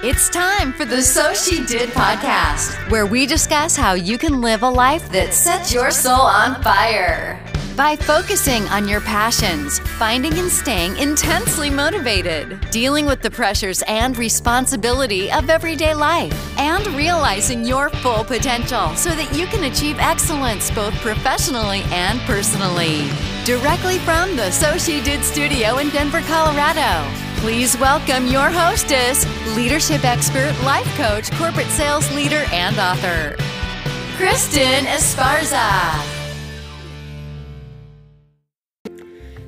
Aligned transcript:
It's 0.00 0.28
time 0.28 0.72
for 0.74 0.84
the 0.84 1.02
So 1.02 1.34
She 1.34 1.66
Did 1.66 1.90
podcast, 1.90 2.88
where 2.88 3.04
we 3.04 3.26
discuss 3.26 3.74
how 3.74 3.94
you 3.94 4.16
can 4.16 4.40
live 4.40 4.62
a 4.62 4.70
life 4.70 5.10
that 5.10 5.34
sets 5.34 5.74
your 5.74 5.90
soul 5.90 6.20
on 6.20 6.62
fire. 6.62 7.44
By 7.74 7.96
focusing 7.96 8.62
on 8.68 8.86
your 8.86 9.00
passions, 9.00 9.80
finding 9.80 10.38
and 10.38 10.48
staying 10.52 10.96
intensely 10.98 11.68
motivated, 11.68 12.60
dealing 12.70 13.06
with 13.06 13.22
the 13.22 13.30
pressures 13.32 13.82
and 13.88 14.16
responsibility 14.16 15.32
of 15.32 15.50
everyday 15.50 15.94
life, 15.94 16.56
and 16.60 16.86
realizing 16.88 17.64
your 17.64 17.90
full 17.90 18.22
potential 18.22 18.94
so 18.94 19.10
that 19.10 19.36
you 19.36 19.46
can 19.46 19.64
achieve 19.64 19.98
excellence 19.98 20.70
both 20.70 20.94
professionally 21.00 21.82
and 21.86 22.20
personally. 22.20 23.08
Directly 23.44 23.98
from 23.98 24.36
the 24.36 24.52
So 24.52 24.78
She 24.78 25.02
Did 25.02 25.24
studio 25.24 25.78
in 25.78 25.88
Denver, 25.88 26.20
Colorado. 26.20 27.27
Please 27.40 27.78
welcome 27.78 28.26
your 28.26 28.50
hostess, 28.50 29.24
leadership 29.56 30.04
expert, 30.04 30.52
life 30.64 30.92
coach, 30.96 31.30
corporate 31.38 31.68
sales 31.68 32.12
leader, 32.12 32.44
and 32.50 32.76
author, 32.76 33.36
Kristin 34.16 34.80
Esparza. 34.80 36.16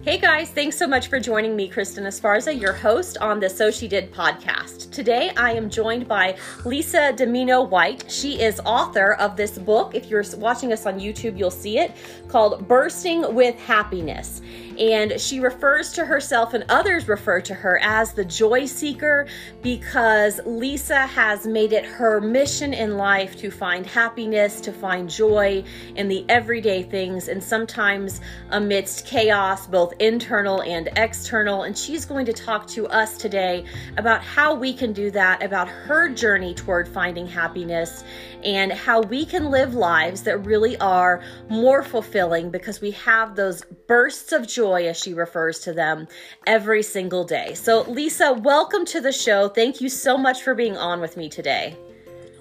Hey 0.03 0.19
guys, 0.19 0.51
thanks 0.51 0.79
so 0.79 0.87
much 0.87 1.09
for 1.09 1.21
joining 1.21 1.55
me, 1.55 1.69
Kristin 1.69 2.07
Esparza, 2.07 2.59
your 2.59 2.73
host 2.73 3.19
on 3.19 3.39
the 3.39 3.51
So 3.51 3.71
She 3.71 3.87
Did 3.87 4.13
podcast. 4.13 4.91
Today 4.93 5.31
I 5.37 5.53
am 5.53 5.69
joined 5.69 6.09
by 6.09 6.39
Lisa 6.65 7.13
Dimino-White. 7.13 8.11
She 8.11 8.41
is 8.41 8.61
author 8.65 9.15
of 9.15 9.37
this 9.37 9.59
book. 9.59 9.95
If 9.95 10.07
you're 10.07 10.25
watching 10.37 10.73
us 10.73 10.87
on 10.87 10.99
YouTube, 10.99 11.37
you'll 11.39 11.51
see 11.51 11.79
it 11.79 11.93
called 12.29 12.67
Bursting 12.67 13.35
with 13.35 13.57
Happiness. 13.57 14.41
And 14.81 15.21
she 15.21 15.41
refers 15.41 15.93
to 15.93 16.07
herself 16.07 16.55
and 16.55 16.65
others 16.71 17.07
refer 17.07 17.43
to 17.43 17.55
her 17.55 17.79
as 17.83 18.15
the 18.15 18.25
joy 18.25 18.65
seeker 18.65 19.27
because 19.63 20.41
Lisa 20.47 21.07
has 21.07 21.47
made 21.47 21.75
it 21.75 21.85
her 21.85 22.19
mission 22.19 22.73
in 22.73 22.97
life 22.97 23.37
to 23.37 23.51
find 23.51 23.87
happiness, 23.87 24.59
to 24.63 24.73
find 24.73 25.11
joy 25.11 25.63
in 25.97 26.09
the 26.09 26.25
everyday 26.31 26.83
things, 26.83 27.29
and 27.29 27.45
sometimes 27.45 28.23
amidst 28.49 29.05
chaos, 29.05 29.67
both 29.67 29.93
internal 29.99 30.63
and 30.63 30.89
external. 30.97 31.65
And 31.65 31.77
she's 31.77 32.07
going 32.07 32.25
to 32.25 32.33
talk 32.33 32.67
to 32.69 32.87
us 32.89 33.19
today 33.19 33.67
about 33.99 34.23
how 34.23 34.55
we 34.55 34.73
can 34.73 34.95
do 34.95 35.11
that, 35.11 35.43
about 35.43 35.69
her 35.69 36.09
journey 36.09 36.55
toward 36.55 36.89
finding 36.89 37.27
happiness, 37.27 38.03
and 38.45 38.73
how 38.73 39.01
we 39.01 39.25
can 39.25 39.51
live 39.51 39.75
lives 39.75 40.23
that 40.23 40.39
really 40.39 40.77
are 40.79 41.23
more 41.49 41.83
fulfilling 41.83 42.51
because 42.51 42.81
we 42.81 42.91
have 42.93 43.37
those 43.37 43.63
bursts 43.87 44.33
of 44.33 44.47
joy, 44.47 44.87
as 44.87 44.99
she 44.99 45.15
refers 45.15 45.61
to 45.61 45.73
them, 45.73 46.07
every 46.47 46.83
single 46.83 47.25
day. 47.25 47.55
So, 47.55 47.83
Lisa, 47.83 48.33
welcome 48.33 48.85
to 48.87 49.01
the 49.01 49.13
show. 49.13 49.49
Thank 49.49 49.81
you 49.81 49.89
so 49.89 50.17
much 50.17 50.43
for 50.43 50.55
being 50.55 50.77
on 50.77 51.01
with 51.01 51.17
me 51.17 51.29
today. 51.29 51.77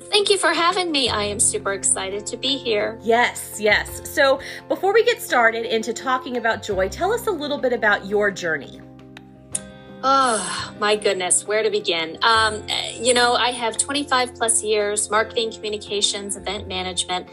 Thank 0.09 0.29
you 0.29 0.37
for 0.37 0.53
having 0.53 0.91
me. 0.91 1.09
I 1.09 1.23
am 1.23 1.39
super 1.39 1.73
excited 1.73 2.25
to 2.27 2.37
be 2.37 2.57
here. 2.57 2.97
Yes, 3.03 3.57
yes. 3.59 4.01
So, 4.09 4.39
before 4.67 4.93
we 4.93 5.03
get 5.03 5.21
started 5.21 5.65
into 5.65 5.93
talking 5.93 6.37
about 6.37 6.63
joy, 6.63 6.89
tell 6.89 7.13
us 7.13 7.27
a 7.27 7.31
little 7.31 7.59
bit 7.59 7.73
about 7.73 8.07
your 8.07 8.31
journey. 8.31 8.81
Oh, 10.01 10.73
my 10.79 10.95
goodness, 10.95 11.45
where 11.45 11.61
to 11.61 11.69
begin? 11.69 12.17
Um, 12.21 12.65
you 12.93 13.13
know, 13.13 13.33
I 13.33 13.51
have 13.51 13.77
25 13.77 14.33
plus 14.33 14.63
years 14.63 15.09
marketing, 15.09 15.51
communications, 15.51 16.37
event 16.37 16.69
management. 16.69 17.27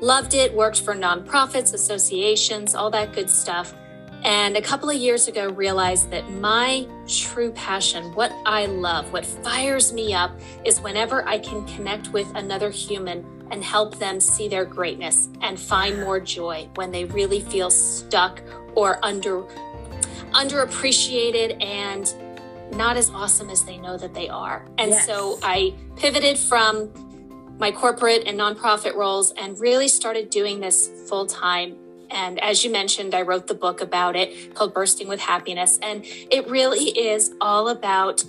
Loved 0.00 0.34
it, 0.34 0.54
worked 0.54 0.82
for 0.82 0.94
nonprofits, 0.94 1.74
associations, 1.74 2.76
all 2.76 2.90
that 2.90 3.12
good 3.12 3.28
stuff. 3.28 3.74
And 4.22 4.56
a 4.56 4.62
couple 4.62 4.88
of 4.88 4.94
years 4.94 5.26
ago, 5.26 5.48
realized 5.50 6.10
that 6.10 6.30
my 6.30 6.86
true 7.08 7.50
passion, 7.50 8.14
what 8.14 8.32
I 8.46 8.66
love, 8.66 9.12
what 9.12 9.26
fires 9.26 9.92
me 9.92 10.14
up, 10.14 10.30
is 10.64 10.80
whenever 10.80 11.26
I 11.26 11.40
can 11.40 11.66
connect 11.66 12.12
with 12.12 12.32
another 12.36 12.70
human 12.70 13.26
and 13.50 13.64
help 13.64 13.98
them 13.98 14.20
see 14.20 14.46
their 14.46 14.64
greatness 14.64 15.28
and 15.40 15.58
find 15.58 15.98
more 15.98 16.20
joy 16.20 16.68
when 16.76 16.92
they 16.92 17.04
really 17.04 17.40
feel 17.40 17.68
stuck 17.68 18.40
or 18.76 19.04
under 19.04 19.44
underappreciated 20.32 21.62
and 21.62 22.14
not 22.76 22.96
as 22.96 23.10
awesome 23.10 23.50
as 23.50 23.64
they 23.64 23.76
know 23.78 23.96
that 23.98 24.14
they 24.14 24.28
are. 24.28 24.64
And 24.78 24.90
yes. 24.90 25.06
so 25.06 25.38
I 25.42 25.74
pivoted 25.96 26.38
from 26.38 26.90
my 27.58 27.70
corporate 27.70 28.24
and 28.26 28.38
nonprofit 28.38 28.94
roles 28.94 29.32
and 29.32 29.58
really 29.60 29.88
started 29.88 30.30
doing 30.30 30.60
this 30.60 30.90
full 31.08 31.26
time. 31.26 31.76
And 32.10 32.38
as 32.40 32.64
you 32.64 32.70
mentioned, 32.70 33.14
I 33.14 33.22
wrote 33.22 33.46
the 33.46 33.54
book 33.54 33.80
about 33.80 34.16
it 34.16 34.54
called 34.54 34.74
Bursting 34.74 35.08
with 35.08 35.20
Happiness. 35.20 35.78
And 35.82 36.04
it 36.04 36.48
really 36.48 36.86
is 36.86 37.32
all 37.40 37.68
about 37.68 38.24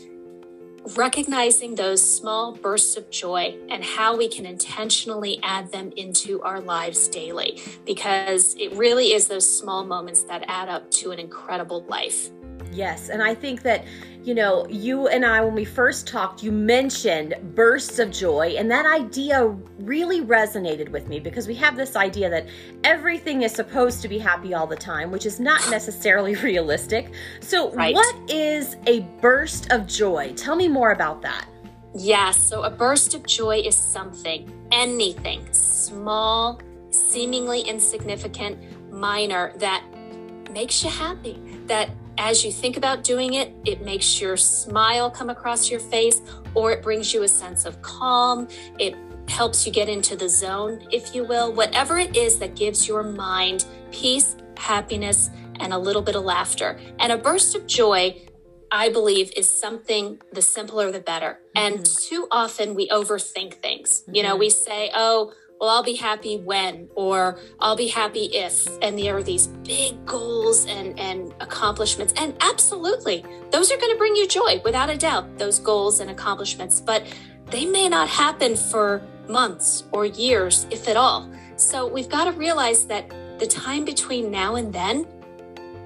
recognizing 0.98 1.76
those 1.76 2.02
small 2.02 2.54
bursts 2.54 2.98
of 2.98 3.10
joy 3.10 3.58
and 3.70 3.84
how 3.84 4.18
we 4.18 4.28
can 4.28 4.46
intentionally 4.46 5.40
add 5.42 5.72
them 5.72 5.92
into 5.96 6.42
our 6.42 6.60
lives 6.60 7.08
daily, 7.08 7.62
because 7.86 8.56
it 8.60 8.74
really 8.74 9.14
is 9.14 9.28
those 9.28 9.50
small 9.58 9.86
moments 9.86 10.24
that 10.24 10.44
add 10.48 10.70
up 10.70 10.92
to 10.92 11.12
an 11.12 11.20
incredible 11.20 11.84
life. 11.86 12.30
Yes. 12.74 13.10
And 13.10 13.22
I 13.22 13.36
think 13.36 13.62
that, 13.64 13.86
you 14.24 14.34
know, 14.34 14.66
you 14.68 15.08
and 15.08 15.26
I, 15.26 15.42
when 15.42 15.54
we 15.54 15.66
first 15.66 16.08
talked, 16.08 16.42
you 16.42 16.52
mentioned 16.52 17.36
bursts 17.56 18.00
of 18.00 18.12
joy. 18.12 18.56
And 18.58 18.70
that 18.72 18.86
idea 18.86 19.46
really 19.80 20.22
resonated 20.22 20.90
with 20.90 21.08
me 21.08 21.20
because 21.20 21.48
we 21.48 21.56
have 21.56 21.76
this 21.76 21.96
idea 21.96 22.30
that 22.30 22.48
everything 22.84 23.44
is 23.44 23.52
supposed 23.52 24.02
to 24.02 24.08
be 24.08 24.18
happy 24.18 24.54
all 24.54 24.66
the 24.66 24.76
time, 24.76 25.12
which 25.12 25.26
is 25.26 25.40
not 25.40 25.62
necessarily 25.70 26.36
realistic. 26.44 27.12
So, 27.42 27.72
right. 27.74 27.94
what 27.94 28.16
is 28.30 28.76
a 28.88 29.02
burst 29.22 29.72
of 29.72 29.86
joy? 29.86 30.34
Tell 30.36 30.56
me 30.56 30.68
more 30.68 30.92
about 30.92 31.22
that. 31.22 31.46
Yes. 31.94 32.38
So, 32.38 32.64
a 32.64 32.72
burst 32.72 33.14
of 33.14 33.26
joy 33.28 33.60
is 33.60 33.76
something, 33.76 34.52
anything 34.72 35.48
small, 35.52 36.60
seemingly 36.90 37.62
insignificant, 37.62 38.58
minor 38.92 39.54
that 39.58 39.84
makes 40.52 40.84
you 40.84 40.90
happy, 40.90 41.40
that 41.66 41.90
as 42.18 42.46
you 42.46 42.52
think 42.52 42.78
about 42.78 43.04
doing 43.04 43.34
it, 43.34 43.54
it 43.66 43.84
makes 43.84 44.22
your 44.22 44.38
smile 44.38 45.10
come 45.10 45.30
across 45.30 45.70
your 45.70 45.80
face 45.80 46.22
or 46.54 46.72
it 46.72 46.82
brings 46.82 47.14
you 47.14 47.24
a 47.24 47.28
sense 47.28 47.66
of 47.66 47.82
calm. 47.82 48.48
It 48.80 48.96
helps 49.28 49.66
you 49.66 49.72
get 49.72 49.90
into 49.90 50.16
the 50.16 50.30
zone, 50.30 50.86
if 50.92 51.16
you 51.16 51.24
will. 51.24 51.54
Whatever 51.54 51.98
it 51.98 52.16
is 52.16 52.40
that 52.40 52.56
gives 52.56 52.88
your 52.88 53.04
mind 53.04 53.66
peace, 53.92 54.36
happiness, 54.58 55.30
and 55.60 55.74
a 55.74 55.78
little 55.78 56.02
bit 56.02 56.16
of 56.16 56.24
laughter. 56.24 56.80
And 57.00 57.12
a 57.12 57.18
burst 57.18 57.56
of 57.56 57.68
joy, 57.68 58.22
I 58.72 58.90
believe, 58.90 59.32
is 59.36 59.50
something 59.50 60.20
the 60.32 60.42
simpler 60.42 60.92
the 60.92 61.00
better. 61.00 61.40
Mm-hmm. 61.56 61.76
And 61.76 61.86
too 61.86 62.28
often 62.32 62.76
we 62.76 62.90
overthink 62.90 63.56
things. 63.56 64.02
Mm-hmm. 64.02 64.16
You 64.16 64.24
know, 64.24 64.30
mm-hmm. 64.32 64.40
we 64.40 64.50
say, 64.50 64.92
oh, 64.94 65.34
well, 65.64 65.72
I'll 65.72 65.82
be 65.82 65.96
happy 65.96 66.36
when, 66.36 66.90
or 66.94 67.40
I'll 67.62 67.78
be 67.78 67.88
happy 67.88 68.26
if. 68.26 68.68
And 68.82 69.00
there 69.00 69.16
are 69.16 69.24
these 69.24 69.48
big 69.48 70.06
goals 70.06 70.66
and, 70.66 71.00
and 71.00 71.34
accomplishments. 71.40 72.14
And 72.18 72.36
absolutely, 72.42 73.24
those 73.50 73.72
are 73.72 73.78
going 73.78 73.94
to 73.94 73.98
bring 73.98 74.14
you 74.14 74.28
joy 74.28 74.62
without 74.66 74.90
a 74.90 74.98
doubt, 74.98 75.38
those 75.38 75.60
goals 75.60 76.02
and 76.02 76.12
accomplishments. 76.12 76.82
But 76.82 77.06
they 77.50 77.66
may 77.66 77.88
not 77.88 78.10
happen 78.10 78.58
for 78.58 79.08
months 79.30 79.86
or 79.94 80.06
years, 80.06 80.68
if 80.70 80.90
at 80.90 80.98
all. 80.98 81.32
So 81.56 81.88
we've 81.88 82.10
got 82.10 82.26
to 82.26 82.34
realize 82.34 82.86
that 82.88 83.10
the 83.40 83.48
time 83.48 83.86
between 83.86 84.30
now 84.30 84.56
and 84.56 84.74
then 84.74 85.08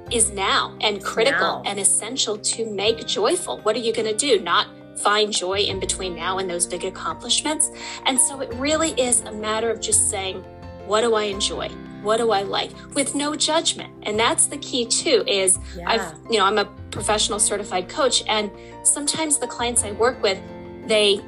is 0.09 0.31
now 0.31 0.75
and 0.81 1.03
critical 1.03 1.61
now. 1.61 1.63
and 1.67 1.79
essential 1.79 2.39
to 2.39 2.65
make 2.65 3.05
joyful. 3.05 3.59
What 3.59 3.75
are 3.75 3.79
you 3.79 3.94
going 3.94 4.07
to 4.07 4.17
do? 4.17 4.39
Not 4.39 4.69
find 4.97 5.31
joy 5.31 5.59
in 5.59 5.80
between 5.80 6.16
now 6.16 6.40
and 6.40 6.50
those 6.50 6.66
big 6.66 6.84
accomplishments. 6.84 7.69
And 8.06 8.19
so 8.19 8.41
it 8.41 8.53
really 8.56 8.91
is 8.91 9.22
a 9.22 9.31
matter 9.31 9.69
of 9.69 9.80
just 9.80 10.09
saying, 10.09 10.44
what 10.85 11.02
do 11.02 11.16
I 11.16 11.24
enjoy? 11.24 11.69
What 12.02 12.18
do 12.18 12.31
I 12.31 12.44
like 12.44 12.72
with 12.94 13.16
no 13.16 13.36
judgment? 13.36 13.94
And 14.03 14.19
that's 14.19 14.47
the 14.47 14.57
key 14.57 14.86
too 14.86 15.24
is 15.28 15.59
yeah. 15.75 15.90
I've, 15.90 16.31
you 16.31 16.38
know, 16.38 16.46
I'm 16.46 16.57
a 16.57 16.66
professional 16.91 17.40
certified 17.40 17.90
coach 17.90 18.24
and 18.28 18.52
sometimes 18.84 19.38
the 19.38 19.47
clients 19.47 19.84
I 19.84 19.91
work 19.91 20.22
with, 20.22 20.40
they 20.86 21.19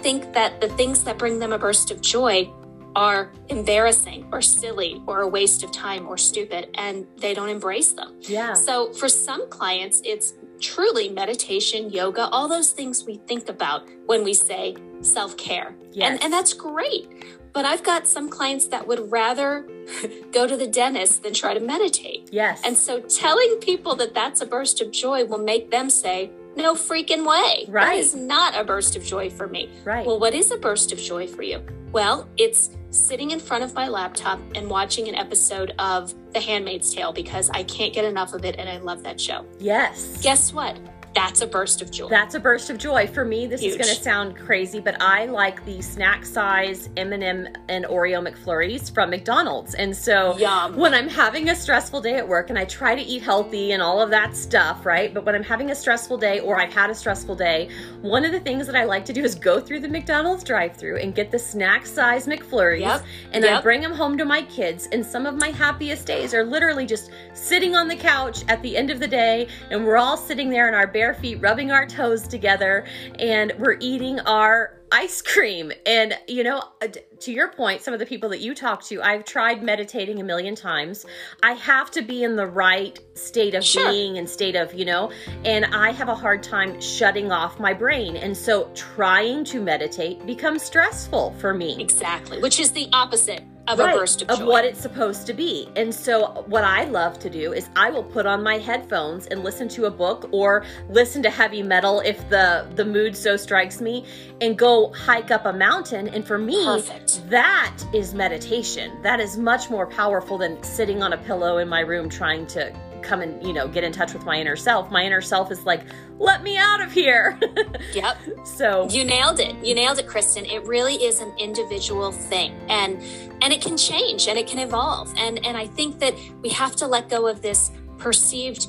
think 0.00 0.32
that 0.32 0.60
the 0.60 0.68
things 0.70 1.04
that 1.04 1.18
bring 1.18 1.38
them 1.38 1.52
a 1.52 1.58
burst 1.58 1.90
of 1.90 2.00
joy 2.00 2.50
are 2.96 3.30
embarrassing 3.48 4.26
or 4.32 4.42
silly 4.42 5.00
or 5.06 5.20
a 5.20 5.28
waste 5.28 5.62
of 5.62 5.70
time 5.70 6.06
or 6.08 6.16
stupid 6.18 6.68
and 6.74 7.06
they 7.18 7.34
don't 7.34 7.48
embrace 7.48 7.92
them. 7.92 8.16
Yeah. 8.22 8.54
So 8.54 8.92
for 8.92 9.08
some 9.08 9.48
clients 9.50 10.00
it's 10.04 10.34
truly 10.60 11.08
meditation, 11.08 11.90
yoga, 11.90 12.28
all 12.28 12.48
those 12.48 12.72
things 12.72 13.04
we 13.04 13.16
think 13.26 13.48
about 13.48 13.88
when 14.06 14.24
we 14.24 14.34
say 14.34 14.76
self 15.00 15.36
care. 15.36 15.74
Yes. 15.92 16.10
And, 16.10 16.24
and 16.24 16.32
that's 16.32 16.52
great. 16.52 17.08
But 17.52 17.64
I've 17.64 17.82
got 17.82 18.06
some 18.06 18.28
clients 18.28 18.66
that 18.68 18.86
would 18.86 19.10
rather 19.10 19.66
go 20.32 20.46
to 20.46 20.56
the 20.56 20.66
dentist 20.66 21.22
than 21.22 21.34
try 21.34 21.54
to 21.54 21.60
meditate. 21.60 22.28
Yes. 22.30 22.62
And 22.64 22.76
so 22.76 23.00
telling 23.00 23.56
people 23.60 23.96
that 23.96 24.14
that's 24.14 24.40
a 24.40 24.46
burst 24.46 24.80
of 24.80 24.90
joy 24.90 25.24
will 25.24 25.38
make 25.38 25.70
them 25.70 25.90
say, 25.90 26.30
no 26.56 26.74
freaking 26.74 27.26
way. 27.26 27.64
Right. 27.68 27.86
That 27.86 27.96
is 27.96 28.14
not 28.14 28.58
a 28.58 28.64
burst 28.64 28.96
of 28.96 29.04
joy 29.04 29.30
for 29.30 29.46
me. 29.46 29.70
Right. 29.84 30.06
Well, 30.06 30.18
what 30.18 30.34
is 30.34 30.50
a 30.50 30.56
burst 30.56 30.92
of 30.92 30.98
joy 30.98 31.26
for 31.26 31.42
you? 31.42 31.62
Well, 31.92 32.28
it's 32.36 32.70
sitting 32.90 33.30
in 33.30 33.40
front 33.40 33.64
of 33.64 33.74
my 33.74 33.88
laptop 33.88 34.40
and 34.54 34.68
watching 34.68 35.08
an 35.08 35.14
episode 35.14 35.74
of 35.78 36.14
The 36.32 36.40
Handmaid's 36.40 36.92
Tale 36.94 37.12
because 37.12 37.50
I 37.50 37.62
can't 37.64 37.92
get 37.92 38.04
enough 38.04 38.32
of 38.34 38.44
it 38.44 38.56
and 38.58 38.68
I 38.68 38.78
love 38.78 39.02
that 39.02 39.20
show. 39.20 39.44
Yes. 39.58 40.20
Guess 40.22 40.52
what? 40.52 40.78
That's 41.18 41.40
a 41.42 41.46
burst 41.46 41.82
of 41.82 41.90
joy. 41.90 42.08
That's 42.08 42.34
a 42.34 42.40
burst 42.40 42.70
of 42.70 42.78
joy. 42.78 43.06
For 43.06 43.24
me, 43.24 43.46
this 43.46 43.60
Huge. 43.60 43.72
is 43.72 43.76
going 43.76 43.94
to 43.96 44.02
sound 44.02 44.36
crazy, 44.36 44.80
but 44.80 45.00
I 45.02 45.26
like 45.26 45.64
the 45.64 45.80
snack 45.82 46.24
size 46.24 46.88
M&M 46.96 47.48
and 47.68 47.84
Oreo 47.86 48.26
McFlurries 48.26 48.92
from 48.92 49.10
McDonald's. 49.10 49.74
And 49.74 49.96
so 49.96 50.36
Yum. 50.38 50.76
when 50.76 50.94
I'm 50.94 51.08
having 51.08 51.48
a 51.50 51.54
stressful 51.54 52.00
day 52.00 52.16
at 52.16 52.26
work 52.28 52.50
and 52.50 52.58
I 52.58 52.64
try 52.64 52.94
to 52.94 53.02
eat 53.02 53.22
healthy 53.22 53.72
and 53.72 53.82
all 53.82 54.00
of 54.00 54.10
that 54.10 54.36
stuff, 54.36 54.86
right? 54.86 55.12
But 55.12 55.24
when 55.24 55.34
I'm 55.34 55.42
having 55.42 55.70
a 55.70 55.74
stressful 55.74 56.18
day 56.18 56.40
or 56.40 56.60
I've 56.60 56.72
had 56.72 56.90
a 56.90 56.94
stressful 56.94 57.34
day, 57.34 57.68
one 58.02 58.24
of 58.24 58.32
the 58.32 58.40
things 58.40 58.66
that 58.66 58.76
I 58.76 58.84
like 58.84 59.04
to 59.06 59.12
do 59.12 59.24
is 59.24 59.34
go 59.34 59.60
through 59.60 59.80
the 59.80 59.88
McDonald's 59.88 60.44
drive-through 60.44 60.98
and 60.98 61.14
get 61.14 61.30
the 61.30 61.38
snack 61.38 61.86
size 61.86 62.26
McFlurries 62.26 62.80
Yep. 62.80 63.04
and 63.32 63.44
I 63.44 63.60
bring 63.60 63.80
them 63.80 63.92
home 63.92 64.16
to 64.18 64.24
my 64.24 64.42
kids. 64.42 64.88
And 64.92 65.04
some 65.04 65.26
of 65.26 65.34
my 65.36 65.48
happiest 65.48 66.06
days 66.06 66.32
are 66.34 66.44
literally 66.44 66.86
just 66.86 67.10
sitting 67.34 67.74
on 67.74 67.88
the 67.88 67.96
couch 67.96 68.44
at 68.48 68.62
the 68.62 68.76
end 68.76 68.90
of 68.90 69.00
the 69.00 69.08
day 69.08 69.48
and 69.70 69.84
we're 69.84 69.96
all 69.96 70.16
sitting 70.16 70.50
there 70.50 70.68
in 70.68 70.74
our 70.74 70.86
bare 70.86 71.07
feet 71.14 71.40
rubbing 71.40 71.70
our 71.70 71.86
toes 71.86 72.26
together 72.28 72.86
and 73.18 73.52
we're 73.58 73.76
eating 73.80 74.20
our 74.20 74.74
ice 74.90 75.20
cream. 75.20 75.70
And 75.86 76.16
you 76.26 76.42
know 76.42 76.62
uh, 76.82 76.88
to 77.20 77.32
your 77.32 77.48
point 77.48 77.82
some 77.82 77.92
of 77.92 78.00
the 78.00 78.06
people 78.06 78.28
that 78.30 78.40
you 78.40 78.54
talk 78.54 78.82
to 78.84 79.02
i've 79.02 79.24
tried 79.24 79.62
meditating 79.62 80.20
a 80.20 80.24
million 80.24 80.54
times. 80.54 81.04
I 81.42 81.52
have 81.52 81.90
to 81.92 82.02
be 82.02 82.22
in 82.22 82.36
the 82.36 82.46
right 82.46 82.98
state 83.14 83.54
of 83.54 83.64
Sure. 83.64 83.90
being 83.90 84.18
and 84.18 84.28
state 84.28 84.56
of 84.56 84.72
you 84.72 84.84
know 84.84 85.10
and 85.44 85.66
i 85.66 85.90
have 85.90 86.08
a 86.08 86.14
hard 86.14 86.42
time 86.42 86.80
shutting 86.80 87.30
off 87.32 87.58
my 87.58 87.72
brain. 87.74 88.16
And 88.16 88.36
so 88.36 88.70
trying 88.74 89.44
to 89.44 89.60
meditate 89.60 90.24
becomes 90.26 90.62
stressful 90.62 91.34
for 91.38 91.52
me. 91.52 91.80
Exactly, 91.80 92.40
which 92.40 92.60
is 92.60 92.72
the 92.72 92.88
opposite 92.92 93.42
of 93.68 93.78
Right, 93.78 93.94
a 93.94 93.98
burst 93.98 94.22
of 94.22 94.38
joy. 94.38 94.46
what 94.46 94.64
it's 94.64 94.80
supposed 94.80 95.26
to 95.26 95.34
be. 95.34 95.68
And 95.76 95.94
so, 95.94 96.44
what 96.46 96.64
I 96.64 96.84
love 96.84 97.18
to 97.20 97.30
do 97.30 97.52
is 97.52 97.68
I 97.76 97.90
will 97.90 98.02
put 98.04 98.26
on 98.26 98.42
my 98.42 98.58
headphones 98.58 99.26
and 99.26 99.44
listen 99.44 99.68
to 99.68 99.84
a 99.86 99.90
book 99.90 100.28
or 100.32 100.64
listen 100.88 101.22
to 101.24 101.30
heavy 101.30 101.62
metal 101.62 102.00
if 102.00 102.28
the 102.30 102.66
the 102.74 102.84
mood 102.84 103.16
so 103.16 103.36
strikes 103.36 103.80
me, 103.80 104.04
and 104.40 104.58
go 104.58 104.92
hike 104.92 105.30
up 105.30 105.46
a 105.46 105.52
mountain. 105.52 106.08
And 106.08 106.26
for 106.26 106.38
me, 106.38 106.64
Perfect. 106.64 107.28
that 107.30 107.76
is 107.92 108.14
meditation. 108.14 109.00
That 109.02 109.20
is 109.20 109.36
much 109.36 109.70
more 109.70 109.86
powerful 109.86 110.38
than 110.38 110.62
sitting 110.62 111.02
on 111.02 111.12
a 111.12 111.18
pillow 111.18 111.58
in 111.58 111.68
my 111.68 111.80
room 111.80 112.08
trying 112.08 112.46
to 112.48 112.72
come 113.02 113.20
and 113.20 113.44
you 113.46 113.52
know 113.52 113.68
get 113.68 113.84
in 113.84 113.92
touch 113.92 114.12
with 114.14 114.24
my 114.24 114.36
inner 114.36 114.56
self. 114.56 114.90
My 114.90 115.02
inner 115.04 115.20
self 115.20 115.50
is 115.50 115.64
like, 115.64 115.82
let 116.18 116.42
me 116.42 116.56
out 116.56 116.80
of 116.80 116.92
here. 116.92 117.38
Yep. 117.94 118.16
so 118.44 118.88
You 118.90 119.04
nailed 119.04 119.40
it. 119.40 119.54
You 119.64 119.74
nailed 119.74 119.98
it, 119.98 120.06
Kristin. 120.06 120.50
It 120.50 120.64
really 120.66 120.94
is 120.94 121.20
an 121.20 121.32
individual 121.38 122.12
thing. 122.12 122.54
And 122.68 123.02
and 123.42 123.52
it 123.52 123.60
can 123.62 123.76
change 123.76 124.28
and 124.28 124.38
it 124.38 124.46
can 124.46 124.58
evolve. 124.58 125.12
And 125.16 125.44
and 125.44 125.56
I 125.56 125.66
think 125.66 125.98
that 126.00 126.14
we 126.42 126.48
have 126.50 126.76
to 126.76 126.86
let 126.86 127.08
go 127.08 127.26
of 127.26 127.40
this 127.42 127.70
perceived 127.98 128.66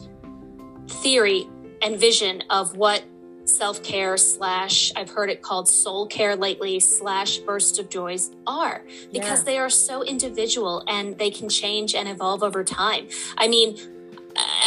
theory 0.87 1.47
and 1.81 1.99
vision 1.99 2.43
of 2.49 2.75
what 2.75 3.03
self-care 3.45 4.15
slash 4.17 4.91
I've 4.95 5.09
heard 5.09 5.29
it 5.29 5.41
called 5.41 5.67
soul 5.67 6.05
care 6.07 6.35
lately 6.35 6.79
slash 6.79 7.37
burst 7.39 7.79
of 7.79 7.89
joys 7.89 8.29
are 8.45 8.83
because 9.11 9.39
Yeah. 9.39 9.45
they 9.45 9.57
are 9.57 9.69
so 9.71 10.03
individual 10.03 10.83
and 10.87 11.17
they 11.17 11.31
can 11.31 11.49
change 11.49 11.95
and 11.95 12.07
evolve 12.07 12.43
over 12.43 12.63
time. 12.63 13.07
I 13.37 13.47
mean, 13.47 13.77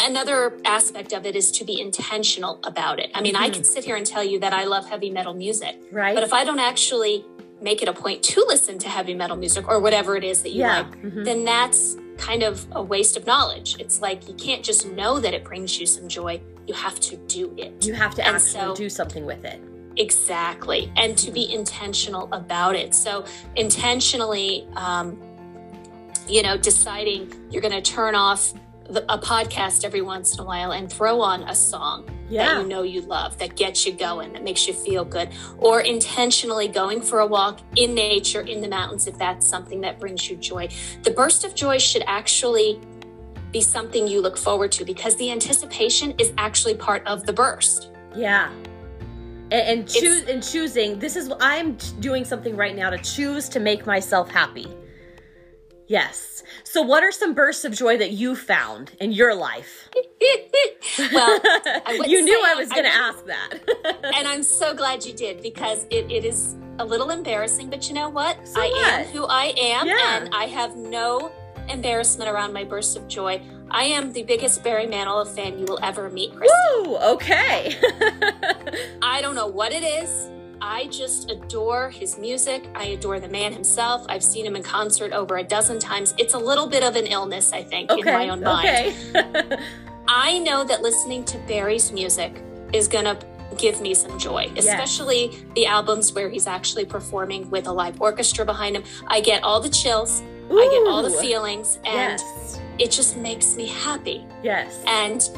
another 0.05 0.59
aspect 0.65 1.13
of 1.13 1.25
it 1.27 1.37
is 1.37 1.51
to 1.53 1.65
be 1.65 1.81
intentional 1.81 2.59
about 2.65 2.99
it. 2.99 3.11
I 3.15 3.21
mean, 3.21 3.37
I 3.37 3.49
Mhm. 3.49 3.55
could 3.55 3.67
sit 3.67 3.85
here 3.85 3.97
and 3.97 4.05
tell 4.07 4.25
you 4.25 4.39
that 4.41 4.53
I 4.53 4.65
love 4.65 4.89
heavy 4.89 5.11
metal 5.11 5.35
music, 5.35 5.81
right. 5.91 6.15
but 6.15 6.23
if 6.25 6.33
I 6.33 6.45
don't 6.45 6.59
actually 6.61 7.25
make 7.61 7.81
it 7.83 7.89
a 7.89 7.93
point 7.93 8.23
to 8.25 8.45
listen 8.49 8.79
to 8.79 8.89
heavy 8.89 9.15
metal 9.15 9.37
music 9.37 9.69
or 9.69 9.79
whatever 9.81 10.17
it 10.17 10.25
is 10.25 10.43
that 10.43 10.51
you 10.51 10.61
yeah. 10.61 10.79
like, 10.79 11.03
mhm. 11.03 11.25
then 11.25 11.45
that's 11.45 11.97
kind 12.19 12.43
of 12.43 12.67
a 12.73 12.83
waste 12.83 13.17
of 13.17 13.27
knowledge. 13.27 13.77
It's 13.79 14.01
like 14.01 14.27
you 14.29 14.35
can't 14.35 14.63
just 14.65 14.87
know 14.87 15.21
that 15.21 15.33
it 15.33 15.45
brings 15.45 15.79
you 15.79 15.87
some 15.87 16.09
joy. 16.09 16.41
You 16.67 16.75
have 16.75 16.99
to 17.01 17.17
do 17.17 17.55
it. 17.57 17.85
You 17.87 17.95
have 17.95 18.15
to 18.17 18.27
And 18.27 18.37
actually 18.37 18.51
so- 18.61 18.75
do 18.75 18.89
something 18.89 19.25
with 19.25 19.45
it. 19.45 19.61
Exactly. 19.97 20.91
And 20.97 21.17
to 21.19 21.31
be 21.31 21.53
intentional 21.53 22.29
about 22.33 22.75
it. 22.77 22.95
So, 22.95 23.25
intentionally, 23.57 24.67
um, 24.75 25.21
you 26.29 26.43
know, 26.43 26.57
deciding 26.57 27.33
you're 27.51 27.63
going 27.63 27.75
to 27.75 27.83
turn 27.83 28.15
off 28.15 28.53
the, 28.89 29.05
a 29.13 29.19
podcast 29.19 29.85
every 29.85 30.03
once 30.03 30.35
in 30.35 30.41
a 30.41 30.45
while 30.45 30.73
and 30.73 30.93
throw 30.93 31.21
on 31.21 31.43
a 31.45 31.55
song 31.55 32.09
that 32.31 32.63
you 32.63 32.69
know 32.69 32.83
you 32.83 33.03
love, 33.03 33.39
that 33.39 33.57
gets 33.57 33.87
you 33.87 33.93
going, 33.93 34.33
that 34.33 34.43
makes 34.43 34.67
you 34.67 34.75
feel 34.75 35.05
good, 35.05 35.29
or 35.59 35.81
intentionally 35.81 36.69
going 36.69 37.01
for 37.03 37.21
a 37.21 37.27
walk 37.27 37.61
in 37.77 37.95
nature, 37.95 38.41
in 38.41 38.61
the 38.61 38.69
mountains, 38.69 39.07
if 39.07 39.19
that's 39.19 39.47
something 39.47 39.81
that 39.83 40.01
brings 40.01 40.29
you 40.31 40.37
joy. 40.37 40.69
The 41.03 41.11
burst 41.11 41.45
of 41.45 41.55
joy 41.55 41.79
should 41.79 42.03
actually 42.07 42.81
be 43.53 43.61
something 43.61 44.09
you 44.09 44.21
look 44.21 44.39
forward 44.39 44.73
to 44.73 44.85
because 44.85 45.15
the 45.17 45.31
anticipation 45.31 46.15
is 46.19 46.33
actually 46.39 46.75
part 46.75 47.07
of 47.07 47.27
the 47.27 47.33
burst. 47.33 47.91
Yeah. 48.17 48.51
And, 49.51 49.81
and 49.81 49.89
choose 49.89 50.23
and 50.25 50.43
choosing. 50.43 50.99
This 50.99 51.17
is 51.17 51.31
I'm 51.41 51.77
doing 52.01 52.25
something 52.25 52.57
right 52.57 52.75
now 52.75 52.89
to 52.89 52.99
choose 52.99 53.51
to 53.51 53.61
make 53.61 53.85
myself 53.85 54.31
happy. 54.31 54.67
Yes. 55.89 56.43
So, 56.65 56.83
what 56.83 57.03
are 57.03 57.13
some 57.13 57.35
bursts 57.35 57.65
of 57.65 57.73
joy 57.73 57.97
that 57.99 58.13
you 58.13 58.35
found 58.37 58.93
in 59.01 59.13
your 59.13 59.35
life? 59.35 59.89
well, 61.13 61.41
you 62.07 62.25
knew 62.25 62.43
I 62.47 62.55
was 62.55 62.69
going 62.71 62.85
to 62.85 62.91
ask 62.95 63.25
that. 63.27 63.51
and 64.17 64.27
I'm 64.27 64.43
so 64.43 64.75
glad 64.75 65.05
you 65.05 65.13
did 65.13 65.43
because 65.43 65.85
it, 65.91 66.11
it 66.11 66.25
is 66.25 66.57
a 66.79 66.85
little 66.85 67.11
embarrassing, 67.11 67.69
but 67.69 67.89
you 67.89 67.95
know 67.95 68.09
what? 68.09 68.47
So 68.47 68.61
I 68.61 68.67
am 68.67 69.07
who 69.09 69.25
I 69.25 69.53
am, 69.57 69.87
Yeah. 69.87 70.17
and 70.17 70.35
I 70.35 70.47
have 70.47 70.77
no 70.77 71.31
embarrassment 71.69 72.31
around 72.31 72.53
my 72.53 72.65
bursts 72.65 72.97
of 72.97 73.07
joy. 73.09 73.41
I 73.71 73.85
am 73.85 74.13
the 74.13 74.23
biggest 74.23 74.63
Barry 74.63 74.87
Manilow 74.87 75.27
fan 75.27 75.59
you 75.59 75.65
will 75.65 75.79
ever 75.83 76.11
meet, 76.11 76.33
Kristin. 76.33 76.87
Woo! 76.87 76.97
Okay. 76.97 77.77
I 79.03 79.21
don't 79.23 79.35
know 79.35 79.47
what 79.47 79.73
it 79.73 79.83
is. 79.83 80.29
I 80.65 80.87
just 80.87 81.29
adore 81.29 81.91
his 81.91 82.17
music. 82.19 82.65
I 82.77 82.85
adore 82.85 83.19
the 83.19 83.29
man 83.29 83.53
himself. 83.53 84.07
I've 84.09 84.23
seen 84.23 84.47
him 84.47 84.55
in 84.55 84.63
concert 84.63 85.13
over 85.13 85.39
a 85.39 85.43
dozen 85.43 85.81
times. 85.81 86.15
It's 86.19 86.35
a 86.35 86.39
little 86.39 86.69
bit 86.69 86.85
of 86.85 86.95
an 86.95 87.07
illness, 87.07 87.53
I 87.53 87.65
think, 87.65 87.91
in 87.91 88.05
my 88.05 88.29
own 88.29 88.41
mind. 88.43 88.69
Okay. 88.69 89.57
I 90.09 90.39
know 90.39 90.63
that 90.63 90.81
listening 90.81 91.25
to 91.27 91.39
Barry's 91.49 91.91
music 91.91 92.41
is 92.73 92.87
going 92.87 93.07
to 93.07 93.19
give 93.59 93.81
me 93.81 93.93
some 93.93 94.17
joy, 94.21 94.53
especially 94.57 95.37
the 95.57 95.67
albums 95.67 96.13
where 96.13 96.31
he's 96.31 96.47
actually 96.47 96.85
performing 96.85 97.51
with 97.51 97.67
a 97.67 97.73
live 97.73 98.01
orchestra 98.01 98.45
behind 98.45 98.77
him. 98.77 98.85
I 99.09 99.21
get 99.21 99.43
all 99.43 99.61
the 99.61 99.69
chills, 99.69 100.23
Ooh, 100.49 100.61
I 100.61 100.69
get 100.69 100.87
all 100.89 101.03
the 101.03 101.11
feelings, 101.11 101.77
and 101.85 102.21
Yes. 102.21 102.61
it 102.79 102.91
just 102.93 103.17
makes 103.17 103.57
me 103.57 103.67
happy. 103.67 104.25
Yes. 104.45 104.81
And 104.87 105.29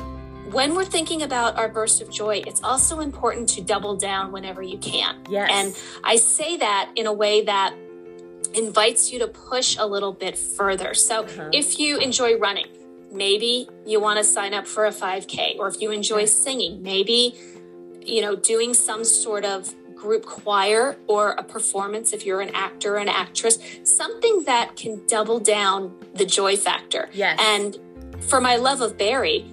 when 0.55 0.75
we're 0.75 0.85
thinking 0.85 1.23
about 1.23 1.59
our 1.59 1.69
burst 1.69 2.01
of 2.01 2.11
joy, 2.11 2.43
it's 2.47 2.63
also 2.63 3.01
important 3.01 3.49
to 3.51 3.61
double 3.61 3.97
down 3.97 4.33
whenever 4.33 4.63
you 4.63 4.79
can. 4.79 5.17
yes. 5.29 5.51
And 5.53 5.75
I 6.05 6.17
say 6.17 6.57
that 6.57 6.91
in 6.97 7.07
a 7.07 7.13
way 7.13 7.43
that 7.45 7.75
invites 8.55 9.13
you 9.13 9.19
to 9.19 9.27
push 9.27 9.77
a 9.79 9.87
little 9.87 10.13
bit 10.13 10.39
further. 10.39 10.95
So 10.95 11.25
Uh-huh. 11.25 11.51
if 11.53 11.79
you 11.79 11.99
enjoy 11.99 12.39
running, 12.39 12.69
maybe 13.11 13.69
you 13.85 14.01
want 14.01 14.19
to 14.19 14.25
sign 14.25 14.55
up 14.55 14.67
for 14.67 14.87
a 14.87 14.93
5K, 14.93 15.57
or 15.59 15.67
if 15.69 15.81
you 15.83 15.91
enjoy 15.91 16.25
singing, 16.27 16.83
maybe, 16.83 17.35
you 18.01 18.21
know, 18.21 18.37
doing 18.37 18.73
some 18.75 19.05
sort 19.05 19.45
of 19.45 19.75
group 19.97 20.25
choir 20.27 20.97
or 21.09 21.31
a 21.33 21.43
performance 21.43 22.13
if 22.13 22.25
you're 22.27 22.41
an 22.43 22.51
actor 22.55 22.95
or 22.95 22.99
an 22.99 23.09
actress, 23.09 23.59
something 23.85 24.45
that 24.45 24.77
can 24.77 25.03
double 25.07 25.41
down 25.41 25.95
the 26.15 26.27
joy 26.27 26.57
factor. 26.57 27.09
Yes. 27.13 27.39
And 27.43 27.79
for 28.23 28.41
my 28.41 28.57
love 28.57 28.81
of 28.83 28.97
Barry, 28.99 29.51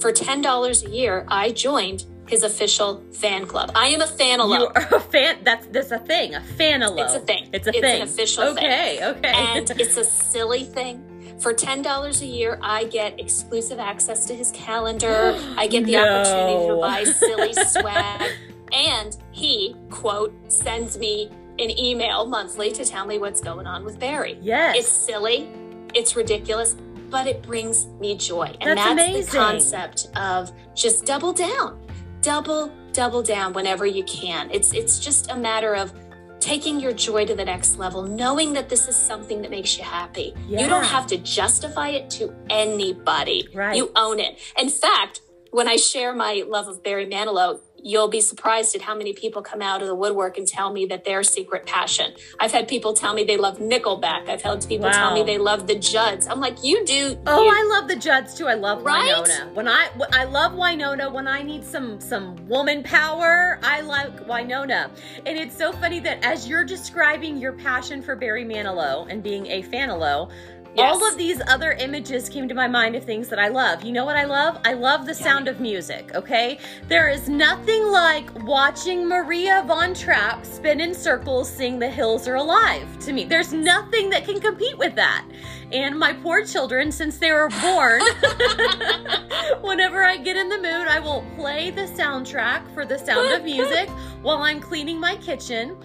for 0.00 0.12
$10 0.12 0.86
a 0.86 0.90
year, 0.90 1.24
I 1.28 1.50
joined 1.50 2.04
his 2.26 2.42
official 2.42 3.02
fan 3.12 3.46
club. 3.46 3.70
I 3.74 3.88
am 3.88 4.00
a 4.00 4.06
fan 4.06 4.38
you 4.40 4.44
are 4.74 4.88
a 4.94 5.00
fan. 5.00 5.38
That's 5.42 5.66
that's 5.66 5.90
a 5.90 5.98
thing. 5.98 6.34
A 6.34 6.40
Fanilow. 6.40 7.04
It's 7.04 7.14
a 7.14 7.20
thing. 7.20 7.50
It's 7.52 7.66
a 7.66 7.72
thing. 7.72 7.84
It's 7.84 8.02
an 8.02 8.08
official 8.08 8.54
thing. 8.54 8.64
okay, 8.64 8.98
Okay. 9.04 9.32
and 9.34 9.70
it's 9.78 9.96
a 9.98 10.04
silly 10.04 10.64
thing. 10.64 11.10
For 11.38 11.52
$10 11.52 12.22
a 12.22 12.26
year, 12.26 12.58
I 12.62 12.84
get 12.84 13.20
exclusive 13.20 13.78
access 13.78 14.24
to 14.26 14.34
his 14.34 14.50
calendar. 14.52 15.38
I 15.58 15.66
get 15.66 15.84
the 15.84 15.92
No. 15.92 16.04
opportunity 16.20 16.66
to 16.68 16.76
buy 16.80 17.04
silly 17.04 17.52
swag. 17.74 18.30
And 18.72 19.16
he, 19.32 19.76
quote, 19.90 20.32
sends 20.50 20.96
me 20.98 21.30
an 21.58 21.70
email 21.78 22.24
monthly 22.26 22.72
to 22.72 22.84
tell 22.84 23.04
me 23.06 23.18
what's 23.18 23.40
going 23.40 23.66
on 23.66 23.84
with 23.84 23.98
Barry. 24.00 24.38
yes. 24.40 24.76
It's 24.78 24.88
silly, 24.88 25.48
it's 25.94 26.16
ridiculous, 26.16 26.74
but 27.14 27.28
it 27.28 27.42
brings 27.42 27.86
me 28.00 28.16
joy. 28.16 28.52
And 28.60 28.76
That's 28.76 28.88
that's, 28.88 28.90
amazing. 28.90 29.24
the 29.26 29.38
concept 29.38 30.08
of 30.16 30.50
just 30.74 31.06
double 31.06 31.32
down. 31.32 31.80
Double, 32.22 32.72
double 32.92 33.22
down 33.22 33.52
whenever 33.52 33.86
you 33.86 34.02
can. 34.02 34.50
It's 34.50 34.72
it's 34.74 34.98
just 34.98 35.30
a 35.30 35.36
matter 35.36 35.76
of 35.76 35.92
taking 36.40 36.80
your 36.80 36.92
joy 36.92 37.24
to 37.24 37.36
the 37.36 37.44
next 37.44 37.78
level, 37.78 38.02
knowing 38.02 38.52
that 38.54 38.68
this 38.68 38.88
is 38.88 38.96
something 38.96 39.40
that 39.42 39.52
makes 39.52 39.78
you 39.78 39.84
happy. 39.84 40.34
You 40.48 40.66
don't 40.66 40.82
have 40.82 41.06
to 41.06 41.16
justify 41.18 41.90
it 41.90 42.10
to 42.18 42.34
anybody. 42.50 43.46
Right. 43.54 43.76
You 43.76 43.92
own 43.94 44.18
it. 44.18 44.40
In 44.58 44.68
fact, 44.68 45.20
when 45.52 45.68
I 45.68 45.76
share 45.76 46.12
my 46.16 46.42
love 46.48 46.66
of 46.66 46.82
Barry 46.82 47.06
Manilow, 47.06 47.60
you'll 47.84 48.08
be 48.08 48.20
surprised 48.20 48.74
at 48.74 48.80
how 48.80 48.96
many 48.96 49.12
people 49.12 49.42
come 49.42 49.60
out 49.62 49.82
of 49.82 49.88
the 49.88 49.94
woodwork 49.94 50.38
and 50.38 50.48
tell 50.48 50.72
me 50.72 50.86
that 50.86 51.04
their 51.04 51.22
secret 51.22 51.66
passion. 51.66 52.12
I've 52.40 52.50
had 52.50 52.66
people 52.66 52.94
tell 52.94 53.14
me 53.14 53.24
they 53.24 53.36
love 53.36 53.58
Nickelback. 53.58 54.28
I've 54.28 54.40
had 54.40 54.66
people 54.66 54.86
wow. 54.86 54.92
tell 54.92 55.14
me 55.14 55.22
they 55.22 55.38
love 55.38 55.66
the 55.66 55.74
Judds. 55.78 56.26
I'm 56.26 56.40
like, 56.40 56.64
you 56.64 56.84
do. 56.86 57.16
Oh, 57.26 57.44
you, 57.44 57.50
I 57.50 57.78
love 57.78 57.88
the 57.88 57.96
Judds 57.96 58.34
too. 58.34 58.46
I 58.46 58.54
love 58.54 58.82
right? 58.82 59.14
Wynonna. 59.14 59.52
When 59.52 59.68
I 59.68 59.88
I 60.12 60.24
love 60.24 60.52
Wynonna. 60.52 61.12
when 61.12 61.28
I 61.28 61.42
need 61.42 61.62
some 61.62 62.00
some 62.00 62.48
woman 62.48 62.82
power. 62.82 63.58
I 63.62 63.82
like 63.82 64.26
Wynonna. 64.26 64.90
and 65.26 65.38
it's 65.38 65.56
so 65.56 65.72
funny 65.72 66.00
that 66.00 66.24
as 66.24 66.48
you're 66.48 66.64
describing 66.64 67.36
your 67.36 67.52
passion 67.52 68.00
for 68.02 68.16
Barry 68.16 68.44
Manilow 68.44 69.06
and 69.10 69.22
being 69.22 69.46
a 69.46 69.62
Fanilow, 69.62 70.30
Yes. 70.74 70.92
All 70.92 71.08
of 71.08 71.16
these 71.16 71.40
other 71.46 71.72
images 71.72 72.28
came 72.28 72.48
to 72.48 72.54
my 72.54 72.66
mind 72.66 72.96
of 72.96 73.04
things 73.04 73.28
that 73.28 73.38
I 73.38 73.46
love. 73.46 73.84
You 73.84 73.92
know 73.92 74.04
what 74.04 74.16
I 74.16 74.24
love? 74.24 74.58
I 74.64 74.72
love 74.72 75.06
the 75.06 75.14
sound 75.14 75.46
of 75.46 75.60
music, 75.60 76.10
okay? 76.16 76.58
There 76.88 77.08
is 77.08 77.28
nothing 77.28 77.92
like 77.92 78.28
watching 78.44 79.06
Maria 79.06 79.62
von 79.68 79.94
Trapp 79.94 80.44
spin 80.44 80.80
in 80.80 80.92
circles 80.92 81.48
sing 81.48 81.78
The 81.78 81.88
Hills 81.88 82.26
Are 82.26 82.34
Alive 82.34 82.98
to 83.00 83.12
me. 83.12 83.24
There's 83.24 83.52
nothing 83.52 84.10
that 84.10 84.24
can 84.24 84.40
compete 84.40 84.76
with 84.76 84.96
that. 84.96 85.24
And 85.70 85.96
my 85.96 86.12
poor 86.12 86.44
children, 86.44 86.90
since 86.90 87.18
they 87.18 87.30
were 87.30 87.50
born, 87.62 88.00
whenever 89.60 90.02
I 90.02 90.16
get 90.16 90.36
in 90.36 90.48
the 90.48 90.56
mood, 90.56 90.88
I 90.88 90.98
will 90.98 91.24
play 91.36 91.70
the 91.70 91.82
soundtrack 91.82 92.72
for 92.74 92.84
The 92.84 92.98
Sound 92.98 93.32
of 93.32 93.44
Music 93.44 93.88
while 94.22 94.38
I'm 94.38 94.60
cleaning 94.60 94.98
my 94.98 95.16
kitchen 95.16 95.76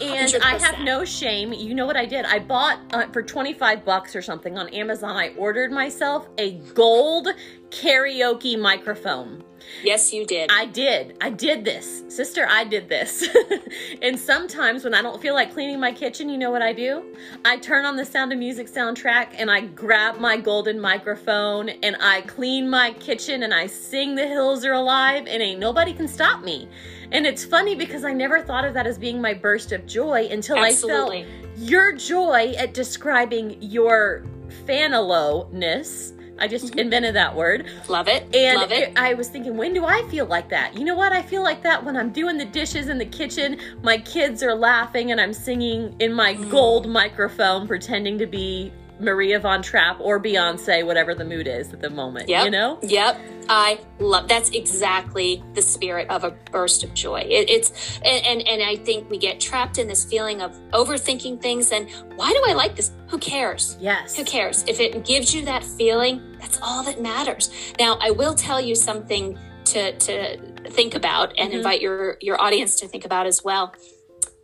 and 0.00 0.28
100%. 0.28 0.42
I 0.42 0.58
have 0.58 0.80
no 0.80 1.04
shame. 1.04 1.52
You 1.52 1.74
know 1.74 1.86
what 1.86 1.96
I 1.96 2.06
did? 2.06 2.24
I 2.24 2.38
bought 2.38 2.78
uh, 2.92 3.08
for 3.08 3.22
25 3.22 3.84
bucks 3.84 4.14
or 4.14 4.22
something 4.22 4.58
on 4.58 4.68
Amazon. 4.68 5.16
I 5.16 5.30
ordered 5.36 5.72
myself 5.72 6.28
a 6.38 6.52
gold 6.74 7.28
karaoke 7.70 8.58
microphone. 8.58 9.44
Yes, 9.82 10.12
you 10.12 10.26
did. 10.26 10.50
I 10.52 10.66
did. 10.66 11.16
I 11.20 11.30
did 11.30 11.64
this. 11.64 12.04
Sister, 12.08 12.46
I 12.48 12.64
did 12.64 12.88
this. 12.88 13.28
and 14.02 14.18
sometimes 14.18 14.84
when 14.84 14.94
I 14.94 15.02
don't 15.02 15.20
feel 15.20 15.34
like 15.34 15.52
cleaning 15.52 15.80
my 15.80 15.92
kitchen, 15.92 16.28
you 16.28 16.38
know 16.38 16.50
what 16.50 16.62
I 16.62 16.72
do? 16.72 17.04
I 17.44 17.58
turn 17.58 17.84
on 17.84 17.96
the 17.96 18.04
Sound 18.04 18.32
of 18.32 18.38
Music 18.38 18.66
soundtrack 18.66 19.34
and 19.38 19.50
I 19.50 19.62
grab 19.62 20.18
my 20.18 20.36
golden 20.36 20.80
microphone 20.80 21.68
and 21.68 21.96
I 22.00 22.22
clean 22.22 22.68
my 22.68 22.92
kitchen 22.94 23.42
and 23.42 23.54
I 23.54 23.66
sing 23.66 24.14
The 24.14 24.26
Hills 24.26 24.64
Are 24.64 24.72
Alive 24.72 25.26
and 25.26 25.42
ain't 25.42 25.60
nobody 25.60 25.92
can 25.92 26.08
stop 26.08 26.42
me. 26.42 26.68
And 27.12 27.26
it's 27.26 27.44
funny 27.44 27.74
because 27.74 28.04
I 28.04 28.12
never 28.12 28.42
thought 28.42 28.64
of 28.64 28.74
that 28.74 28.86
as 28.86 28.98
being 28.98 29.20
my 29.20 29.34
burst 29.34 29.72
of 29.72 29.86
joy 29.86 30.28
until 30.30 30.58
Absolutely. 30.58 31.22
I 31.22 31.24
felt 31.24 31.58
your 31.58 31.92
joy 31.92 32.54
at 32.58 32.74
describing 32.74 33.56
your 33.60 34.24
Fanilow-ness. 34.66 36.12
I 36.40 36.48
just 36.48 36.66
mm-hmm. 36.66 36.78
invented 36.78 37.14
that 37.14 37.34
word. 37.34 37.66
Love 37.88 38.08
it. 38.08 38.34
And 38.34 38.58
Love 38.58 38.72
it. 38.72 38.92
I 38.96 39.14
was 39.14 39.28
thinking, 39.28 39.56
when 39.56 39.74
do 39.74 39.84
I 39.84 40.02
feel 40.10 40.26
like 40.26 40.48
that? 40.50 40.76
You 40.76 40.84
know 40.84 40.94
what? 40.94 41.12
I 41.12 41.22
feel 41.22 41.42
like 41.42 41.62
that 41.62 41.84
when 41.84 41.96
I'm 41.96 42.10
doing 42.10 42.38
the 42.38 42.44
dishes 42.44 42.88
in 42.88 42.98
the 42.98 43.06
kitchen, 43.06 43.58
my 43.82 43.98
kids 43.98 44.42
are 44.42 44.54
laughing 44.54 45.10
and 45.10 45.20
I'm 45.20 45.32
singing 45.32 45.94
in 45.98 46.12
my 46.12 46.34
mm. 46.34 46.50
gold 46.50 46.88
microphone, 46.88 47.66
pretending 47.66 48.18
to 48.18 48.26
be 48.26 48.72
Maria 49.00 49.38
von 49.38 49.62
Trapp 49.62 50.00
or 50.00 50.20
Beyonce, 50.20 50.84
whatever 50.84 51.14
the 51.14 51.24
mood 51.24 51.46
is 51.46 51.72
at 51.72 51.80
the 51.80 51.90
moment. 51.90 52.28
Yep. 52.28 52.44
You 52.44 52.50
know? 52.50 52.78
Yep. 52.82 53.20
I 53.48 53.80
love 53.98 54.28
that's 54.28 54.50
exactly 54.50 55.42
the 55.54 55.62
spirit 55.62 56.08
of 56.10 56.24
a 56.24 56.30
burst 56.52 56.84
of 56.84 56.92
joy. 56.92 57.20
It, 57.20 57.48
it's 57.48 57.98
and, 58.04 58.24
and 58.26 58.48
and 58.48 58.62
I 58.62 58.76
think 58.76 59.08
we 59.08 59.16
get 59.16 59.40
trapped 59.40 59.78
in 59.78 59.88
this 59.88 60.04
feeling 60.04 60.42
of 60.42 60.52
overthinking 60.72 61.40
things 61.40 61.72
and 61.72 61.88
why 62.16 62.30
do 62.32 62.42
I 62.46 62.52
like 62.52 62.76
this? 62.76 62.90
Who 63.08 63.18
cares? 63.18 63.76
Yes. 63.80 64.16
Who 64.16 64.24
cares? 64.24 64.64
If 64.68 64.80
it 64.80 65.04
gives 65.04 65.34
you 65.34 65.44
that 65.46 65.64
feeling, 65.64 66.36
that's 66.38 66.58
all 66.62 66.82
that 66.84 67.00
matters. 67.00 67.50
Now, 67.78 67.98
I 68.02 68.10
will 68.10 68.34
tell 68.34 68.60
you 68.60 68.74
something 68.74 69.38
to 69.66 69.96
to 69.96 70.36
think 70.70 70.94
about 70.94 71.32
and 71.38 71.48
mm-hmm. 71.48 71.58
invite 71.58 71.80
your 71.80 72.18
your 72.20 72.40
audience 72.40 72.76
to 72.80 72.88
think 72.88 73.04
about 73.04 73.26
as 73.26 73.42
well. 73.42 73.74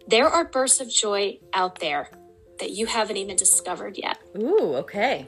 There 0.06 0.28
are 0.28 0.44
bursts 0.44 0.80
of 0.80 0.88
joy 0.88 1.38
out 1.52 1.80
there 1.80 2.10
that 2.58 2.70
you 2.70 2.86
haven't 2.86 3.16
even 3.16 3.36
discovered 3.36 3.98
yet. 3.98 4.18
Ooh, 4.38 4.76
okay. 4.76 5.26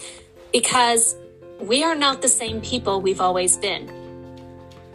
Because 0.53 1.17
we 1.61 1.83
are 1.83 1.95
not 1.95 2.23
the 2.23 2.29
same 2.29 2.61
people 2.61 3.01
we've 3.01 3.21
always 3.21 3.57
been. 3.57 3.91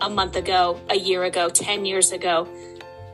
A 0.01 0.10
month 0.10 0.36
ago, 0.36 0.80
a 0.89 0.96
year 0.96 1.24
ago, 1.24 1.50
10 1.50 1.86
years 1.86 2.12
ago. 2.12 2.48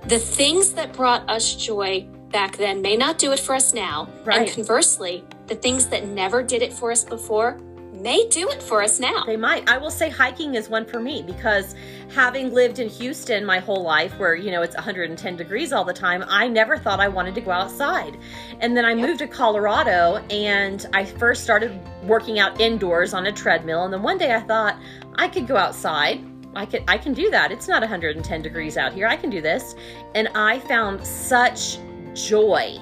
The 0.06 0.20
things 0.20 0.74
that 0.74 0.94
brought 0.94 1.30
us 1.30 1.56
joy 1.56 2.08
back 2.30 2.58
then 2.58 2.82
may 2.82 2.96
not 2.96 3.18
do 3.18 3.32
it 3.32 3.40
for 3.40 3.56
us 3.56 3.74
now. 3.74 4.10
Right. 4.24 4.42
And 4.42 4.50
conversely, 4.50 5.24
the 5.48 5.56
things 5.56 5.88
that 5.88 6.06
never 6.06 6.44
did 6.44 6.62
it 6.62 6.74
for 6.74 6.92
us 6.92 7.04
before 7.04 7.60
may 8.02 8.28
do 8.30 8.50
it 8.50 8.62
for 8.62 8.82
us 8.82 9.00
now. 9.00 9.24
They 9.26 9.38
might. 9.38 9.70
I 9.70 9.78
will 9.78 9.92
say 9.92 10.10
hiking 10.10 10.56
is 10.56 10.70
one 10.70 10.86
for 10.86 11.00
me 11.00 11.22
because 11.22 11.76
having 12.14 12.54
lived 12.54 12.80
in 12.80 12.90
Houston 12.90 13.46
my 13.46 13.60
whole 13.60 13.84
life 13.84 14.18
where, 14.18 14.36
you 14.36 14.52
know, 14.52 14.62
it's 14.62 14.76
110 14.76 15.36
degrees 15.36 15.74
all 15.74 15.84
the 15.84 15.94
time, 15.94 16.24
I 16.28 16.48
never 16.48 16.78
thought 16.78 17.00
I 17.00 17.08
wanted 17.08 17.36
to 17.36 17.42
go 17.42 17.52
outside. 17.52 18.18
And 18.60 18.76
then 18.76 18.86
I 18.86 18.94
yep. 18.94 19.08
moved 19.08 19.20
to 19.20 19.28
Colorado 19.28 20.24
and 20.30 20.86
I 20.94 21.06
first 21.06 21.44
started 21.44 21.80
working 22.04 22.40
out 22.40 22.60
indoors 22.60 23.14
on 23.14 23.28
a 23.28 23.32
treadmill 23.32 23.84
and 23.84 23.94
then 23.94 24.02
one 24.02 24.18
day 24.18 24.34
I 24.34 24.42
thought 24.42 24.80
I 25.16 25.28
could 25.28 25.48
go 25.48 25.58
outside 25.58 26.24
I 26.56 26.66
can 26.66 26.84
I 26.88 26.98
can 26.98 27.14
do 27.14 27.30
that. 27.30 27.52
It's 27.52 27.68
not 27.68 27.82
110 27.82 28.42
degrees 28.42 28.78
out 28.78 28.92
here. 28.92 29.08
I 29.08 29.16
can 29.16 29.30
do 29.30 29.42
this. 29.42 29.76
And 30.16 30.28
I 30.30 30.60
found 30.62 31.06
such 31.06 31.78
joy 32.14 32.80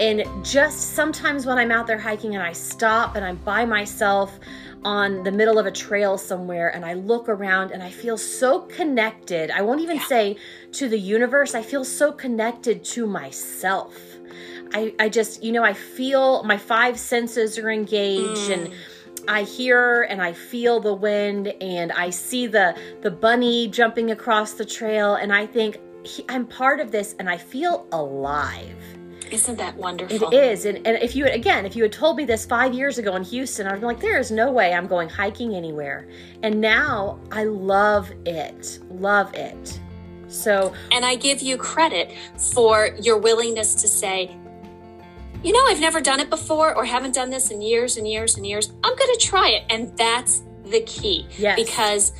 and 0.00 0.24
just 0.42 0.94
sometimes 0.94 1.44
when 1.44 1.58
I'm 1.58 1.70
out 1.70 1.86
there 1.86 1.98
hiking 1.98 2.34
and 2.34 2.42
I 2.42 2.52
stop 2.52 3.16
and 3.16 3.24
I'm 3.24 3.36
by 3.36 3.66
myself 3.66 4.40
on 4.82 5.22
the 5.24 5.30
middle 5.30 5.58
of 5.58 5.66
a 5.66 5.70
trail 5.70 6.16
somewhere 6.16 6.74
and 6.74 6.86
I 6.86 6.94
look 6.94 7.28
around 7.28 7.70
and 7.70 7.82
I 7.82 7.90
feel 7.90 8.16
so 8.16 8.60
connected. 8.60 9.50
I 9.50 9.60
won't 9.60 9.82
even 9.82 9.96
yeah. 9.96 10.06
say 10.06 10.36
to 10.72 10.88
the 10.88 10.98
universe, 10.98 11.54
I 11.54 11.60
feel 11.60 11.84
so 11.84 12.12
connected 12.12 12.82
to 12.84 13.06
myself. 13.06 13.94
I, 14.72 14.94
I 14.98 15.10
just, 15.10 15.42
you 15.42 15.52
know, 15.52 15.62
I 15.62 15.74
feel 15.74 16.44
my 16.44 16.56
five 16.56 16.98
senses 16.98 17.58
are 17.58 17.68
engaged 17.68 18.50
mm. 18.50 18.54
and 18.54 18.74
I 19.28 19.42
hear 19.42 20.04
and 20.04 20.22
I 20.22 20.32
feel 20.32 20.80
the 20.80 20.94
wind 20.94 21.48
and 21.60 21.92
I 21.92 22.08
see 22.08 22.46
the 22.46 22.74
the 23.02 23.10
bunny 23.10 23.68
jumping 23.68 24.12
across 24.12 24.54
the 24.54 24.64
trail 24.64 25.16
and 25.16 25.30
I 25.30 25.44
think 25.44 25.78
I'm 26.30 26.46
part 26.46 26.80
of 26.80 26.90
this 26.90 27.14
and 27.18 27.28
I 27.28 27.36
feel 27.36 27.86
alive. 27.92 28.99
Isn't 29.30 29.56
that 29.58 29.76
wonderful? 29.76 30.30
It 30.30 30.36
is. 30.36 30.64
And, 30.64 30.78
and 30.86 31.02
if 31.02 31.14
you 31.14 31.24
had, 31.24 31.34
again, 31.34 31.66
if 31.66 31.76
you 31.76 31.82
had 31.82 31.92
told 31.92 32.16
me 32.16 32.24
this 32.24 32.44
five 32.44 32.74
years 32.74 32.98
ago 32.98 33.14
in 33.16 33.22
Houston, 33.24 33.66
I'd 33.66 33.80
be 33.80 33.86
like, 33.86 34.00
there 34.00 34.18
is 34.18 34.30
no 34.30 34.50
way 34.50 34.74
I'm 34.74 34.86
going 34.86 35.08
hiking 35.08 35.54
anywhere. 35.54 36.08
And 36.42 36.60
now 36.60 37.20
I 37.30 37.44
love 37.44 38.10
it. 38.26 38.78
Love 38.90 39.34
it. 39.34 39.80
So. 40.28 40.74
And 40.92 41.04
I 41.04 41.14
give 41.14 41.40
you 41.40 41.56
credit 41.56 42.12
for 42.36 42.90
your 43.00 43.18
willingness 43.18 43.74
to 43.76 43.88
say, 43.88 44.36
you 45.42 45.52
know, 45.52 45.64
I've 45.66 45.80
never 45.80 46.00
done 46.00 46.20
it 46.20 46.28
before 46.28 46.74
or 46.74 46.84
haven't 46.84 47.14
done 47.14 47.30
this 47.30 47.50
in 47.50 47.62
years 47.62 47.96
and 47.96 48.06
years 48.06 48.36
and 48.36 48.46
years. 48.46 48.72
I'm 48.84 48.96
going 48.96 49.18
to 49.18 49.20
try 49.20 49.48
it. 49.48 49.64
And 49.70 49.96
that's 49.96 50.42
the 50.64 50.82
key. 50.82 51.26
Yes. 51.38 51.56
Because 51.56 52.12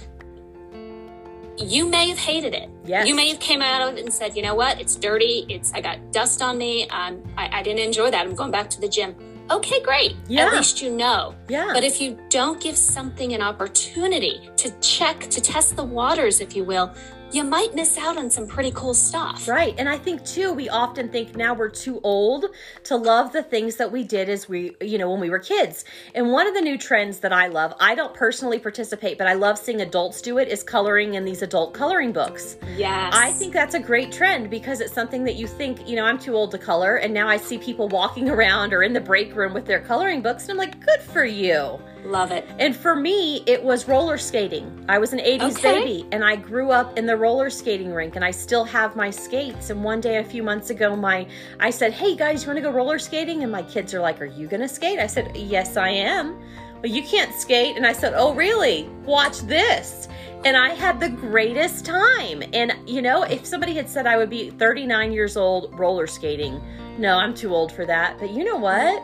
you 1.61 1.87
may 1.87 2.09
have 2.09 2.19
hated 2.19 2.55
it. 2.55 2.69
Yes. 2.85 3.07
You 3.07 3.15
may 3.15 3.29
have 3.29 3.41
came 3.41 3.63
out 3.63 3.89
of 3.89 3.97
it 3.97 4.01
and 4.05 4.13
said, 4.13 4.37
you 4.37 4.43
know 4.43 4.55
what, 4.55 4.81
it's 4.81 4.97
dirty. 4.97 5.47
It's 5.49 5.73
I 5.73 5.81
got 5.81 6.13
dust 6.13 6.43
on 6.43 6.59
me. 6.59 6.89
Um, 6.89 7.23
I, 7.37 7.59
I 7.59 7.63
didn't 7.63 7.81
enjoy 7.81 8.11
that. 8.11 8.27
I'm 8.27 8.35
going 8.35 8.51
back 8.51 8.71
to 8.71 8.81
the 8.81 8.89
gym. 8.89 9.15
Okay, 9.51 9.83
great. 9.83 10.17
Yeah. 10.29 10.47
At 10.47 10.53
least 10.53 10.81
you 10.81 10.91
know. 10.91 11.35
Yeah. 11.49 11.71
But 11.73 11.83
if 11.83 12.01
you 12.01 12.17
don't 12.29 12.61
give 12.61 12.77
something 12.77 13.33
an 13.33 13.43
opportunity 13.43 14.49
to 14.57 14.71
check, 14.81 15.21
to 15.31 15.41
test 15.41 15.75
the 15.75 15.83
waters, 15.83 16.41
if 16.41 16.55
you 16.55 16.63
will, 16.63 16.95
you 17.33 17.45
might 17.45 17.75
miss 17.75 17.97
out 17.97 18.17
on 18.17 18.29
some 18.29 18.47
pretty 18.47 18.73
cool 18.73 18.95
stuff. 18.95 19.47
Right. 19.47 19.75
And 19.79 19.89
I 19.89 19.97
think 19.97 20.25
too, 20.25 20.53
we 20.53 20.69
often 20.69 21.09
think 21.09 21.37
now 21.37 21.55
we're 21.55 21.69
too 21.69 22.01
old 22.03 22.47
to 22.85 22.97
love 22.97 23.33
the 23.33 23.43
things 23.43 23.77
that 23.77 23.93
we 23.93 24.03
did 24.03 24.29
as 24.29 24.49
we, 24.49 24.77
you 24.81 24.99
know, 24.99 25.11
when 25.11 25.21
we 25.21 25.31
were 25.31 25.39
kids. 25.39 25.85
And 26.15 26.33
one 26.33 26.47
of 26.47 26.55
the 26.55 26.61
new 26.61 26.77
trends 26.77 27.21
that 27.21 27.33
I 27.33 27.47
love, 27.47 27.75
I 27.79 27.95
don't 27.95 28.15
personally 28.15 28.59
participate, 28.59 29.17
but 29.17 29.27
I 29.27 29.35
love 29.35 29.59
seeing 29.59 29.81
adults 29.81 30.21
do 30.21 30.39
it, 30.39 30.49
is 30.49 30.63
coloring 30.63 31.15
in 31.15 31.25
these 31.25 31.43
adult 31.43 31.73
coloring 31.73 32.13
books. 32.13 32.57
Yes. 32.77 33.15
I 33.17 33.33
think 33.33 33.53
that's 33.53 33.75
a 33.75 33.81
great 33.81 34.11
trend 34.11 34.51
because 34.51 34.81
it's 34.81 34.93
something 34.93 35.25
that 35.25 35.37
you 35.37 35.47
think, 35.47 35.89
you 35.89 35.97
know, 35.97 36.05
I'm 36.05 36.19
too 36.19 36.35
old 36.35 36.51
to 36.53 36.59
color. 36.59 36.97
And 36.97 37.15
now 37.15 37.29
I 37.29 37.37
see 37.37 37.59
people 37.59 37.89
walking 37.89 38.29
around 38.31 38.73
or 38.73 38.83
in 38.83 38.93
the 38.93 39.01
break 39.01 39.35
room 39.37 39.55
with 39.55 39.67
their 39.67 39.81
coloring 39.81 40.23
books. 40.23 40.45
And 40.45 40.53
I'm 40.53 40.57
like, 40.59 40.85
good 40.85 41.01
for 41.01 41.25
you. 41.25 41.81
Love 42.05 42.33
it. 42.33 42.47
And 42.59 42.75
for 42.75 42.95
me, 42.95 43.43
it 43.47 43.63
was 43.63 43.87
roller 43.87 44.19
skating. 44.19 44.85
I 44.89 44.99
was 44.99 45.13
an 45.13 45.19
80s 45.19 45.59
okay. 45.59 45.81
baby 45.81 46.07
and 46.13 46.25
I 46.25 46.37
grew 46.37 46.71
up 46.71 46.99
in 46.99 47.07
the 47.07 47.17
roller 47.17 47.51
skating 47.51 47.93
rink 47.93 48.17
and 48.17 48.25
I 48.25 48.31
still 48.31 48.65
have 48.65 48.97
my 48.97 49.11
skates. 49.11 49.71
And 49.71 49.85
one 49.85 50.01
day 50.01 50.19
a 50.19 50.25
few 50.25 50.43
months 50.43 50.71
ago, 50.71 50.97
my 50.97 51.27
I 51.59 51.71
said, 51.71 51.93
Hey 51.93 52.17
guys, 52.17 52.43
you 52.43 52.49
want 52.49 52.59
to 52.59 52.63
go 52.63 52.71
roller 52.71 52.99
skating? 52.99 53.43
And 53.43 53.53
my 53.53 53.63
kids 53.63 53.95
are 53.95 54.01
like, 54.01 54.21
Are 54.21 54.27
you 54.27 54.47
gonna 54.47 54.69
skate? 54.69 54.99
I 54.99 55.07
said, 55.07 55.37
Yes, 55.37 55.77
I 55.77 55.91
am. 55.91 56.39
Well, 56.83 56.91
you 56.91 57.03
can't 57.03 57.35
skate. 57.35 57.77
And 57.77 57.87
I 57.87 57.93
said, 57.93 58.15
Oh, 58.17 58.35
really? 58.35 58.89
Watch 59.05 59.41
this. 59.41 60.09
And 60.45 60.57
I 60.57 60.71
had 60.71 60.99
the 61.01 61.11
greatest 61.11 61.85
time. 61.85 62.43
And 62.55 62.73
you 62.87 63.03
know, 63.03 63.25
if 63.25 63.45
somebody 63.45 63.75
had 63.75 63.89
said 63.89 64.07
I 64.07 64.17
would 64.17 64.31
be 64.31 64.51
39 64.51 65.13
years 65.13 65.37
old 65.37 65.79
roller 65.79 66.07
skating, 66.07 66.61
no, 66.99 67.17
I'm 67.17 67.35
too 67.35 67.55
old 67.55 67.73
for 67.73 67.85
that. 67.87 68.19
But 68.19 68.31
you 68.31 68.45
know 68.45 68.57
what? 68.57 69.03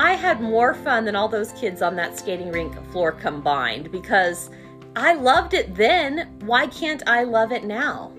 I 0.00 0.14
had 0.14 0.40
more 0.40 0.74
fun 0.74 1.04
than 1.04 1.16
all 1.16 1.28
those 1.28 1.52
kids 1.52 1.82
on 1.82 1.96
that 1.96 2.18
skating 2.18 2.52
rink 2.52 2.74
floor 2.92 3.12
combined 3.12 3.90
because 3.90 4.50
I 4.96 5.14
loved 5.14 5.54
it 5.54 5.74
then. 5.74 6.28
Why 6.40 6.66
can't 6.68 7.02
I 7.06 7.24
love 7.24 7.52
it 7.52 7.64
now? 7.64 8.12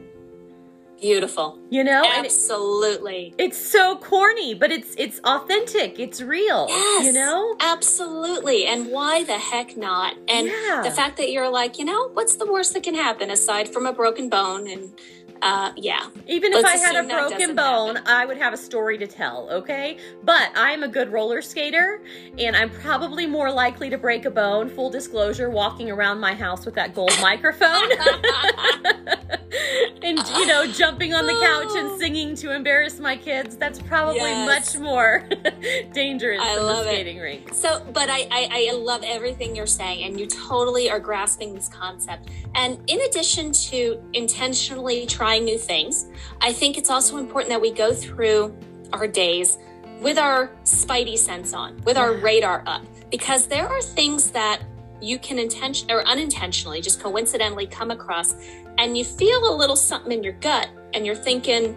Beautiful. 0.99 1.57
You 1.69 1.85
know? 1.85 2.03
Absolutely. 2.05 3.33
it's 3.37 3.57
so 3.57 3.95
corny, 3.99 4.53
but 4.53 4.69
it's 4.69 4.93
it's 4.97 5.19
authentic. 5.23 5.97
It's 5.97 6.21
real. 6.21 6.65
Yes. 6.67 7.05
You 7.05 7.13
know? 7.13 7.55
Absolutely. 7.61 8.65
And 8.65 8.87
why 8.91 9.23
the 9.23 9.37
heck 9.37 9.77
not? 9.77 10.15
And 10.27 10.47
Yeah. 10.47 10.81
the 10.83 10.91
fact 10.91 11.15
that 11.17 11.31
you're 11.31 11.49
like, 11.49 11.79
you 11.79 11.85
know, 11.85 12.09
what's 12.09 12.35
the 12.35 12.45
worst 12.51 12.73
that 12.73 12.83
can 12.83 12.95
happen 12.95 13.31
aside 13.31 13.69
from 13.71 13.85
a 13.85 13.93
broken 13.93 14.27
bone? 14.27 14.67
And 14.67 14.93
uh, 15.41 15.71
yeah. 15.75 16.09
Even 16.27 16.53
if 16.53 16.63
Let's 16.63 16.81
I 16.81 16.85
had 16.85 17.05
a 17.05 17.07
broken 17.07 17.55
bone, 17.55 17.95
happen. 17.95 18.11
I 18.11 18.25
would 18.25 18.37
have 18.37 18.53
a 18.53 18.57
story 18.57 18.97
to 18.97 19.07
tell, 19.07 19.49
okay? 19.49 19.97
But 20.23 20.51
I 20.55 20.71
am 20.71 20.83
a 20.83 20.87
good 20.87 21.11
roller 21.11 21.41
skater, 21.41 22.01
and 22.37 22.55
I'm 22.55 22.69
probably 22.69 23.25
more 23.25 23.51
likely 23.51 23.89
to 23.89 23.97
break 23.97 24.25
a 24.25 24.31
bone, 24.31 24.69
full 24.69 24.89
disclosure, 24.89 25.49
walking 25.49 25.89
around 25.89 26.19
my 26.19 26.33
house 26.33 26.65
with 26.65 26.75
that 26.75 26.93
gold 26.93 27.17
microphone. 27.21 27.89
and, 30.03 30.19
you 30.37 30.45
know, 30.45 30.67
jumping 30.67 31.13
on 31.13 31.25
the 31.25 31.33
couch 31.33 31.75
and 31.75 31.89
oh. 31.89 31.97
singing 31.97 32.35
to 32.35 32.53
embarrass 32.53 32.99
my 32.99 33.17
kids. 33.17 33.55
That's 33.57 33.79
probably 33.81 34.19
Yes. 34.19 34.75
much 34.75 34.81
more 34.81 35.27
dangerous 35.93 36.39
I 36.41 36.55
than 36.55 36.65
love 36.65 36.85
the 36.85 36.91
it. 36.91 36.93
skating 36.95 37.19
rink. 37.19 37.53
So, 37.53 37.85
but 37.93 38.09
I, 38.09 38.27
I, 38.31 38.69
I 38.69 38.75
love 38.75 39.03
everything 39.03 39.55
you're 39.55 39.65
saying, 39.65 40.03
and 40.03 40.19
you 40.19 40.27
totally 40.27 40.89
are 40.89 40.99
grasping 40.99 41.53
this 41.53 41.67
concept. 41.67 42.29
And 42.55 42.79
in 42.87 43.01
addition 43.01 43.51
to 43.51 44.01
intentionally 44.13 45.05
trying 45.05 45.45
new 45.45 45.57
things, 45.57 46.07
I 46.41 46.53
think 46.53 46.77
it's 46.77 46.89
also 46.89 47.17
important 47.17 47.49
that 47.49 47.61
we 47.61 47.71
go 47.71 47.93
through 47.93 48.55
our 48.93 49.07
days 49.07 49.57
with 50.01 50.17
our 50.17 50.49
spidey 50.63 51.17
sense 51.17 51.53
on, 51.53 51.77
with 51.83 51.97
our 51.97 52.13
radar 52.13 52.63
up, 52.65 52.83
because 53.11 53.47
there 53.47 53.67
are 53.67 53.81
things 53.81 54.31
that 54.31 54.61
you 55.01 55.17
can 55.19 55.39
intention 55.39 55.89
or 55.91 56.05
unintentionally, 56.07 56.81
just 56.81 57.01
coincidentally 57.01 57.65
come 57.65 57.91
across, 57.91 58.35
and 58.79 58.97
you 58.97 59.03
feel 59.03 59.53
a 59.53 59.55
little 59.55 59.75
something 59.75 60.11
in 60.11 60.23
your 60.23 60.33
gut, 60.33 60.69
and 60.93 61.05
you're 61.05 61.15
thinking, 61.15 61.75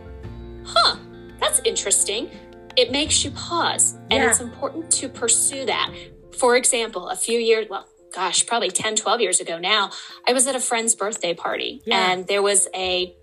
huh, 0.64 0.97
that's 1.40 1.61
interesting. 1.64 2.30
It 2.76 2.90
makes 2.90 3.23
you 3.25 3.32
pause, 3.32 3.99
and 4.11 4.23
Yeah. 4.23 4.30
it's 4.30 4.40
important 4.40 4.90
to 4.92 5.09
pursue 5.09 5.66
that. 5.66 5.92
For 6.38 6.56
example, 6.56 7.09
a 7.09 7.16
few 7.16 7.38
years, 7.38 7.66
well, 7.68 7.87
gosh, 8.14 8.47
probably 8.47 8.71
10, 8.71 8.97
12 8.97 9.21
years 9.21 9.40
ago 9.40 9.59
now, 9.59 9.90
I 10.26 10.32
was 10.32 10.47
at 10.47 10.54
a 10.54 10.61
friend's 10.61 10.94
birthday 10.94 11.35
party, 11.35 11.82
Yeah. 11.85 12.12
and 12.12 12.26
there 12.26 12.40
was 12.40 12.68
a 12.75 13.14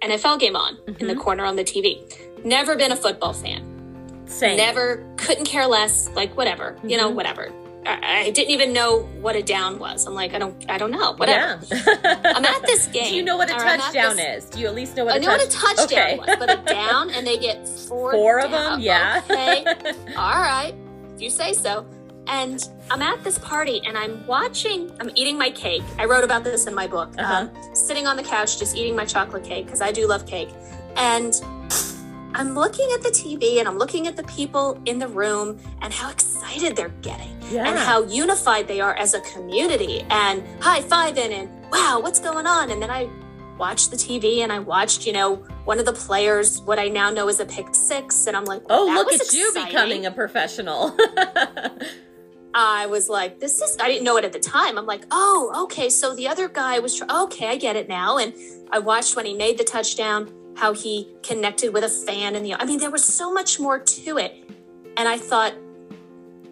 NFL 0.00 0.38
game 0.38 0.56
on 0.56 0.78
in 0.86 0.94
the 1.06 1.12
mm-hmm. 1.12 1.20
corner 1.20 1.44
on 1.44 1.54
the 1.54 1.64
TV. 1.64 2.02
Never 2.44 2.74
been 2.74 2.90
a 2.90 2.96
football 2.96 3.32
fan. 3.32 3.62
Same. 4.26 4.56
Never, 4.56 5.06
couldn't 5.16 5.44
care 5.44 5.66
less, 5.66 6.08
like 6.16 6.36
whatever, 6.36 6.76
you 6.82 6.96
know, 6.96 7.08
mm-hmm. 7.08 7.16
whatever. 7.16 7.52
I, 7.84 8.30
didn't 8.30 8.50
even 8.50 8.72
know 8.72 9.00
what 9.20 9.36
a 9.36 9.42
down 9.42 9.78
was. 9.78 10.06
I'm 10.06 10.14
like, 10.14 10.34
I 10.34 10.38
don't, 10.38 10.64
I 10.70 10.78
don't 10.78 10.90
know, 10.90 11.14
whatever. 11.14 11.60
Yeah. 11.70 12.20
I'm 12.36 12.44
at 12.44 12.62
this 12.62 12.86
game. 12.86 13.10
Do 13.10 13.16
you 13.16 13.22
know 13.22 13.36
what 13.36 13.50
a 13.50 13.54
or 13.54 13.60
I'm 13.60 13.68
at 13.68 13.80
touchdown 13.80 14.16
this- 14.16 14.44
is? 14.44 14.50
Do 14.50 14.60
you 14.60 14.66
at 14.66 14.74
least 14.74 14.96
know 14.96 15.04
what 15.04 15.14
I 15.14 15.16
a 15.16 15.20
know 15.20 15.28
what 15.28 15.44
a 15.44 15.50
touchdown 15.50 15.84
okay. 15.84 16.18
was, 16.18 16.36
but 16.38 16.50
a 16.50 16.62
down, 16.62 17.10
and 17.10 17.26
they 17.26 17.38
get 17.38 17.68
four. 17.88 18.12
Four 18.12 18.40
of 18.40 18.50
them, 18.50 18.80
yeah. 18.80 19.22
Okay, 19.24 19.64
all 20.16 20.40
right, 20.40 20.74
if 21.14 21.20
you 21.20 21.30
say 21.30 21.52
so. 21.52 21.86
And 22.28 22.68
I'm 22.88 23.02
at 23.02 23.24
this 23.24 23.36
party, 23.38 23.82
and 23.84 23.98
I'm 23.98 24.24
watching. 24.28 24.92
I'm 25.00 25.10
eating 25.16 25.36
my 25.36 25.50
cake. 25.50 25.82
I 25.98 26.04
wrote 26.04 26.22
about 26.22 26.44
this 26.44 26.66
in 26.68 26.74
my 26.74 26.86
book. 26.86 27.12
Uh-huh. 27.18 27.48
Um, 27.48 27.74
sitting 27.74 28.06
on 28.06 28.16
the 28.16 28.22
couch, 28.22 28.60
just 28.60 28.76
eating 28.76 28.94
my 28.94 29.04
chocolate 29.04 29.42
cake 29.42 29.66
because 29.66 29.80
I 29.80 29.90
do 29.90 30.06
love 30.06 30.24
cake. 30.24 30.50
And 30.94 31.34
I'm 32.34 32.54
looking 32.54 32.90
at 32.94 33.02
the 33.02 33.10
TV, 33.10 33.58
and 33.58 33.68
I'm 33.68 33.78
looking 33.78 34.06
at 34.06 34.16
the 34.16 34.24
people 34.24 34.80
in 34.86 34.98
the 34.98 35.08
room, 35.08 35.58
and 35.80 35.92
how 35.92 36.10
excited 36.10 36.76
they're 36.76 36.88
getting 37.02 37.32
yeah. 37.52 37.68
and 37.68 37.78
how 37.78 38.02
unified 38.04 38.66
they 38.66 38.80
are 38.80 38.94
as 38.94 39.14
a 39.14 39.20
community 39.20 40.04
and 40.10 40.42
high 40.62 40.80
fiving 40.80 41.30
and 41.30 41.48
wow, 41.70 42.00
what's 42.00 42.18
going 42.18 42.46
on? 42.46 42.70
And 42.70 42.82
then 42.82 42.90
I 42.90 43.08
watched 43.58 43.90
the 43.90 43.96
TV 43.96 44.38
and 44.38 44.52
I 44.52 44.58
watched, 44.58 45.06
you 45.06 45.12
know, 45.12 45.36
one 45.64 45.78
of 45.78 45.86
the 45.86 45.92
players, 45.92 46.60
what 46.62 46.78
I 46.78 46.88
now 46.88 47.10
know 47.10 47.28
is 47.28 47.40
a 47.40 47.46
pick 47.46 47.74
six. 47.74 48.26
And 48.26 48.36
I'm 48.36 48.44
like, 48.44 48.62
Oh, 48.68 48.86
look 48.86 49.12
at 49.12 49.32
you 49.32 49.52
becoming 49.54 50.06
a 50.06 50.10
professional. 50.10 50.96
I 52.54 52.84
was 52.86 53.08
like, 53.08 53.40
this 53.40 53.62
is, 53.62 53.78
I 53.80 53.88
didn't 53.88 54.04
know 54.04 54.18
it 54.18 54.26
at 54.26 54.32
the 54.34 54.38
time. 54.38 54.76
I'm 54.76 54.84
like, 54.84 55.06
oh, 55.10 55.64
okay. 55.64 55.88
So 55.88 56.14
the 56.14 56.28
other 56.28 56.48
guy 56.48 56.80
was, 56.80 56.98
tr- 56.98 57.04
okay, 57.10 57.48
I 57.48 57.56
get 57.56 57.76
it 57.76 57.88
now. 57.88 58.18
And 58.18 58.34
I 58.70 58.78
watched 58.78 59.16
when 59.16 59.24
he 59.24 59.32
made 59.32 59.56
the 59.56 59.64
touchdown, 59.64 60.30
how 60.56 60.72
he 60.72 61.08
connected 61.22 61.72
with 61.72 61.84
a 61.84 61.88
fan 61.88 62.36
in 62.36 62.42
the, 62.42 62.54
I 62.54 62.64
mean, 62.64 62.78
there 62.78 62.90
was 62.90 63.04
so 63.04 63.32
much 63.32 63.58
more 63.58 63.78
to 63.78 64.18
it. 64.18 64.48
And 64.96 65.08
I 65.08 65.18
thought, 65.18 65.54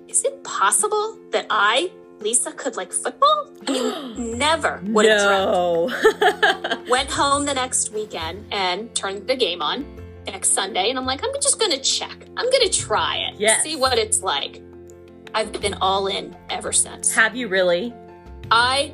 is 0.09 0.25
it 0.25 0.42
possible 0.42 1.18
that 1.31 1.46
I, 1.51 1.90
Lisa, 2.20 2.53
could 2.53 2.77
like 2.77 2.92
football? 2.92 3.51
I 3.68 3.72
mean, 3.72 4.38
never 4.38 4.81
would 4.87 5.07
have 5.07 5.88
dreamt. 5.88 6.88
Went 6.88 7.11
home 7.11 7.44
the 7.44 7.55
next 7.55 7.92
weekend 7.92 8.44
and 8.51 8.94
turned 8.94 9.27
the 9.27 9.37
game 9.37 9.62
on 9.62 9.87
next 10.27 10.51
Sunday. 10.51 10.90
And 10.90 10.98
I'm 10.98 11.07
like, 11.07 11.22
I'm 11.22 11.33
just 11.40 11.59
going 11.59 11.72
to 11.72 11.81
check. 11.81 12.27
I'm 12.37 12.51
going 12.51 12.68
to 12.68 12.70
try 12.70 13.16
it. 13.16 13.38
Yes. 13.38 13.62
See 13.62 13.77
what 13.77 13.98
it's 13.98 14.22
like. 14.22 14.62
I've 15.35 15.53
been 15.53 15.75
all 15.75 16.09
in 16.09 16.37
ever 16.48 16.72
since. 16.72 17.14
Have 17.14 17.37
you 17.37 17.48
really? 17.48 17.94
I 18.51 18.92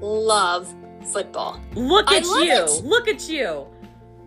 love 0.00 0.72
football. 1.12 1.60
Look 1.74 2.10
at 2.10 2.24
you. 2.24 2.64
it. 2.64 2.84
Look 2.84 3.08
at 3.08 3.28
you. 3.28 3.66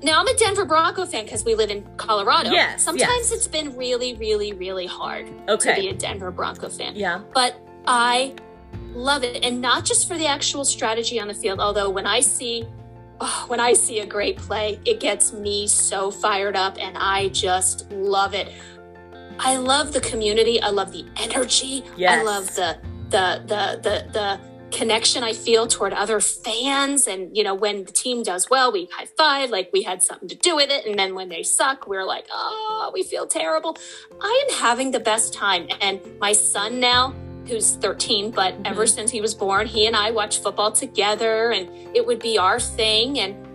Now, 0.02 0.20
I'm 0.20 0.28
a 0.28 0.34
Denver 0.36 0.66
Bronco 0.66 1.06
fan 1.06 1.26
because 1.26 1.44
we 1.44 1.56
live 1.56 1.70
in 1.70 1.84
Colorado. 1.98 2.52
Yes, 2.52 2.84
Sometimes 2.84 3.30
yes. 3.30 3.32
it's 3.34 3.48
been 3.48 3.76
really, 3.76 4.14
really, 4.16 4.54
really 4.54 4.86
hard 4.88 5.30
Okay. 5.50 5.76
to 5.76 5.82
be 5.82 5.90
a 5.90 5.94
Denver 5.94 6.32
Bronco 6.32 6.70
fan. 6.70 6.96
Yeah. 6.96 7.22
but 7.34 7.56
I 7.86 8.36
love 8.94 9.24
it, 9.24 9.44
and 9.44 9.62
not 9.62 9.84
just 9.86 10.08
for 10.08 10.18
the 10.18 10.26
actual 10.28 10.64
strategy 10.64 11.20
on 11.20 11.28
the 11.28 11.34
field. 11.34 11.60
Although 11.60 11.90
when 11.90 12.06
I 12.08 12.20
see, 12.22 12.66
oh, 13.20 13.46
when 13.48 13.60
I 13.60 13.74
see 13.74 14.00
a 14.00 14.06
great 14.06 14.38
play, 14.38 14.80
it 14.86 15.00
gets 15.00 15.34
me 15.34 15.68
so 15.68 16.12
fired 16.12 16.56
up, 16.56 16.78
and 16.80 16.98
I 16.98 17.30
just 17.30 17.92
love 17.92 18.34
it. 18.34 18.52
I 19.40 19.58
love 19.58 19.92
the 19.94 20.02
community. 20.02 20.62
I 20.62 20.70
love 20.70 20.92
the 20.92 21.06
energy. 21.18 21.84
Yes. 21.98 22.20
I 22.20 22.24
love 22.24 22.48
the 22.56 22.78
the 23.10 23.42
the 23.48 23.80
the 23.82 24.12
the 24.12 24.40
connection 24.72 25.24
I 25.24 25.34
feel 25.34 25.68
toward 25.68 25.94
other 25.94 26.20
fans. 26.20 27.08
And 27.08 27.36
you 27.36 27.44
know, 27.44 27.54
when 27.54 27.86
the 27.86 27.92
team 27.92 28.24
does 28.24 28.50
well, 28.50 28.72
we 28.72 28.90
high 28.92 29.06
five, 29.06 29.50
like 29.50 29.70
we 29.74 29.84
had 29.84 30.02
something 30.04 30.28
to 30.30 30.36
do 30.36 30.56
with 30.56 30.70
it. 30.70 30.86
And 30.86 30.98
then 30.98 31.16
when 31.16 31.30
they 31.30 31.44
suck, 31.44 31.88
we're 31.88 32.06
like, 32.06 32.26
oh, 32.32 32.92
we 32.94 33.04
feel 33.04 33.28
terrible. 33.28 33.78
I 34.22 34.48
am 34.48 34.58
having 34.58 34.92
the 34.92 35.00
best 35.00 35.34
time. 35.34 35.68
And 35.82 36.00
my 36.20 36.34
son 36.34 36.80
now, 36.80 37.14
who's 37.48 37.76
13, 37.76 38.32
but 38.32 38.54
mm-hmm. 38.54 38.66
ever 38.66 38.86
since 38.86 39.12
he 39.12 39.22
was 39.22 39.34
born, 39.34 39.68
he 39.68 39.88
and 39.88 39.96
I 39.96 40.12
watch 40.12 40.42
football 40.42 40.72
together 40.72 41.52
and 41.52 41.70
it 41.96 42.06
would 42.06 42.20
be 42.20 42.38
our 42.38 42.60
thing. 42.60 43.20
And 43.20 43.48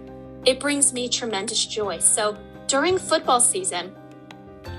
it 0.47 0.61
brings 0.61 0.93
me 0.93 1.09
tremendous 1.09 1.65
joy. 1.65 1.99
So 1.99 2.37
during 2.67 2.99
football 2.99 3.41
season, 3.41 3.95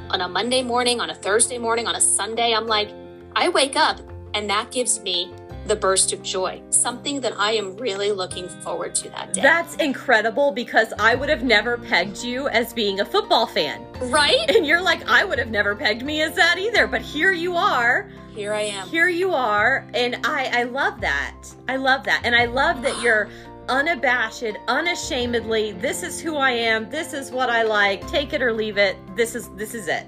on 0.10 0.22
a 0.22 0.28
Monday 0.28 0.62
morning, 0.62 1.02
on 1.02 1.10
a 1.10 1.16
Thursday 1.16 1.58
morning, 1.58 1.88
on 1.88 1.96
a 1.96 2.02
Sunday, 2.02 2.54
I'm 2.54 2.68
like, 2.68 2.90
I 3.36 3.50
wake 3.50 3.76
up 3.76 4.00
and 4.34 4.50
that 4.50 4.72
gives 4.72 5.00
me 5.02 5.34
the 5.66 5.76
burst 5.76 6.14
of 6.14 6.22
joy, 6.22 6.62
something 6.70 7.22
that 7.22 7.34
I 7.38 7.54
am 7.54 7.76
really 7.78 8.12
looking 8.12 8.48
forward 8.48 8.96
to 8.96 9.10
that 9.10 9.34
day. 9.34 9.42
That's 9.42 9.76
incredible 9.76 10.52
because 10.52 10.94
I 11.00 11.16
would 11.16 11.30
have 11.30 11.44
never 11.44 11.78
pegged 11.78 12.24
you 12.24 12.48
as 12.50 12.74
being 12.74 13.00
a 13.00 13.06
football 13.06 13.48
fan. 13.48 13.86
right? 14.04 14.50
And 14.50 14.66
you're 14.66 14.82
like, 14.82 15.08
I 15.10 15.24
would 15.26 15.40
have 15.40 15.50
never 15.50 15.76
pegged 15.76 16.04
me 16.04 16.22
as 16.22 16.36
that 16.36 16.58
either. 16.58 16.88
But 16.88 17.02
here 17.02 17.32
you 17.32 17.56
are. 17.56 18.10
Here 18.34 18.54
I 18.54 18.62
am. 18.62 18.88
Here 18.88 19.10
you 19.10 19.34
are. 19.34 19.88
And 19.94 20.18
I, 20.26 20.62
I 20.62 20.64
love 20.64 21.02
that. 21.02 21.36
I 21.68 21.78
love 21.78 22.04
that. 22.04 22.22
And 22.24 22.36
I 22.36 22.46
love 22.46 22.82
that 22.82 23.02
you're 23.02 23.30
unabashed, 23.70 24.44
unashamedly, 24.68 25.72
this 25.74 26.04
is 26.04 26.20
who 26.20 26.36
I 26.36 26.52
am. 26.52 26.90
This 26.90 27.14
is 27.14 27.32
what 27.32 27.50
I 27.50 27.64
like. 27.64 28.08
Take 28.08 28.34
it 28.34 28.42
or 28.42 28.54
leave 28.54 28.78
it. 28.78 28.96
This 29.16 29.36
is 29.36 29.50
this 29.56 29.74
is 29.74 29.88
it. 29.88 30.06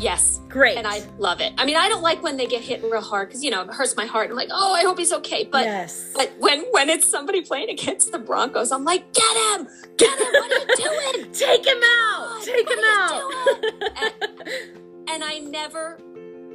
Yes. 0.00 0.40
Great. 0.48 0.76
And 0.78 0.86
I 0.86 1.02
love 1.18 1.40
it. 1.40 1.52
I 1.58 1.64
mean, 1.64 1.76
I 1.76 1.88
don't 1.88 2.02
like 2.02 2.22
when 2.22 2.36
they 2.36 2.46
get 2.46 2.62
hit 2.62 2.82
real 2.82 3.00
hard 3.00 3.28
because, 3.28 3.44
you 3.44 3.50
know, 3.50 3.62
it 3.62 3.70
hurts 3.70 3.96
my 3.96 4.06
heart. 4.06 4.30
I'm 4.30 4.36
like, 4.36 4.48
oh, 4.50 4.74
I 4.74 4.82
hope 4.82 4.98
he's 4.98 5.12
okay. 5.12 5.48
But 5.50 5.64
yes. 5.64 6.12
but 6.14 6.32
when 6.38 6.64
when 6.72 6.88
it's 6.88 7.08
somebody 7.08 7.42
playing 7.42 7.70
against 7.70 8.10
the 8.12 8.18
Broncos, 8.18 8.72
I'm 8.72 8.84
like, 8.84 9.12
get 9.12 9.60
him! 9.60 9.68
Get 9.96 10.18
him! 10.18 10.26
What 10.32 10.52
are 10.52 10.58
you 10.58 10.76
doing? 10.76 11.32
Take 11.32 11.66
him 11.66 11.78
out. 11.78 12.28
God, 12.28 12.44
Take 12.44 12.70
him 12.70 12.78
out. 12.84 13.32
And 15.08 15.24
I 15.24 15.38
never, 15.38 15.98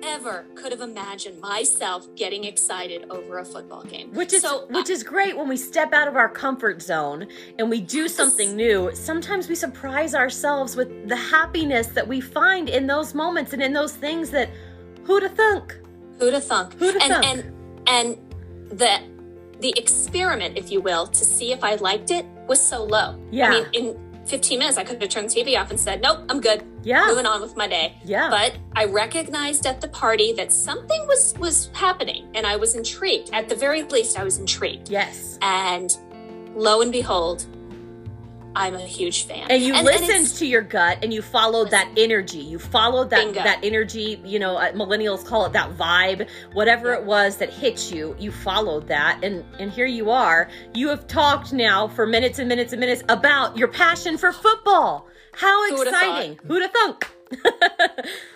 ever 0.06 0.46
could 0.56 0.72
have 0.72 0.82
imagined 0.82 1.40
myself 1.42 2.08
getting 2.16 2.44
excited 2.44 3.06
over 3.10 3.40
a 3.40 3.46
football 3.46 3.84
game. 3.84 4.14
Which 4.14 4.34
is 4.34 4.42
so, 4.42 4.68
which 4.68 4.90
is 4.90 5.04
great 5.04 5.38
when 5.38 5.48
we 5.48 5.58
step 5.58 5.94
out 5.94 6.08
of 6.08 6.16
our 6.16 6.30
comfort 6.30 6.82
zone 6.82 7.28
and 7.60 7.70
we 7.70 7.82
do 7.82 8.08
something 8.08 8.56
new. 8.56 8.94
Sometimes 8.94 9.50
we 9.50 9.56
surprise 9.56 10.16
ourselves 10.16 10.76
with 10.76 11.10
the 11.10 11.16
happiness 11.16 11.88
that 11.88 12.08
we 12.08 12.22
find 12.22 12.70
in 12.70 12.88
those 12.88 13.14
moments 13.14 13.54
and 13.54 13.62
in 13.62 13.74
those 13.74 13.94
things 13.94 14.30
that 14.32 14.50
who'd 15.06 15.24
have 15.24 15.34
thunk? 15.34 15.78
who'd 16.20 16.34
have 16.34 16.44
thunk? 16.44 16.74
Who'da 16.76 17.02
and, 17.02 17.14
thunk? 17.14 17.26
and 17.26 17.54
and 17.88 18.80
the 18.80 19.00
the 19.60 19.74
experiment, 19.78 20.58
if 20.58 20.72
you 20.72 20.82
will, 20.82 21.08
to 21.08 21.26
see 21.26 21.52
if 21.52 21.64
I 21.64 21.76
liked 21.76 22.12
it 22.12 22.26
was 22.48 22.60
so 22.60 22.84
low. 22.84 23.18
Yeah. 23.32 23.48
I 23.48 23.52
mean, 23.52 23.68
in 23.74 24.26
15 24.26 24.60
minutes, 24.60 24.78
I 24.78 24.84
could 24.84 25.02
have 25.02 25.10
turned 25.10 25.30
the 25.30 25.42
TV 25.44 25.60
off 25.60 25.70
and 25.70 25.80
said, 25.80 26.02
"Nope, 26.02 26.20
I'm 26.30 26.42
good. 26.42 26.64
Yeah. 26.86 27.08
Moving 27.08 27.26
on 27.26 27.42
with 27.42 27.58
my 27.58 27.68
day." 27.68 27.98
Yeah. 28.06 28.30
But 28.30 28.54
I 28.76 28.86
recognized 28.86 29.66
at 29.66 29.82
the 29.82 29.90
party 29.90 30.32
that 30.34 30.54
something 30.54 31.06
was 31.08 31.34
was 31.38 31.70
happening, 31.74 32.30
and 32.34 32.46
I 32.48 32.56
was 32.56 32.76
intrigued. 32.76 33.32
At 33.34 33.50
the 33.50 33.56
very 33.56 33.84
least, 33.84 34.18
I 34.18 34.24
was 34.24 34.38
intrigued. 34.38 34.88
yes. 34.90 35.38
And 35.42 35.98
lo 36.56 36.82
and 36.82 36.92
behold, 36.92 37.46
I'm 38.58 38.74
a 38.76 38.80
huge 38.80 39.24
fan. 39.28 39.48
And 39.50 39.62
you 39.62 39.74
and 39.74 39.84
listened 39.86 40.10
it's- 40.12 40.40
to 40.40 40.46
your 40.46 40.62
gut 40.62 41.00
and 41.04 41.14
you 41.14 41.22
followed 41.22 41.72
that 41.72 41.90
energy. 41.98 42.38
You 42.40 42.58
followed 42.58 43.10
that 43.10 43.26
Bingo. 43.26 43.44
that 43.44 43.60
energy, 43.64 44.22
you 44.24 44.40
know, 44.40 44.56
uh, 44.56 44.72
millennials 44.72 45.26
call 45.26 45.46
it 45.46 45.52
that 45.52 45.76
vibe, 45.78 46.30
whatever 46.54 46.94
it 46.94 47.04
was 47.04 47.36
that 47.38 47.50
hit 47.52 47.92
you, 47.92 48.16
you 48.18 48.32
followed 48.32 48.88
that 48.88 49.20
and 49.24 49.44
and 49.60 49.72
here 49.72 49.86
you 49.88 50.10
are. 50.10 50.48
You 50.74 50.88
have 50.88 51.06
talked 51.08 51.52
now 51.52 51.90
for 51.90 52.06
minutes 52.08 52.40
and 52.40 52.48
minutes 52.48 52.72
and 52.72 52.80
minutes 52.80 53.04
about 53.10 53.58
your 53.58 53.68
passion 53.68 54.18
for 54.18 54.32
football. 54.32 55.10
How 55.36 55.72
exciting. 55.84 56.40
Who'd 56.48 56.62
have 56.62 56.72
thunk? 56.72 57.12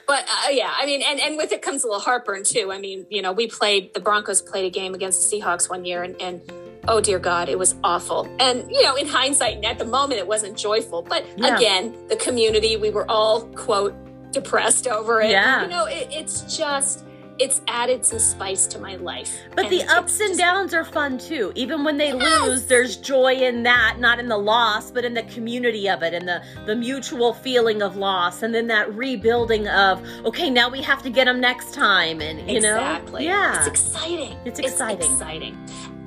But 0.07 0.23
uh, 0.27 0.49
yeah, 0.49 0.73
I 0.75 0.87
mean, 0.87 1.03
and, 1.07 1.19
and 1.19 1.37
with 1.37 1.51
it 1.51 1.61
comes 1.61 1.83
a 1.83 1.87
little 1.87 2.01
heartburn 2.01 2.43
too. 2.43 2.71
I 2.71 2.79
mean, 2.79 3.05
you 3.11 3.21
know, 3.21 3.31
we 3.31 3.45
played 3.45 3.93
the 3.93 3.99
Broncos 3.99 4.41
played 4.41 4.65
a 4.65 4.71
game 4.71 4.95
against 4.95 5.29
the 5.29 5.37
Seahawks 5.39 5.69
one 5.69 5.85
year, 5.85 6.01
and, 6.01 6.19
and 6.19 6.41
oh 6.87 6.99
dear 6.99 7.19
God, 7.19 7.47
it 7.47 7.59
was 7.59 7.75
awful. 7.83 8.27
And 8.39 8.67
you 8.71 8.81
know, 8.81 8.95
in 8.95 9.07
hindsight, 9.07 9.57
and 9.57 9.65
at 9.65 9.77
the 9.77 9.85
moment, 9.85 10.19
it 10.19 10.25
wasn't 10.27 10.57
joyful. 10.57 11.03
But 11.03 11.27
Yeah. 11.37 11.55
again, 11.55 11.95
the 12.07 12.15
community, 12.15 12.75
we 12.75 12.89
were 12.89 13.05
all 13.07 13.41
quote 13.49 13.93
depressed 14.31 14.87
over 14.87 15.21
it. 15.21 15.29
Yeah. 15.29 15.61
you 15.61 15.67
know, 15.69 15.85
it, 15.85 16.07
it's 16.09 16.57
just 16.57 17.03
it's 17.39 17.61
added 17.67 18.05
some 18.05 18.19
spice 18.19 18.67
to 18.67 18.79
my 18.79 18.95
life. 18.97 19.39
But 19.55 19.69
the 19.69 19.83
ups 19.83 20.19
and 20.19 20.37
downs 20.37 20.73
are 20.73 20.83
fun 20.83 21.17
too. 21.17 21.53
Even 21.55 21.85
when 21.85 21.97
they 21.97 22.11
Yes. 22.11 22.41
lose, 22.41 22.65
there's 22.65 22.97
joy 22.97 23.33
in 23.33 23.63
that, 23.63 23.97
not 23.97 24.19
in 24.19 24.27
the 24.27 24.37
loss, 24.37 24.91
but 24.91 25.05
in 25.05 25.13
the 25.13 25.23
community 25.23 25.89
of 25.89 26.03
it 26.03 26.13
and 26.13 26.27
the 26.27 26.41
the 26.65 26.75
mutual 26.75 27.33
feeling 27.33 27.81
of 27.81 27.95
loss 27.95 28.43
and 28.43 28.53
then 28.53 28.67
that 28.67 28.93
rebuilding 28.93 29.67
of, 29.69 30.01
okay, 30.25 30.49
now 30.49 30.69
we 30.69 30.81
have 30.81 31.01
to 31.03 31.09
get 31.09 31.25
them 31.25 31.39
next 31.39 31.73
time 31.73 32.21
and 32.21 32.39
you 32.49 32.57
exactly. 32.57 33.25
know. 33.25 33.31
Yeah. 33.31 33.57
It's 33.57 33.67
exciting. 33.67 34.37
It's 34.45 34.59
exciting. 34.59 35.11
exciting. 35.11 35.55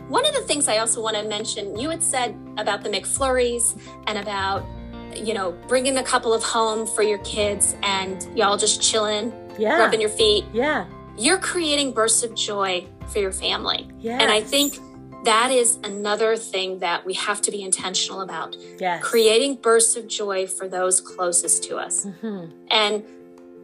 One 0.08 0.26
of 0.26 0.34
the 0.34 0.42
things 0.42 0.68
I 0.68 0.76
also 0.78 1.02
want 1.02 1.16
to 1.16 1.22
mention, 1.22 1.78
you 1.78 1.88
had 1.88 2.02
said 2.02 2.36
about 2.58 2.82
the 2.82 2.90
McFlurries 2.90 3.78
and 4.06 4.18
about, 4.18 4.66
you 5.16 5.32
know, 5.32 5.52
bringing 5.68 5.96
a 5.96 6.02
couple 6.02 6.34
of 6.34 6.42
home 6.42 6.86
for 6.86 7.02
your 7.02 7.18
kids 7.18 7.74
and 7.82 8.26
y'all 8.36 8.58
just 8.58 8.82
chilling, 8.82 9.32
yeah. 9.58 9.78
rubbing 9.78 10.00
your 10.02 10.10
feet. 10.10 10.44
yeah. 10.52 10.84
You're 11.18 11.38
creating 11.38 11.92
bursts 11.92 12.22
of 12.22 12.34
joy 12.34 12.86
for 13.08 13.18
your 13.18 13.32
family. 13.32 13.88
Yes. 13.98 14.20
And 14.22 14.30
I 14.30 14.40
think 14.40 14.78
that 15.24 15.50
is 15.50 15.78
another 15.84 16.36
thing 16.36 16.80
that 16.80 17.06
we 17.06 17.14
have 17.14 17.40
to 17.42 17.50
be 17.50 17.62
intentional 17.62 18.22
about 18.22 18.56
yes. 18.78 19.02
creating 19.02 19.56
bursts 19.56 19.96
of 19.96 20.08
joy 20.08 20.46
for 20.46 20.68
those 20.68 21.00
closest 21.00 21.62
to 21.64 21.76
us. 21.76 22.06
Mhm. 22.06 22.50
And 22.70 23.04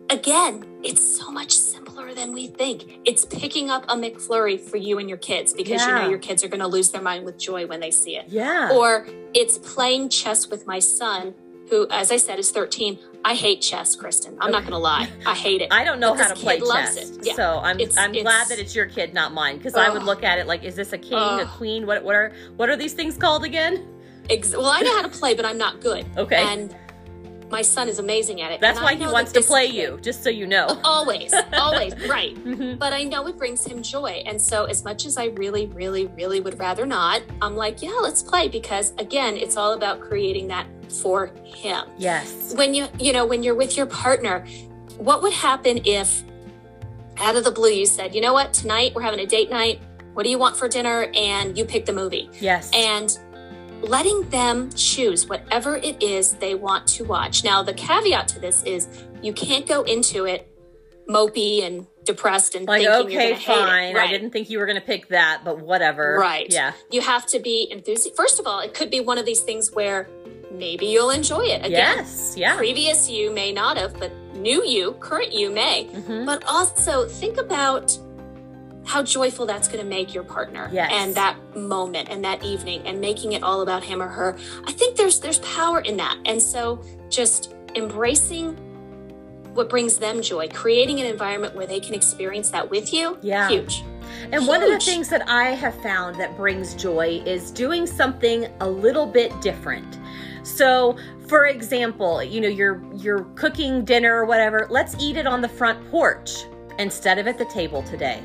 again, 0.08 0.64
it's 0.82 1.02
so 1.02 1.30
much 1.30 1.52
simpler 1.52 2.14
than 2.14 2.32
we 2.32 2.46
think. 2.46 3.00
It's 3.04 3.24
picking 3.24 3.70
up 3.70 3.84
a 3.88 3.94
McFlurry 3.94 4.60
for 4.60 4.76
you 4.76 4.98
and 4.98 5.08
your 5.08 5.18
kids 5.18 5.52
because 5.52 5.84
you 5.84 5.92
know 5.92 6.08
your 6.08 6.18
kids 6.18 6.44
are 6.44 6.48
going 6.48 6.60
to 6.60 6.68
lose 6.68 6.90
their 6.90 7.02
mind 7.02 7.24
with 7.24 7.38
joy 7.38 7.66
when 7.66 7.80
they 7.80 7.90
see 7.90 8.16
it. 8.16 8.26
Yeah. 8.28 8.70
Or 8.72 9.06
it's 9.34 9.58
playing 9.58 10.10
chess 10.10 10.48
with 10.48 10.66
my 10.66 10.78
son, 10.78 11.34
who, 11.70 11.86
as 11.90 12.10
I 12.10 12.16
said, 12.16 12.38
is 12.38 12.50
13. 12.50 12.98
I 13.24 13.34
hate 13.34 13.60
chess, 13.60 13.96
Kristin. 13.96 14.36
I'm 14.40 14.50
not 14.50 14.60
going 14.62 14.72
to 14.72 14.78
lie. 14.78 15.08
I 15.26 15.34
hate 15.34 15.60
it. 15.60 15.68
I 15.72 15.84
don't 15.84 15.98
know 16.00 16.12
But 16.14 16.20
how 16.22 16.28
to 16.28 16.34
play 16.34 16.58
kid 16.58 16.66
loves 16.66 16.94
chess, 16.96 17.10
it. 17.10 17.26
Yeah. 17.26 17.34
so 17.34 17.60
I'm 17.62 17.78
It's- 17.80 17.96
I'm 17.98 18.10
it's- 18.10 18.22
glad 18.22 18.48
that 18.48 18.58
it's 18.58 18.74
your 18.74 18.86
kid, 18.86 19.12
not 19.12 19.32
mine, 19.32 19.58
because 19.58 19.74
I 19.74 19.88
would 19.90 20.02
look 20.04 20.22
at 20.22 20.38
it 20.38 20.46
like, 20.46 20.62
is 20.64 20.76
this 20.76 20.92
a 20.92 20.98
king, 20.98 21.14
a 21.18 21.46
queen? 21.56 21.86
What 21.86 22.04
what 22.04 22.14
are 22.14 22.32
what 22.56 22.68
are 22.70 22.76
these 22.76 22.92
things 22.94 23.16
called 23.16 23.44
again? 23.44 23.86
Ex- 24.30 24.52
well, 24.52 24.66
I 24.66 24.80
know 24.82 24.94
how 24.94 25.02
to 25.02 25.08
play, 25.08 25.34
but 25.34 25.44
I'm 25.44 25.58
not 25.58 25.80
good. 25.80 26.06
Okay. 26.16 26.36
And 26.36 26.74
my 27.50 27.62
son 27.62 27.88
is 27.88 27.98
amazing 27.98 28.40
at 28.42 28.52
it. 28.52 28.60
That's 28.60 28.80
why 28.80 28.94
he 28.94 29.06
wants 29.06 29.32
to 29.32 29.40
play 29.40 29.66
kid- 29.68 29.76
you, 29.76 29.98
just 30.02 30.22
so 30.22 30.30
you 30.30 30.46
know. 30.46 30.66
Always, 30.84 31.32
always, 31.54 31.94
right. 32.08 32.34
Mhm. 32.44 32.78
But 32.78 32.92
I 32.92 33.04
know 33.04 33.26
it 33.26 33.38
brings 33.38 33.64
him 33.66 33.82
joy. 33.82 34.22
And 34.26 34.40
so, 34.40 34.64
as 34.64 34.84
much 34.84 35.06
as 35.06 35.16
I 35.16 35.26
really, 35.26 35.66
really, 35.66 36.06
really 36.08 36.40
would 36.40 36.58
rather 36.58 36.84
not, 36.86 37.22
I'm 37.40 37.56
like, 37.56 37.82
yeah, 37.82 37.96
let's 38.02 38.22
play 38.22 38.48
because, 38.48 38.92
again, 38.98 39.36
it's 39.36 39.56
all 39.56 39.72
about 39.72 40.00
creating 40.00 40.48
that 40.48 40.66
for 41.02 41.28
him. 41.44 41.84
Yes. 41.96 42.54
When 42.54 42.74
you, 42.74 42.86
you 42.98 43.12
know, 43.12 43.24
when 43.26 43.42
you're 43.42 43.54
with 43.54 43.76
your 43.76 43.86
partner, 43.86 44.46
what 44.98 45.22
would 45.22 45.32
happen 45.32 45.80
if 45.84 46.22
out 47.18 47.34
of 47.36 47.44
the 47.44 47.50
blue 47.50 47.70
you 47.70 47.86
said, 47.86 48.14
you 48.14 48.20
know 48.20 48.32
what, 48.32 48.52
tonight 48.52 48.94
we're 48.94 49.02
having 49.02 49.20
a 49.20 49.26
date 49.26 49.50
night. 49.50 49.80
What 50.14 50.24
do 50.24 50.30
you 50.30 50.38
want 50.38 50.56
for 50.56 50.68
dinner? 50.68 51.10
And 51.14 51.56
you 51.56 51.64
pick 51.64 51.86
the 51.86 51.92
movie. 51.92 52.28
Yes. 52.40 52.70
And 52.74 53.16
letting 53.82 54.28
them 54.30 54.70
choose 54.74 55.26
whatever 55.28 55.76
it 55.76 56.02
is 56.02 56.34
they 56.34 56.54
want 56.54 56.86
to 56.88 57.04
watch. 57.04 57.44
Now, 57.44 57.62
the 57.62 57.72
caveat 57.74 58.28
to 58.28 58.40
this 58.40 58.62
is 58.64 58.88
you 59.22 59.32
can't 59.32 59.66
go 59.66 59.82
into 59.82 60.24
it 60.26 60.50
mopey 61.08 61.64
and 61.64 61.86
depressed 62.04 62.54
and 62.54 62.66
like, 62.66 62.82
thinking 62.82 62.92
you're 63.12 63.20
okay, 63.20 63.30
gonna 63.30 63.34
hate 63.40 63.52
it. 63.52 63.94
fine. 63.94 63.96
I 63.96 64.06
didn't 64.10 64.30
think 64.30 64.50
you 64.50 64.58
were 64.58 64.66
going 64.66 64.78
to 64.80 64.84
pick 64.86 65.08
that, 65.08 65.40
but 65.44 65.60
whatever. 65.60 66.16
Right. 66.20 66.46
Yeah. 66.52 66.72
You 66.90 67.00
have 67.00 67.26
to 67.26 67.38
be 67.38 67.68
enthusiastic. 67.70 68.16
First 68.16 68.38
of 68.40 68.46
all, 68.46 68.60
it 68.60 68.74
could 68.74 68.90
be 68.90 69.00
one 69.00 69.16
of 69.18 69.24
these 69.26 69.40
things 69.40 69.72
where 69.72 70.08
maybe 70.50 70.86
you'll 70.86 71.10
enjoy 71.10 71.44
it. 71.44 71.60
Again, 71.64 71.70
Yes. 71.98 72.34
Yeah. 72.36 72.56
previous 72.56 73.08
you 73.10 73.30
may 73.30 73.52
not 73.52 73.76
have, 73.76 73.98
but 73.98 74.12
new 74.34 74.64
you, 74.66 74.92
current 75.00 75.32
you 75.32 75.50
may. 75.50 75.86
Mhm. 75.92 76.24
But 76.26 76.44
also 76.46 77.06
think 77.08 77.36
about 77.38 77.96
how 78.88 79.02
joyful 79.02 79.44
that's 79.44 79.68
going 79.68 79.80
to 79.82 79.88
make 79.88 80.14
your 80.14 80.24
partner 80.24 80.70
Yes. 80.72 80.90
and 80.92 81.14
that 81.14 81.36
moment 81.54 82.08
and 82.08 82.24
that 82.24 82.42
evening 82.42 82.80
and 82.86 83.00
making 83.00 83.32
it 83.34 83.42
all 83.42 83.60
about 83.60 83.84
him 83.84 84.00
or 84.02 84.08
her. 84.08 84.36
I 84.66 84.72
think 84.72 84.96
there's 84.96 85.20
there's 85.20 85.40
power 85.40 85.80
in 85.80 85.96
that. 85.98 86.16
And 86.24 86.42
so 86.42 86.82
just 87.10 87.54
embracing 87.74 88.56
what 89.54 89.68
brings 89.68 89.98
them 89.98 90.22
joy, 90.22 90.48
creating 90.48 91.00
an 91.00 91.06
environment 91.06 91.54
where 91.54 91.66
they 91.66 91.80
can 91.80 91.94
experience 91.94 92.48
that 92.50 92.70
with 92.70 92.92
you, 92.92 93.18
Yeah. 93.22 93.48
huge. 93.48 93.84
And 94.32 94.46
one 94.46 94.62
of 94.62 94.70
the 94.70 94.78
things 94.78 95.08
that 95.10 95.28
I 95.28 95.50
have 95.50 95.74
found 95.82 96.16
that 96.18 96.34
brings 96.36 96.74
joy 96.74 97.22
is 97.26 97.50
doing 97.50 97.86
something 97.86 98.46
a 98.60 98.68
little 98.68 99.04
bit 99.04 99.38
different. 99.42 99.98
So, 100.44 100.96
for 101.26 101.44
example, 101.46 102.22
you 102.22 102.40
know, 102.40 102.48
you're 102.48 102.80
you're 102.94 103.24
cooking 103.34 103.84
dinner 103.84 104.16
or 104.16 104.24
whatever, 104.24 104.66
let's 104.70 104.96
eat 104.98 105.18
it 105.18 105.26
on 105.26 105.42
the 105.42 105.48
front 105.48 105.78
porch 105.90 106.30
instead 106.78 107.18
of 107.18 107.26
at 107.26 107.36
the 107.36 107.44
table 107.46 107.82
today. 107.82 108.22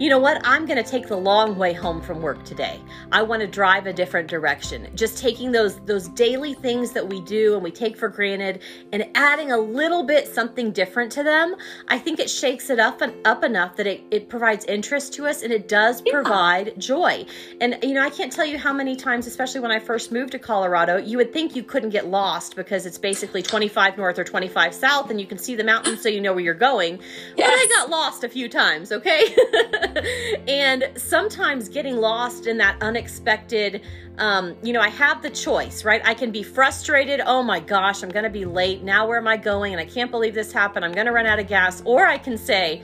You 0.00 0.10
know 0.10 0.18
what? 0.18 0.44
I'm 0.44 0.66
going 0.66 0.82
to 0.82 0.90
take 0.90 1.06
the 1.06 1.16
long 1.16 1.56
way 1.56 1.72
home 1.72 2.00
from 2.00 2.20
work 2.20 2.42
today. 2.44 2.80
I 3.12 3.22
want 3.22 3.42
to 3.42 3.46
drive 3.46 3.86
a 3.86 3.92
different 3.92 4.28
direction. 4.28 4.88
Just 4.96 5.18
taking 5.18 5.52
those 5.52 5.78
those 5.82 6.08
daily 6.08 6.52
things 6.52 6.90
that 6.92 7.08
we 7.08 7.20
do 7.20 7.54
and 7.54 7.62
we 7.62 7.70
take 7.70 7.96
for 7.96 8.08
granted 8.08 8.60
and 8.92 9.06
adding 9.14 9.52
a 9.52 9.56
little 9.56 10.02
bit 10.02 10.26
something 10.26 10.72
different 10.72 11.12
to 11.12 11.22
them, 11.22 11.54
I 11.86 12.00
think 12.00 12.18
it 12.18 12.28
shakes 12.28 12.70
it 12.70 12.80
up 12.80 13.02
and 13.02 13.14
up 13.24 13.44
enough 13.44 13.76
that 13.76 13.86
it, 13.86 14.02
it 14.10 14.28
provides 14.28 14.64
interest 14.64 15.14
to 15.14 15.28
us 15.28 15.42
and 15.42 15.52
it 15.52 15.68
does 15.68 16.02
provide 16.02 16.78
joy. 16.80 17.24
And 17.60 17.78
you 17.84 17.94
know, 17.94 18.02
I 18.02 18.10
can't 18.10 18.32
tell 18.32 18.44
you 18.44 18.58
how 18.58 18.72
many 18.72 18.96
times, 18.96 19.28
especially 19.28 19.60
when 19.60 19.70
I 19.70 19.78
first 19.78 20.10
moved 20.10 20.32
to 20.32 20.40
Colorado, 20.40 20.96
you 20.96 21.18
would 21.18 21.32
think 21.32 21.54
you 21.54 21.62
couldn't 21.62 21.90
get 21.90 22.08
lost 22.08 22.56
because 22.56 22.84
it's 22.84 22.98
basically 22.98 23.42
25 23.42 23.96
north 23.96 24.18
or 24.18 24.24
25 24.24 24.74
south 24.74 25.10
and 25.10 25.20
you 25.20 25.26
can 25.26 25.38
see 25.38 25.54
the 25.54 25.64
mountains 25.64 26.02
so 26.02 26.08
you 26.08 26.20
know 26.20 26.32
where 26.32 26.42
you're 26.42 26.54
going. 26.54 26.98
But 27.36 27.46
I 27.46 27.68
got 27.76 27.90
lost 27.90 28.24
a 28.24 28.28
few 28.28 28.48
times, 28.48 28.90
okay? 28.90 29.36
and 30.48 30.90
sometimes 30.96 31.68
getting 31.68 31.96
lost 31.96 32.46
in 32.46 32.58
that 32.58 32.76
unexpected, 32.80 33.82
um, 34.18 34.54
you 34.62 34.72
know, 34.72 34.80
I 34.80 34.88
have 34.90 35.22
the 35.22 35.30
choice, 35.30 35.84
right? 35.84 36.00
I 36.04 36.14
can 36.14 36.30
be 36.30 36.42
frustrated. 36.42 37.20
Oh 37.24 37.42
my 37.42 37.60
gosh, 37.60 38.02
I'm 38.02 38.10
going 38.10 38.24
to 38.24 38.30
be 38.30 38.44
late. 38.44 38.82
Now 38.82 39.06
where 39.06 39.18
am 39.18 39.26
I 39.28 39.36
going? 39.36 39.72
And 39.72 39.80
I 39.80 39.86
can't 39.86 40.10
believe 40.10 40.34
this 40.34 40.52
happened. 40.52 40.84
I'm 40.84 40.92
going 40.92 41.06
to 41.06 41.12
run 41.12 41.26
out 41.26 41.38
of 41.38 41.46
gas. 41.46 41.82
Or 41.84 42.06
I 42.06 42.18
can 42.18 42.36
say, 42.38 42.82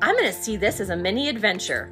I'm 0.00 0.14
going 0.16 0.26
to 0.26 0.32
see 0.32 0.56
this 0.56 0.80
as 0.80 0.90
a 0.90 0.96
mini 0.96 1.28
adventure. 1.28 1.90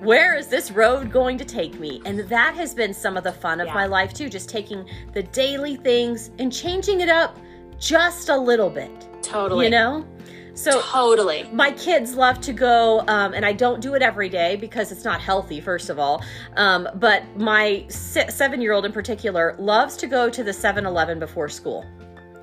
Where 0.00 0.34
is 0.36 0.48
this 0.48 0.70
road 0.70 1.10
going 1.10 1.38
to 1.38 1.44
take 1.44 1.78
me? 1.78 2.02
And 2.04 2.18
that 2.20 2.54
has 2.56 2.74
been 2.74 2.92
some 2.92 3.16
of 3.16 3.24
the 3.24 3.32
fun 3.32 3.60
of 3.60 3.68
Yeah. 3.68 3.74
my 3.74 3.86
life 3.86 4.12
too, 4.12 4.28
just 4.28 4.48
taking 4.48 4.88
the 5.12 5.22
daily 5.22 5.76
things 5.76 6.30
and 6.38 6.52
changing 6.52 7.00
it 7.00 7.08
up 7.08 7.38
just 7.78 8.28
a 8.28 8.36
little 8.36 8.70
bit. 8.70 8.90
Totally. 9.22 9.66
You 9.66 9.70
know? 9.70 10.06
So 10.54 10.80
totally. 10.82 11.44
my 11.52 11.72
kids 11.72 12.14
love 12.14 12.40
to 12.42 12.52
go, 12.52 13.00
um, 13.08 13.34
and 13.34 13.44
I 13.44 13.52
don't 13.52 13.80
do 13.80 13.94
it 13.94 14.02
every 14.02 14.28
day 14.28 14.54
because 14.56 14.92
it's 14.92 15.04
not 15.04 15.20
healthy, 15.20 15.60
first 15.60 15.90
of 15.90 15.98
all. 15.98 16.22
Um, 16.56 16.88
but 16.94 17.22
my 17.36 17.84
se- 17.88 18.28
seven 18.30 18.60
year 18.60 18.72
old 18.72 18.84
in 18.84 18.92
particular 18.92 19.56
loves 19.58 19.96
to 19.98 20.06
go 20.06 20.30
to 20.30 20.44
the 20.44 20.52
7 20.52 20.86
Eleven 20.86 21.18
before 21.18 21.48
school. 21.48 21.84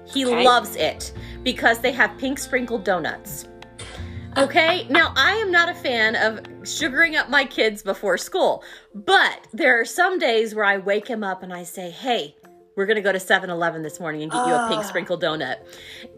He 0.05 0.25
Okay. 0.25 0.43
loves 0.43 0.75
it 0.75 1.13
because 1.43 1.79
they 1.79 1.93
have 1.93 2.17
pink 2.17 2.37
sprinkled 2.37 2.83
donuts. 2.83 3.47
Okay, 4.37 4.87
now 4.89 5.13
I 5.17 5.33
am 5.33 5.51
not 5.51 5.67
a 5.67 5.73
fan 5.73 6.15
of 6.15 6.39
sugaring 6.67 7.17
up 7.17 7.29
my 7.29 7.43
kids 7.43 7.81
before 7.83 8.17
school, 8.17 8.63
but 8.95 9.45
there 9.51 9.79
are 9.79 9.83
some 9.85 10.19
days 10.19 10.55
where 10.55 10.63
I 10.63 10.77
wake 10.77 11.07
him 11.07 11.21
up 11.23 11.43
and 11.43 11.53
I 11.53 11.63
say, 11.63 11.89
hey, 11.89 12.35
we're 12.75 12.85
gonna 12.85 13.01
go 13.01 13.11
to 13.11 13.19
7 13.19 13.49
Eleven 13.49 13.81
this 13.81 13.99
morning 13.99 14.23
and 14.23 14.31
get 14.31 14.47
you 14.47 14.53
a 14.53 14.67
pink 14.69 14.81
Ah. 14.81 14.87
sprinkled 14.87 15.21
donut. 15.21 15.57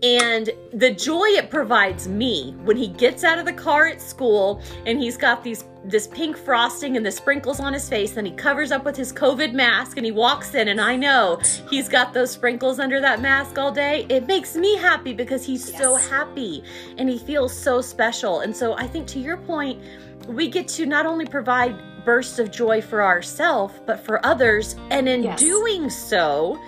And 0.01 0.49
the 0.71 0.91
joy 0.91 1.25
it 1.29 1.49
provides 1.49 2.07
me 2.07 2.55
when 2.63 2.77
he 2.77 2.87
gets 2.87 3.23
out 3.23 3.39
of 3.39 3.45
the 3.45 3.53
car 3.53 3.87
at 3.87 4.01
school 4.01 4.61
and 4.85 4.99
he's 4.99 5.17
got 5.17 5.43
these 5.43 5.65
this 5.85 6.07
pink 6.07 6.37
frosting 6.37 6.95
and 6.95 7.05
the 7.05 7.11
sprinkles 7.11 7.59
on 7.59 7.73
his 7.73 7.89
face, 7.89 8.13
then 8.13 8.23
he 8.25 8.31
covers 8.31 8.71
up 8.71 8.85
with 8.85 8.95
his 8.95 9.11
COVID 9.11 9.51
mask 9.51 9.97
and 9.97 10.05
he 10.05 10.13
walks 10.13 10.55
in, 10.55 10.69
and 10.69 10.79
I 10.79 10.95
know 10.95 11.41
he's 11.69 11.89
got 11.89 12.13
those 12.13 12.31
sprinkles 12.31 12.79
under 12.79 13.01
that 13.01 13.19
mask 13.19 13.57
all 13.57 13.69
day. 13.69 14.05
It 14.07 14.25
makes 14.25 14.55
me 14.55 14.77
happy 14.77 15.11
because 15.11 15.45
he's 15.45 15.75
so 15.77 15.95
happy 15.95 16.63
and 16.97 17.09
he 17.09 17.17
feels 17.17 17.51
so 17.51 17.81
special. 17.81 18.39
And 18.39 18.55
so 18.55 18.75
I 18.77 18.87
think 18.87 19.07
to 19.07 19.19
your 19.19 19.35
point, 19.35 19.81
we 20.27 20.47
get 20.47 20.69
to 20.69 20.85
not 20.85 21.05
only 21.05 21.25
provide 21.25 21.75
bursts 22.05 22.39
of 22.39 22.51
joy 22.51 22.81
for 22.81 23.01
ourselves, 23.03 23.73
but 23.85 23.99
for 24.05 24.25
others. 24.25 24.75
And 24.89 25.07
in 25.07 25.23
Yes. 25.23 25.39
doing 25.39 25.89
so, 25.89 26.59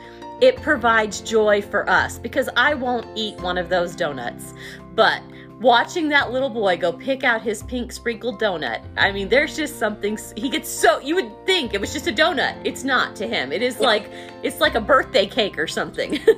it 0.41 0.55
provides 0.61 1.21
joy 1.21 1.61
for 1.61 1.89
us 1.89 2.17
because 2.19 2.49
I 2.57 2.73
won't 2.73 3.05
eat 3.15 3.37
one 3.39 3.57
of 3.57 3.69
those 3.69 3.95
donuts. 3.95 4.53
But 4.95 5.21
watching 5.61 6.09
that 6.09 6.31
little 6.33 6.49
boy 6.49 6.75
go 6.77 6.91
pick 6.91 7.23
out 7.23 7.41
his 7.41 7.63
pink 7.63 7.91
sprinkled 7.91 8.39
donut, 8.39 8.81
I 8.97 9.11
mean, 9.11 9.29
there's 9.29 9.55
just 9.55 9.79
something 9.79 10.17
he 10.35 10.49
gets 10.49 10.69
so 10.69 10.99
you 10.99 11.15
would 11.15 11.31
think 11.45 11.73
it 11.73 11.79
was 11.81 11.93
just 11.93 12.07
a 12.07 12.11
donut. 12.11 12.55
It's 12.65 12.83
not 12.83 13.15
to 13.17 13.27
him. 13.27 13.51
It 13.51 13.61
is 13.61 13.79
like 13.79 14.09
it's 14.43 14.59
like 14.59 14.75
a 14.75 14.81
birthday 14.81 15.25
cake 15.25 15.57
or 15.57 15.67
something. 15.67 16.19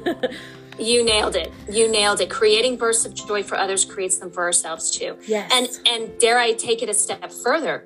You 0.79 1.03
nailed 1.03 1.36
it. 1.36 1.51
You 1.67 1.89
nailed 1.91 2.21
it. 2.21 2.29
Creating 2.29 2.77
bursts 2.77 3.03
of 3.03 3.15
joy 3.15 3.41
for 3.41 3.57
others 3.57 3.83
creates 3.83 4.17
them 4.19 4.29
for 4.29 4.43
ourselves 4.43 4.91
too. 4.91 5.17
Yes. 5.25 5.51
And 5.51 5.67
and 5.88 6.19
dare 6.19 6.38
I 6.38 6.53
take 6.53 6.83
it 6.83 6.88
a 6.89 6.93
step 6.93 7.31
further? 7.31 7.86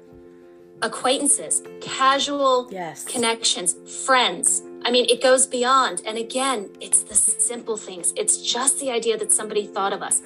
Acquaintances, 0.81 1.61
casual 1.79 2.67
Yes. 2.71 3.03
connections, 3.03 3.75
friends. 4.05 4.63
I 4.83 4.91
mean, 4.91 5.05
it 5.09 5.21
goes 5.21 5.45
beyond. 5.45 6.01
And 6.05 6.17
again, 6.17 6.69
it's 6.79 7.03
the 7.03 7.15
simple 7.15 7.77
things. 7.77 8.13
It's 8.15 8.37
just 8.37 8.79
the 8.79 8.89
idea 8.91 9.17
that 9.17 9.31
somebody 9.31 9.67
thought 9.67 9.93
of 9.93 10.01
us. 10.01 10.21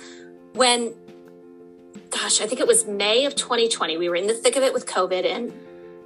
When 0.54 0.94
gosh, 2.10 2.40
I 2.42 2.48
think 2.48 2.62
it 2.62 2.68
was 2.68 2.86
May 2.86 3.26
of 3.26 3.36
2020. 3.36 3.98
We 3.98 4.10
were 4.10 4.16
in 4.16 4.28
the 4.28 4.34
thick 4.34 4.56
of 4.56 4.64
it 4.64 4.74
with 4.74 4.86
COVID 4.86 5.26
and 5.26 5.52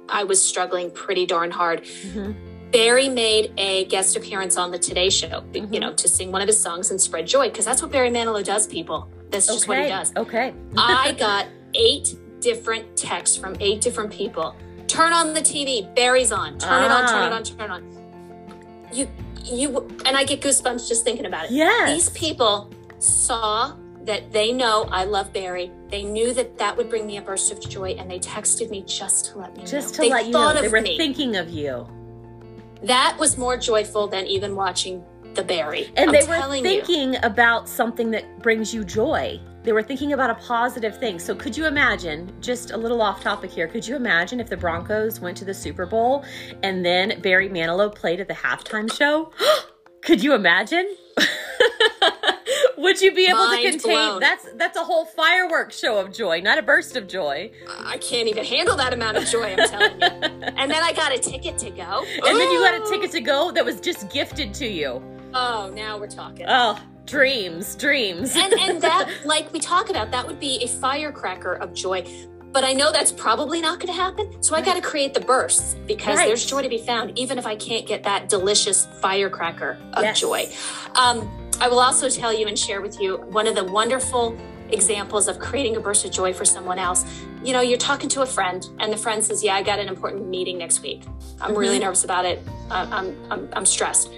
I 0.08 0.24
was 0.24 0.42
struggling 0.42 0.90
pretty 0.90 1.26
darn 1.26 1.50
hard. 1.50 1.82
Mm-hmm. 1.82 2.32
Barry 2.70 3.08
made 3.08 3.52
a 3.56 3.84
guest 3.86 4.16
appearance 4.16 4.56
on 4.56 4.70
the 4.70 4.78
Today 4.78 5.10
Show, 5.10 5.44
you 5.52 5.62
mm-hmm. 5.62 5.74
know, 5.74 5.92
to 5.94 6.08
sing 6.08 6.30
one 6.30 6.40
of 6.40 6.46
his 6.46 6.60
songs 6.60 6.90
and 6.90 7.00
spread 7.00 7.26
joy, 7.26 7.48
because 7.48 7.64
that's 7.64 7.82
what 7.82 7.90
Barry 7.90 8.10
Manilow 8.10 8.44
does, 8.44 8.66
people. 8.66 9.08
That's 9.30 9.46
just 9.46 9.66
what 9.66 9.78
he 9.78 9.88
does. 9.88 10.12
Okay. 10.16 10.52
I 10.76 11.12
got 11.12 11.46
eight 11.74 12.16
different 12.40 12.96
texts 12.96 13.36
from 13.36 13.56
eight 13.60 13.80
different 13.80 14.10
people. 14.12 14.54
Turn 14.86 15.12
on 15.12 15.34
the 15.34 15.40
TV, 15.40 15.94
Barry's 15.94 16.32
on. 16.32 16.58
Turn 16.58 16.82
it 16.84 16.90
on, 16.90 17.08
turn 17.08 17.22
it 17.24 17.32
Ah. 17.32 17.36
on, 17.36 17.44
turn 17.44 17.60
it 17.60 17.70
on. 17.70 18.88
You, 18.92 19.08
you, 19.44 19.88
and 20.04 20.16
I 20.16 20.24
get 20.24 20.40
goosebumps 20.40 20.88
just 20.88 21.04
thinking 21.04 21.26
about 21.26 21.46
it. 21.46 21.52
Yes. 21.52 21.90
These 21.94 22.10
people 22.10 22.70
saw 22.98 23.72
that 24.02 24.32
they 24.32 24.50
know 24.52 24.88
I 24.90 25.04
love 25.04 25.32
Barry. 25.32 25.70
They 25.90 26.02
knew 26.02 26.32
that 26.34 26.58
that 26.58 26.76
would 26.76 26.88
bring 26.88 27.06
me 27.06 27.18
a 27.18 27.22
burst 27.22 27.52
of 27.52 27.60
joy, 27.60 27.90
and 27.98 28.10
they 28.10 28.18
texted 28.18 28.70
me 28.70 28.82
just 28.86 29.26
to 29.26 29.38
let 29.38 29.56
me 29.56 29.64
Just 29.64 29.90
know. 29.90 29.96
to 29.96 30.00
they 30.02 30.10
let 30.10 30.26
you 30.26 30.32
know 30.32 30.52
they 30.60 30.68
were 30.68 30.80
me. 30.80 30.96
thinking 30.96 31.36
of 31.36 31.50
you. 31.50 31.86
That 32.82 33.16
was 33.18 33.36
more 33.36 33.56
joyful 33.56 34.06
than 34.08 34.26
even 34.26 34.56
watching 34.56 35.04
the 35.34 35.44
Barry. 35.44 35.92
And 35.96 36.10
I'm 36.10 36.12
they 36.12 36.26
were 36.26 36.36
telling 36.36 36.64
you. 36.64 36.70
thinking 36.70 37.16
about 37.22 37.68
something 37.68 38.10
that 38.12 38.42
brings 38.42 38.74
you 38.74 38.84
joy. 38.84 39.40
They 39.62 39.72
were 39.72 39.82
thinking 39.82 40.14
about 40.14 40.30
a 40.30 40.34
positive 40.36 40.98
thing. 40.98 41.18
So, 41.18 41.34
could 41.34 41.56
you 41.56 41.66
imagine, 41.66 42.32
just 42.40 42.70
a 42.70 42.76
little 42.76 43.02
off 43.02 43.22
topic 43.22 43.50
here, 43.50 43.68
could 43.68 43.86
you 43.86 43.94
imagine 43.94 44.40
if 44.40 44.48
the 44.48 44.56
Broncos 44.56 45.20
went 45.20 45.36
to 45.38 45.44
the 45.44 45.54
Super 45.54 45.84
Bowl 45.84 46.24
and 46.62 46.84
then 46.84 47.20
Barry 47.20 47.48
Manilow 47.48 47.94
played 47.94 48.20
at 48.20 48.28
the 48.28 48.34
halftime 48.34 48.90
show? 48.92 49.32
could 50.02 50.22
you 50.22 50.34
imagine? 50.34 50.88
Would 52.78 53.02
you 53.02 53.14
be 53.14 53.26
able 53.26 53.38
Mind 53.38 53.62
to 53.62 53.70
contain 53.72 53.92
blown. 53.92 54.20
that's 54.20 54.46
that's 54.54 54.76
a 54.78 54.82
whole 54.82 55.04
fireworks 55.04 55.78
show 55.78 55.98
of 55.98 56.14
joy, 56.14 56.40
not 56.40 56.56
a 56.56 56.62
burst 56.62 56.96
of 56.96 57.06
joy. 57.06 57.50
I 57.68 57.98
can't 57.98 58.26
even 58.26 58.44
handle 58.44 58.74
that 58.78 58.94
amount 58.94 59.18
of 59.18 59.26
joy, 59.26 59.54
I'm 59.54 59.68
telling 59.68 60.00
you. 60.00 60.30
And 60.60 60.70
then 60.70 60.82
I 60.82 60.92
got 60.92 61.12
a 61.12 61.18
ticket 61.18 61.58
to 61.58 61.70
go. 61.70 62.04
And 62.26 62.38
then 62.38 62.50
you 62.50 62.58
got 62.60 62.74
a 62.74 62.90
ticket 62.90 63.10
to 63.12 63.20
go 63.20 63.50
that 63.52 63.64
was 63.64 63.80
just 63.80 64.10
gifted 64.10 64.52
to 64.54 64.66
you. 64.66 65.02
Oh, 65.34 65.70
now 65.74 65.98
we're 65.98 66.08
talking. 66.08 66.46
Oh, 66.48 66.78
dreams, 67.06 67.74
dreams. 67.76 68.34
and 68.36 68.52
and 68.54 68.80
that, 68.88 69.08
like 69.24 69.52
we 69.52 69.60
talk 69.60 69.90
about, 69.90 70.10
that 70.10 70.26
would 70.26 70.40
be 70.40 70.62
a 70.64 70.68
firecracker 70.68 71.54
of 71.54 71.72
joy. 71.74 72.04
But 72.52 72.64
I 72.64 72.72
know 72.72 72.90
that's 72.90 73.12
probably 73.12 73.60
not 73.60 73.78
going 73.78 73.94
to 73.94 74.00
happen. 74.00 74.42
So 74.42 74.56
I 74.56 74.60
got 74.60 74.74
to 74.74 74.82
create 74.82 75.14
the 75.14 75.20
bursts 75.20 75.74
because 75.86 76.16
Right. 76.18 76.26
there's 76.26 76.44
joy 76.44 76.62
to 76.62 76.68
be 76.68 76.78
found, 76.78 77.16
even 77.16 77.38
if 77.38 77.46
I 77.46 77.54
can't 77.54 77.86
get 77.86 78.02
that 78.02 78.28
delicious 78.28 78.86
firecracker 79.00 79.78
of 79.92 80.02
Yes. 80.02 80.18
joy. 80.20 80.48
Um, 80.96 81.30
I 81.60 81.68
will 81.68 81.78
also 81.78 82.08
tell 82.08 82.32
you 82.32 82.48
and 82.48 82.58
share 82.58 82.80
with 82.80 83.00
you 83.00 83.18
one 83.30 83.46
of 83.46 83.54
the 83.54 83.62
wonderful 83.62 84.36
examples 84.70 85.28
of 85.28 85.38
creating 85.38 85.76
a 85.76 85.80
burst 85.80 86.04
of 86.04 86.10
joy 86.10 86.32
for 86.32 86.44
someone 86.44 86.78
else. 86.80 87.04
You 87.44 87.52
know, 87.52 87.60
you're 87.60 87.78
talking 87.78 88.08
to 88.10 88.22
a 88.22 88.26
friend, 88.26 88.66
and 88.80 88.92
the 88.92 88.96
friend 88.96 89.22
says, 89.24 89.44
"Yeah, 89.44 89.54
I 89.54 89.62
got 89.62 89.78
an 89.78 89.86
important 89.88 90.28
meeting 90.28 90.58
next 90.58 90.82
week. 90.82 91.02
I'm 91.40 91.54
really 91.54 91.76
Mm-hmm. 91.76 91.84
nervous 91.84 92.02
about 92.04 92.24
it. 92.24 92.42
I- 92.70 92.82
I'm, 92.90 93.16
I'm, 93.30 93.48
I'm 93.52 93.66
stressed." 93.66 94.10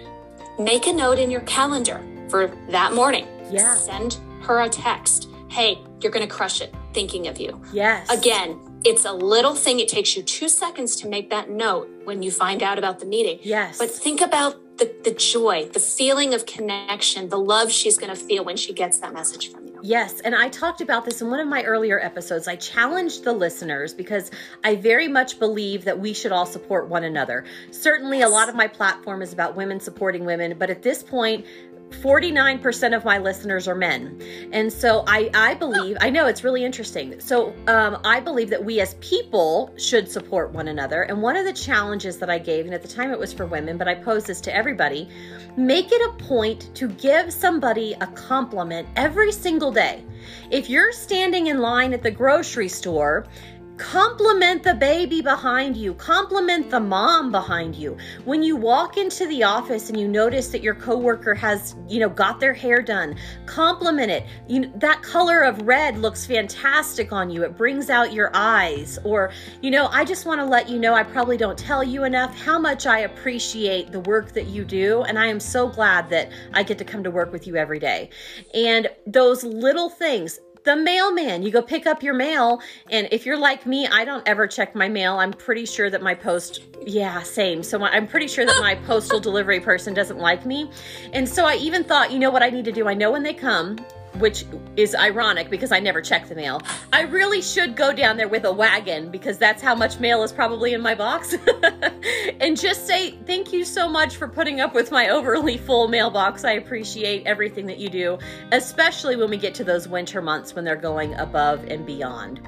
Make 0.62 0.87
a 0.87 0.92
note 0.92 1.18
in 1.18 1.31
your 1.31 1.40
calendar 1.42 2.01
for 2.29 2.46
that 2.68 2.94
morning. 2.94 3.27
Yeah. 3.51 3.75
Send 3.75 4.18
her 4.42 4.61
a 4.61 4.68
text. 4.68 5.29
Hey, 5.48 5.79
you're 6.01 6.12
going 6.12 6.27
to 6.27 6.33
crush 6.33 6.61
it. 6.61 6.72
Thinking 6.94 7.27
of 7.27 7.40
you. 7.40 7.61
yes. 7.72 8.09
Again, 8.11 8.59
it's 8.85 9.05
a 9.05 9.12
little 9.12 9.55
thing. 9.55 9.81
It 9.81 9.88
takes 9.88 10.16
you 10.16 10.22
two 10.22 10.48
seconds 10.48 10.94
to 10.96 11.09
make 11.09 11.31
that 11.31 11.48
note 11.51 11.88
when 12.05 12.22
you 12.22 12.31
find 12.31 12.62
out 12.62 12.79
about 12.79 13.01
the 13.01 13.07
meeting. 13.07 13.38
Yes. 13.42 13.79
But 13.79 13.90
think 13.90 14.20
about 14.20 14.57
the, 14.79 14.94
the 15.05 15.12
joy, 15.12 15.68
the 15.72 15.81
feeling 15.81 16.35
of 16.35 16.46
connection, 16.46 17.29
the 17.29 17.38
love 17.38 17.70
she's 17.72 17.96
going 17.98 18.14
to 18.14 18.20
feel 18.20 18.44
when 18.44 18.57
she 18.57 18.72
gets 18.72 18.98
that 18.98 19.12
message 19.12 19.51
from. 19.51 19.62
Yes, 19.85 20.21
and 20.21 20.33
I 20.33 20.49
talked 20.49 20.81
about 20.81 21.05
this 21.05 21.21
in 21.23 21.29
one 21.29 21.40
of 21.40 21.49
my 21.49 21.64
earlier 21.64 21.99
episodes. 21.99 22.47
I 22.47 22.55
challenged 22.55 23.25
the 23.25 23.33
listeners 23.33 23.92
because 23.92 24.31
I 24.62 24.77
very 24.77 25.09
much 25.09 25.40
believe 25.40 25.87
that 25.87 25.99
we 25.99 26.12
should 26.12 26.31
all 26.31 26.47
support 26.47 26.87
one 26.87 27.03
another. 27.03 27.45
Certainly, 27.73 28.23
a 28.23 28.29
lot 28.29 28.49
of 28.49 28.55
my 28.55 28.68
platform 28.68 29.23
is 29.23 29.33
about 29.33 29.57
women 29.57 29.81
supporting 29.81 30.25
women, 30.25 30.57
but 30.57 30.71
at 30.71 30.83
this 30.83 31.03
point, 31.03 31.47
49% 31.92 32.96
of 32.96 33.05
my 33.05 33.18
listeners 33.18 33.68
are 33.68 33.74
men. 33.74 34.20
And 34.52 34.72
so 34.72 35.05
I, 35.07 35.31
I 35.35 35.55
believe, 35.55 35.96
I 36.00 36.11
know 36.11 36.26
it's 36.26 36.42
really 36.42 36.64
interesting. 36.64 37.20
So 37.20 37.55
um, 37.68 38.00
I 38.05 38.20
believe 38.20 38.50
that 38.50 38.64
we 38.64 38.81
as 38.81 38.94
people 38.94 39.72
should 39.76 40.11
support 40.11 40.52
one 40.52 40.68
another. 40.68 41.02
And 41.02 41.22
one 41.22 41.37
of 41.37 41.44
the 41.44 41.52
challenges 41.52 42.18
that 42.18 42.31
I 42.31 42.38
gave, 42.38 42.64
and 42.64 42.74
at 42.74 42.83
the 42.83 42.88
time 42.88 43.12
it 43.12 43.18
was 43.18 43.33
for 43.33 43.46
women, 43.46 43.78
but 43.78 43.88
I 43.88 43.94
pose 43.94 44.24
this 44.24 44.40
to 44.42 44.55
everybody 44.55 45.09
make 45.57 45.92
it 45.92 46.00
a 46.00 46.24
point 46.24 46.74
to 46.74 46.88
give 46.88 47.33
somebody 47.33 47.94
a 48.00 48.07
compliment 48.09 48.88
every 48.96 49.31
single 49.31 49.70
day. 49.70 50.02
If 50.50 50.70
you're 50.70 50.92
standing 50.92 51.48
in 51.48 51.59
line 51.59 51.92
at 51.92 52.02
the 52.02 52.11
grocery 52.11 52.68
store, 52.68 53.26
Compliment 53.79 54.63
the 54.63 54.75
baby 54.75 55.23
behind 55.23 55.77
you. 55.77 55.95
Compliment 55.95 56.71
the 56.71 56.79
mom 56.79 57.33
behind 57.33 57.75
you. 57.75 57.97
When 58.25 58.43
you 58.43 58.55
walk 58.55 58.99
into 58.99 59.27
the 59.27 59.43
office 59.43 59.89
and 59.89 59.99
you 59.99 60.07
notice 60.07 60.49
that 60.49 60.63
your 60.63 60.75
coworker 60.75 61.35
has, 61.35 61.75
you 61.89 61.99
know, 61.99 62.11
got 62.11 62.39
their 62.39 62.53
hair 62.53 62.83
done, 62.83 63.17
compliment 63.47 64.11
it. 64.11 64.27
You, 64.47 64.71
that 64.77 65.03
color 65.03 65.41
of 65.41 65.63
red 65.63 65.97
looks 65.99 66.27
fantastic 66.27 67.13
on 67.13 67.31
you. 67.31 67.45
It 67.45 67.57
brings 67.57 67.89
out 67.89 68.13
your 68.13 68.31
eyes. 68.35 68.99
Or, 69.05 69.33
you 69.63 69.71
know, 69.71 69.87
I 69.87 70.05
just 70.05 70.27
want 70.27 70.41
to 70.41 70.45
let 70.45 70.69
you 70.69 70.79
know 70.79 70.93
I 70.93 71.03
probably 71.03 71.39
don't 71.39 71.59
tell 71.59 71.83
you 71.83 72.05
enough 72.05 72.39
how 72.39 72.59
much 72.59 72.87
I 72.87 73.01
appreciate 73.01 73.91
the 73.91 74.01
work 74.01 74.33
that 74.33 74.49
you 74.49 74.65
do. 74.65 75.03
And 75.03 75.19
I 75.19 75.27
am 75.27 75.41
so 75.41 75.67
glad 75.67 76.11
that 76.11 76.31
I 76.53 76.63
get 76.63 76.77
to 76.79 76.85
come 76.85 77.03
to 77.05 77.11
work 77.11 77.33
with 77.33 77.47
you 77.47 77.57
every 77.57 77.79
day. 77.79 78.11
And 78.55 78.89
those 79.07 79.43
little 79.45 79.89
things, 79.89 80.39
the 80.64 80.77
mailman. 80.77 81.42
You 81.42 81.51
go 81.51 81.62
pick 81.62 81.87
up 81.87 82.03
your 82.03 82.14
mail, 82.14 82.61
and 82.90 83.09
if 83.11 83.27
you're 83.27 83.38
like 83.38 83.66
me, 83.66 83.87
I 83.87 84.05
don't 84.05 84.27
ever 84.27 84.46
check 84.46 84.75
my 84.75 84.88
mail. 84.88 85.18
I'm 85.18 85.33
pretty 85.33 85.66
sure 85.66 85.90
that 85.90 86.03
my 86.03 86.14
post, 86.14 86.62
yeah, 86.87 87.22
same. 87.22 87.62
So 87.62 87.83
I'm 87.83 88.07
pretty 88.07 88.29
sure 88.29 88.44
that 88.44 88.61
my 88.61 88.75
postal 88.87 89.20
delivery 89.20 89.61
person 89.61 89.94
doesn't 89.94 90.18
like 90.18 90.46
me. 90.46 90.70
And 91.12 91.29
so 91.29 91.44
I 91.44 91.57
even 91.57 91.85
thought, 91.85 92.12
you 92.12 92.18
know 92.18 92.31
what 92.31 92.42
I 92.42 92.51
need 92.51 92.64
to 92.66 92.72
do? 92.72 92.88
I 92.88 92.94
know 92.94 93.11
when 93.11 93.22
they 93.22 93.35
come, 93.35 93.79
which 94.18 94.44
is 94.77 94.94
ironic 94.94 95.51
because 95.51 95.72
I 95.72 95.81
never 95.81 96.01
check 96.01 96.29
the 96.29 96.35
mail. 96.35 96.61
I 96.92 97.03
really 97.03 97.42
should 97.42 97.77
go 97.77 97.92
down 97.92 98.16
there 98.16 98.29
with 98.29 98.44
a 98.44 98.53
wagon 98.53 99.11
because 99.11 99.38
that's 99.38 99.62
how 99.62 99.75
much 99.75 99.98
mail 100.01 100.22
is 100.22 100.33
probably 100.33 100.75
in 100.75 100.81
my 100.81 100.94
box. 100.94 101.35
and 102.40 102.59
just 102.59 102.87
say, 102.87 103.12
thank 103.27 103.53
you 103.53 103.64
so 103.64 103.88
much 103.88 104.16
for 104.16 104.29
putting 104.29 104.61
up 104.61 104.75
with 104.75 104.90
my 104.90 105.09
overly 105.09 105.57
full 105.57 105.88
mailbox. 105.88 106.44
I 106.44 106.53
appreciate 106.53 107.27
everything 107.27 107.66
that 107.66 107.79
you 107.79 107.88
do, 107.88 108.18
especially 108.53 109.16
when 109.16 109.31
we 109.31 109.37
get 109.37 109.55
to 109.57 109.64
those 109.64 109.88
winter 109.88 110.20
months 110.20 110.55
when 110.55 110.64
they're 110.64 110.77
going 110.77 111.14
above 111.14 111.64
and 111.64 111.87
beyond. 111.87 112.40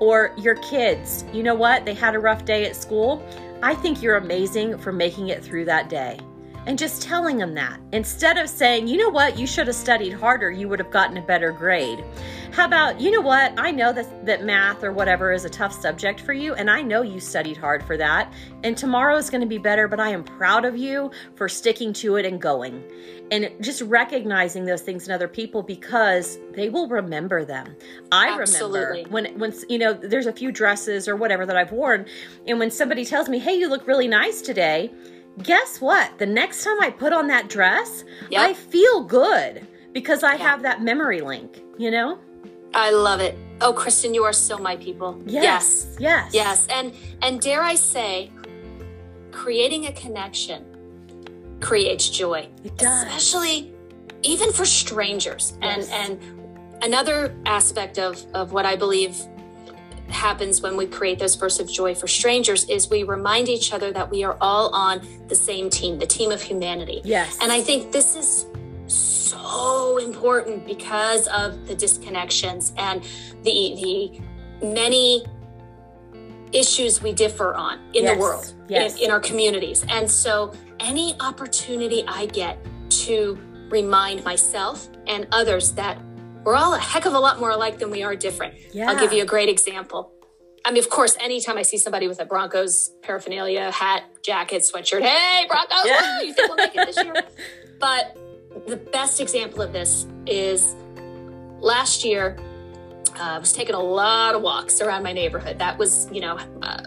Or 0.00 0.32
your 0.38 0.54
kids, 0.56 1.24
you 1.32 1.42
know 1.42 1.54
what? 1.54 1.84
They 1.84 1.94
had 1.94 2.14
a 2.14 2.20
rough 2.20 2.44
day 2.44 2.66
at 2.66 2.76
school. 2.76 3.26
I 3.62 3.74
think 3.74 4.02
you're 4.02 4.16
amazing 4.16 4.78
for 4.78 4.92
making 4.92 5.28
it 5.28 5.42
through 5.42 5.64
that 5.64 5.88
day 5.88 6.20
and 6.68 6.78
just 6.78 7.00
telling 7.00 7.38
them 7.38 7.54
that 7.54 7.80
instead 7.92 8.36
of 8.36 8.46
saying, 8.46 8.86
you 8.86 8.98
know 8.98 9.08
what, 9.08 9.38
you 9.38 9.46
should 9.46 9.66
have 9.66 9.74
studied 9.74 10.12
harder, 10.12 10.50
you 10.50 10.68
would 10.68 10.78
have 10.78 10.90
gotten 10.90 11.16
a 11.16 11.22
better 11.22 11.50
grade. 11.50 12.04
How 12.52 12.66
about, 12.66 13.00
you 13.00 13.10
know 13.10 13.22
what, 13.22 13.54
I 13.56 13.70
know 13.70 13.90
that, 13.90 14.26
that 14.26 14.44
math 14.44 14.84
or 14.84 14.92
whatever 14.92 15.32
is 15.32 15.46
a 15.46 15.48
tough 15.48 15.72
subject 15.72 16.20
for 16.20 16.34
you, 16.34 16.52
and 16.54 16.70
I 16.70 16.82
know 16.82 17.00
you 17.00 17.20
studied 17.20 17.56
hard 17.56 17.82
for 17.82 17.96
that, 17.96 18.30
and 18.64 18.76
tomorrow 18.76 19.16
is 19.16 19.30
going 19.30 19.40
to 19.40 19.46
be 19.46 19.56
better, 19.56 19.88
but 19.88 19.98
I 19.98 20.10
am 20.10 20.22
proud 20.22 20.66
of 20.66 20.76
you 20.76 21.10
for 21.36 21.48
sticking 21.48 21.94
to 21.94 22.16
it 22.16 22.26
and 22.26 22.38
going. 22.38 22.84
And 23.30 23.50
just 23.62 23.80
recognizing 23.82 24.66
those 24.66 24.82
things 24.82 25.06
in 25.06 25.14
other 25.14 25.28
people 25.28 25.62
because 25.62 26.38
they 26.52 26.68
will 26.68 26.88
remember 26.88 27.46
them. 27.46 27.76
I 28.12 28.38
Absolutely. 28.40 28.80
remember 28.80 29.10
when 29.10 29.38
when 29.38 29.54
you 29.68 29.78
know 29.78 29.92
there's 29.92 30.24
a 30.24 30.32
few 30.32 30.50
dresses 30.50 31.06
or 31.06 31.14
whatever 31.14 31.44
that 31.44 31.54
I've 31.54 31.70
worn, 31.70 32.06
and 32.46 32.58
when 32.58 32.70
somebody 32.70 33.04
tells 33.04 33.28
me, 33.28 33.38
"Hey, 33.38 33.58
you 33.58 33.68
look 33.68 33.86
really 33.86 34.08
nice 34.08 34.40
today," 34.40 34.90
guess 35.42 35.80
what? 35.80 36.18
The 36.18 36.26
next 36.26 36.64
time 36.64 36.80
I 36.80 36.90
put 36.90 37.12
on 37.12 37.26
that 37.28 37.48
dress, 37.48 38.04
Yep. 38.30 38.40
I 38.40 38.54
feel 38.54 39.02
good 39.04 39.66
because 39.92 40.22
I 40.22 40.32
Yeah. 40.34 40.48
have 40.48 40.62
that 40.62 40.82
memory 40.82 41.20
link, 41.20 41.62
you 41.78 41.90
know? 41.90 42.18
I 42.74 42.90
love 42.90 43.20
it. 43.20 43.36
Oh, 43.60 43.72
Kristin, 43.72 44.14
you 44.14 44.24
are 44.24 44.32
so 44.32 44.58
my 44.58 44.76
people. 44.76 45.20
Yes. 45.26 45.42
Yes. 45.42 45.96
Yes. 45.98 46.34
Yes. 46.34 46.66
And 46.70 46.92
and 47.22 47.40
dare 47.40 47.62
I 47.62 47.74
say, 47.76 48.30
creating 49.32 49.86
a 49.86 49.92
connection 49.92 50.64
creates 51.60 52.08
joy. 52.08 52.48
It 52.64 52.76
does. 52.76 53.04
Especially 53.04 53.72
even 54.22 54.52
for 54.52 54.64
strangers. 54.64 55.54
Yes. 55.62 55.88
And 55.90 56.20
and 56.20 56.84
another 56.84 57.34
aspect 57.46 57.98
of, 57.98 58.24
of 58.34 58.52
what 58.52 58.66
I 58.66 58.76
believe 58.76 59.16
happens 60.10 60.60
when 60.62 60.76
we 60.76 60.86
create 60.86 61.18
those 61.18 61.36
bursts 61.36 61.60
of 61.60 61.70
joy 61.70 61.94
for 61.94 62.06
strangers 62.06 62.64
is 62.68 62.88
we 62.88 63.02
remind 63.02 63.48
each 63.48 63.72
other 63.72 63.92
that 63.92 64.10
we 64.10 64.24
are 64.24 64.36
all 64.40 64.74
on 64.74 65.06
the 65.28 65.34
same 65.34 65.68
team, 65.70 65.98
the 65.98 66.06
team 66.06 66.30
of 66.30 66.40
humanity. 66.42 67.00
Yes. 67.04 67.38
And 67.40 67.52
I 67.52 67.60
think 67.60 67.92
this 67.92 68.16
is 68.16 68.46
so 68.86 69.98
important 69.98 70.66
because 70.66 71.26
of 71.28 71.66
the 71.66 71.74
disconnections 71.76 72.72
and 72.78 73.02
the 73.42 73.74
the 74.60 74.66
many 74.66 75.24
issues 76.52 77.02
we 77.02 77.12
differ 77.12 77.54
on 77.54 77.78
in 77.92 78.04
Yes. 78.04 78.14
the 78.14 78.20
world, 78.20 78.54
Yes. 78.68 78.96
in, 78.96 79.04
in 79.04 79.10
our 79.10 79.20
communities. 79.20 79.84
And 79.88 80.10
so 80.10 80.52
any 80.80 81.14
opportunity 81.20 82.04
I 82.08 82.26
get 82.26 82.58
to 83.06 83.38
remind 83.68 84.24
myself 84.24 84.88
and 85.06 85.26
others 85.32 85.72
that 85.72 85.98
we're 86.48 86.56
all 86.56 86.72
a 86.72 86.78
heck 86.78 87.04
of 87.04 87.12
a 87.12 87.18
lot 87.18 87.38
more 87.38 87.50
alike 87.50 87.78
than 87.78 87.90
we 87.90 88.02
are 88.02 88.16
different. 88.16 88.54
Yeah. 88.72 88.88
I'll 88.90 88.98
give 88.98 89.12
you 89.12 89.22
a 89.22 89.26
great 89.26 89.50
example. 89.50 90.10
I 90.64 90.70
mean, 90.70 90.82
of 90.82 90.88
course, 90.88 91.14
anytime 91.20 91.58
I 91.58 91.62
see 91.62 91.76
somebody 91.76 92.08
with 92.08 92.20
a 92.20 92.24
Broncos 92.24 92.90
paraphernalia, 93.02 93.70
hat, 93.70 94.04
jacket, 94.22 94.62
sweatshirt, 94.62 95.02
hey, 95.02 95.44
Broncos, 95.46 95.84
Yeah. 95.84 96.20
woo, 96.20 96.26
you 96.26 96.32
think 96.32 96.48
we'll 96.48 96.56
make 96.56 96.74
it 96.74 96.86
this 96.86 97.04
year? 97.04 97.14
But 97.78 98.16
the 98.66 98.78
best 98.78 99.20
example 99.20 99.60
of 99.60 99.74
this 99.74 100.06
is 100.26 100.74
last 101.60 102.02
year, 102.02 102.38
uh, 103.20 103.36
I 103.36 103.38
was 103.38 103.52
taking 103.52 103.74
a 103.74 103.80
lot 103.80 104.34
of 104.34 104.40
walks 104.40 104.80
around 104.80 105.02
my 105.02 105.12
neighborhood. 105.12 105.58
That 105.58 105.76
was, 105.76 106.08
you 106.10 106.22
know, 106.22 106.38
uh, 106.62 106.82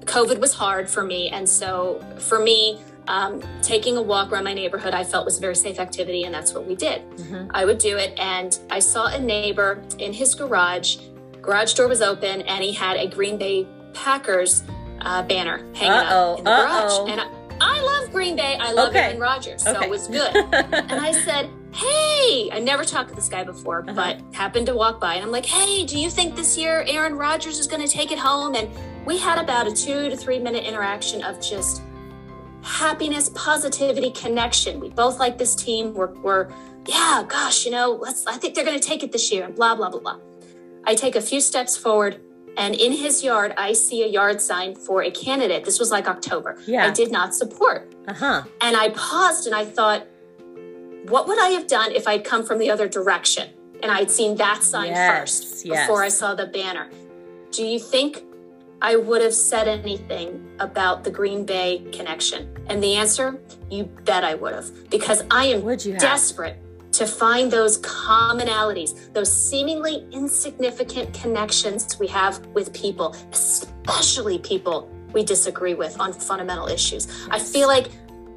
COVID 0.00 0.40
was 0.40 0.52
hard 0.52 0.90
for 0.90 1.04
me. 1.04 1.28
And 1.28 1.48
so 1.48 2.04
for 2.18 2.40
me, 2.40 2.80
um, 3.08 3.42
taking 3.62 3.96
a 3.96 4.02
walk 4.02 4.32
around 4.32 4.44
my 4.44 4.54
neighborhood, 4.54 4.94
I 4.94 5.04
felt 5.04 5.24
was 5.24 5.38
a 5.38 5.40
very 5.40 5.54
safe 5.56 5.78
activity, 5.78 6.24
and 6.24 6.34
that's 6.34 6.52
what 6.52 6.66
we 6.66 6.74
did. 6.74 7.02
Mhm. 7.18 7.50
I 7.54 7.64
would 7.64 7.78
do 7.78 7.96
it, 7.96 8.12
and 8.18 8.58
I 8.70 8.78
saw 8.80 9.06
a 9.06 9.18
neighbor 9.18 9.82
in 9.98 10.12
his 10.12 10.34
garage. 10.34 10.96
Garage 11.42 11.74
door 11.74 11.88
was 11.88 12.02
open, 12.02 12.42
and 12.42 12.62
he 12.64 12.72
had 12.72 12.96
a 12.96 13.06
Green 13.06 13.36
Bay 13.36 13.66
Packers 13.94 14.62
uh, 15.02 15.22
banner 15.22 15.58
hanging 15.74 15.92
Uh-oh, 15.92 16.32
up 16.32 16.38
in 16.38 16.44
the 16.44 16.50
garage. 16.50 16.92
uh-oh. 16.92 17.06
And 17.06 17.20
I, 17.20 17.26
I 17.60 17.80
love 17.80 18.10
Green 18.12 18.34
Bay. 18.34 18.56
I 18.60 18.72
love 18.72 18.88
Okay. 18.88 18.98
Aaron 19.00 19.20
Rodgers, 19.20 19.62
so 19.62 19.70
Okay. 19.76 19.84
it 19.84 19.90
was 19.90 20.08
good. 20.18 20.34
and 20.34 20.92
I 21.00 21.12
said, 21.12 21.48
"Hey, 21.72 22.50
I 22.52 22.58
never 22.58 22.84
talked 22.84 23.10
to 23.10 23.14
this 23.14 23.28
guy 23.28 23.44
before, 23.44 23.80
Uh-huh. 23.82 23.94
but 23.94 24.18
happened 24.36 24.66
to 24.66 24.74
walk 24.74 25.00
by, 25.00 25.14
and 25.14 25.24
I'm 25.24 25.30
like, 25.30 25.46
"Hey, 25.46 25.84
do 25.84 25.96
you 25.98 26.10
think 26.10 26.34
this 26.34 26.58
year 26.58 26.84
Aaron 26.88 27.14
Rodgers 27.16 27.58
is 27.60 27.66
going 27.68 27.82
to 27.86 27.88
take 27.88 28.10
it 28.10 28.18
home?" 28.18 28.54
And 28.56 28.68
we 29.06 29.16
had 29.18 29.38
about 29.38 29.68
a 29.68 29.72
two 29.72 30.08
to 30.10 30.16
three 30.16 30.38
minute 30.40 30.64
interaction 30.64 31.22
of 31.22 31.40
just 31.40 31.82
happiness, 32.66 33.30
positivity, 33.34 34.10
connection. 34.10 34.80
We 34.80 34.88
both 34.90 35.18
like 35.18 35.38
this 35.38 35.54
team. 35.54 35.94
We're, 35.94 36.12
we're 36.20 36.48
yeah, 36.86 37.24
gosh, 37.28 37.64
you 37.64 37.70
know, 37.70 37.92
let's. 37.92 38.26
I 38.26 38.36
think 38.36 38.54
they're 38.54 38.64
going 38.64 38.78
to 38.78 38.86
take 38.86 39.02
it 39.02 39.12
this 39.12 39.32
year, 39.32 39.44
and 39.44 39.54
blah 39.54 39.74
blah 39.74 39.88
blah 39.88 40.00
blah. 40.00 40.18
I 40.84 40.94
take 40.94 41.16
a 41.16 41.20
few 41.20 41.40
steps 41.40 41.76
forward, 41.76 42.20
and 42.56 42.74
in 42.74 42.92
his 42.92 43.24
yard, 43.24 43.54
I 43.56 43.72
see 43.72 44.02
a 44.02 44.06
yard 44.06 44.40
sign 44.40 44.74
for 44.74 45.02
a 45.02 45.10
candidate. 45.10 45.64
This 45.64 45.78
was 45.78 45.90
like 45.90 46.08
October. 46.08 46.58
Yeah. 46.66 46.86
I 46.86 46.90
did 46.90 47.10
not 47.10 47.34
support. 47.34 47.94
Uh 48.08 48.14
huh. 48.14 48.42
And 48.60 48.76
I 48.76 48.90
paused 48.90 49.46
and 49.46 49.54
I 49.54 49.64
thought, 49.64 50.06
what 51.08 51.26
would 51.28 51.38
I 51.40 51.48
have 51.50 51.66
done 51.66 51.92
if 51.92 52.06
I'd 52.08 52.24
come 52.24 52.44
from 52.44 52.58
the 52.58 52.70
other 52.70 52.88
direction 52.88 53.50
and 53.82 53.90
I'd 53.92 54.10
seen 54.10 54.36
that 54.36 54.62
sign 54.62 54.88
Yes, 54.88 55.20
first 55.20 55.66
yes. 55.66 55.86
before 55.86 56.02
I 56.02 56.08
saw 56.08 56.34
the 56.34 56.46
banner? 56.46 56.88
Do 57.50 57.64
you 57.64 57.78
think 57.78 58.22
I 58.82 58.96
would 58.96 59.22
have 59.22 59.34
said 59.34 59.68
anything 59.68 60.46
about 60.58 61.02
the 61.02 61.10
Green 61.10 61.46
Bay 61.46 61.86
connection? 61.92 62.54
And 62.66 62.82
the 62.82 62.94
answer, 62.94 63.40
you 63.70 63.84
bet 64.04 64.22
I 64.22 64.34
would 64.34 64.52
have, 64.52 64.90
because 64.90 65.24
I 65.30 65.46
am 65.46 65.62
Would 65.62 65.84
you 65.84 65.96
desperate 65.98 66.58
to 66.92 67.06
find 67.06 67.50
those 67.50 67.78
commonalities, 67.80 69.12
those 69.12 69.30
seemingly 69.30 70.06
insignificant 70.12 71.12
connections 71.14 71.98
we 71.98 72.06
have 72.06 72.44
with 72.48 72.72
people, 72.72 73.14
especially 73.32 74.38
people 74.38 74.90
we 75.12 75.22
disagree 75.24 75.74
with 75.74 75.98
on 76.00 76.12
fundamental 76.12 76.66
issues. 76.66 77.08
I 77.30 77.38
feel 77.38 77.68
like 77.68 77.88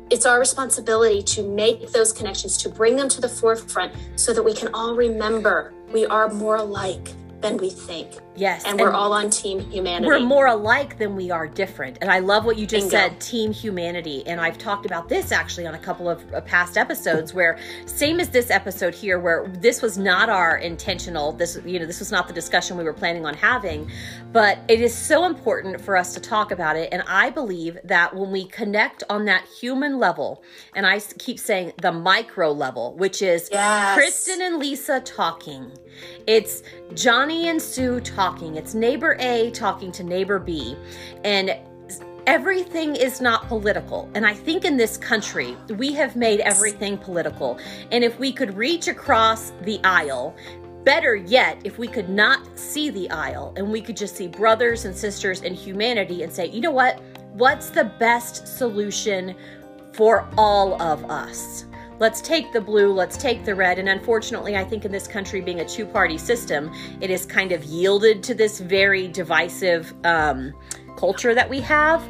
it's 0.10 0.26
our 0.26 0.40
responsibility 0.40 1.22
to 1.22 1.44
make 1.44 1.92
those 1.92 2.12
connections, 2.12 2.58
to 2.58 2.70
bring 2.70 2.96
them 2.96 3.10
to 3.10 3.22
the 3.22 3.30
forefront 3.30 3.94
so 4.16 4.34
that 4.34 4.44
we 4.44 4.54
can 4.54 4.74
all 4.74 4.96
remember 4.96 5.74
we 5.92 6.06
are 6.06 6.30
more 6.30 6.58
alike 6.58 7.10
than 7.42 7.58
we 7.58 7.70
think. 7.70 8.12
Yes. 8.36 8.64
And, 8.66 8.80
we're 8.80 8.92
all 8.92 9.14
on 9.14 9.30
team 9.30 9.60
humanity. 9.60 10.08
We're 10.08 10.20
more 10.20 10.48
alike 10.48 10.98
than 10.98 11.16
we 11.16 11.32
are 11.32 11.48
different. 11.48 11.98
And 12.02 12.10
I 12.10 12.20
love 12.20 12.46
what 12.46 12.58
you 12.58 12.66
just 12.66 12.90
Bingo. 12.90 13.10
said, 13.10 13.20
team 13.20 13.52
humanity. 13.52 14.26
And 14.26 14.40
I've 14.40 14.58
talked 14.58 14.86
about 14.86 15.10
this 15.10 15.32
actually 15.32 15.68
on 15.68 15.76
a 15.76 15.80
couple 15.80 16.10
of 16.10 16.22
uh, 16.34 16.42
past 16.42 16.78
episodes 16.78 17.34
where 17.34 17.58
same 17.86 18.20
as 18.20 18.30
this 18.30 18.50
episode 18.50 18.94
here 18.94 19.20
where 19.20 19.48
this 19.60 19.82
was 19.82 19.98
not 19.98 20.30
our 20.30 20.58
intentional 20.58 21.32
this 21.34 21.60
you 21.66 21.80
know 21.80 21.86
this 21.86 22.00
was 22.00 22.12
not 22.12 22.28
the 22.28 22.34
discussion 22.34 22.78
we 22.78 22.84
were 22.84 22.94
planning 22.94 23.26
on 23.26 23.34
having, 23.34 23.90
but 24.32 24.60
it 24.68 24.82
is 24.82 24.94
so 24.94 25.26
important 25.26 25.80
for 25.82 25.98
us 25.98 26.14
to 26.14 26.20
talk 26.20 26.52
about 26.52 26.76
it 26.76 26.90
and 26.92 27.04
I 27.08 27.30
believe 27.30 27.78
that 27.84 28.16
when 28.16 28.32
we 28.32 28.46
connect 28.46 29.04
on 29.10 29.26
that 29.26 29.46
human 29.60 29.98
level 29.98 30.44
and 30.76 30.86
I 30.86 31.00
keep 31.00 31.40
saying 31.40 31.74
the 31.82 31.92
micro 31.92 32.52
level, 32.52 32.96
which 32.96 33.22
is 33.22 33.50
Yes. 33.52 33.98
Kristin 33.98 34.40
and 34.42 34.58
Lisa 34.58 35.00
talking. 35.02 35.72
It's 36.28 36.64
Johnny 36.94 37.50
and 37.50 37.62
Sue 37.62 38.00
talking. 38.02 38.56
It's 38.56 38.74
neighbor 38.74 39.16
A 39.20 39.52
talking 39.52 39.92
to 39.94 40.04
neighbor 40.04 40.40
B. 40.40 40.76
And 41.24 41.58
everything 42.28 42.96
is 42.96 43.22
not 43.22 43.48
political. 43.48 44.10
And 44.14 44.26
I 44.26 44.34
think 44.34 44.64
in 44.64 44.78
this 44.78 44.98
country, 44.98 45.58
we 45.78 45.94
have 45.94 46.16
made 46.16 46.42
everything 46.42 46.98
political. 46.98 47.58
And 47.92 48.04
if 48.04 48.20
we 48.20 48.32
could 48.32 48.56
reach 48.56 48.88
across 48.88 49.52
the 49.64 49.80
aisle, 49.84 50.36
better 50.84 51.16
yet, 51.16 51.60
if 51.64 51.80
we 51.80 51.88
could 51.88 52.10
not 52.10 52.58
see 52.58 52.90
the 52.90 53.10
aisle 53.10 53.54
and 53.58 53.72
we 53.72 53.82
could 53.82 53.98
just 53.98 54.16
see 54.16 54.28
brothers 54.28 54.86
and 54.86 54.96
sisters 54.96 55.42
in 55.42 55.54
humanity 55.54 56.24
and 56.24 56.32
say, 56.32 56.46
you 56.48 56.62
know 56.62 56.72
what? 56.72 57.02
What's 57.34 57.70
the 57.70 57.86
best 57.86 58.48
solution 58.48 59.36
for 59.94 60.28
all 60.38 60.82
of 60.82 61.10
us? 61.10 61.66
Let's 62.00 62.22
take 62.22 62.54
the 62.54 62.62
blue, 62.62 62.94
let's 62.94 63.18
take 63.18 63.44
the 63.44 63.54
red. 63.54 63.78
And 63.78 63.90
unfortunately, 63.90 64.56
I 64.56 64.64
think 64.64 64.86
in 64.86 64.92
this 64.92 65.06
country, 65.08 65.42
being 65.42 65.60
a 65.60 65.66
two 65.68 65.86
party 65.86 66.18
system, 66.18 66.74
it 67.02 67.10
has 67.10 67.26
kind 67.26 67.52
of 67.52 67.64
yielded 67.66 68.24
to 68.24 68.34
this 68.34 68.60
very 68.60 69.10
divisive 69.10 69.94
um, 70.06 70.54
culture 70.98 71.36
that 71.36 71.50
we 71.50 71.60
have. 71.60 72.02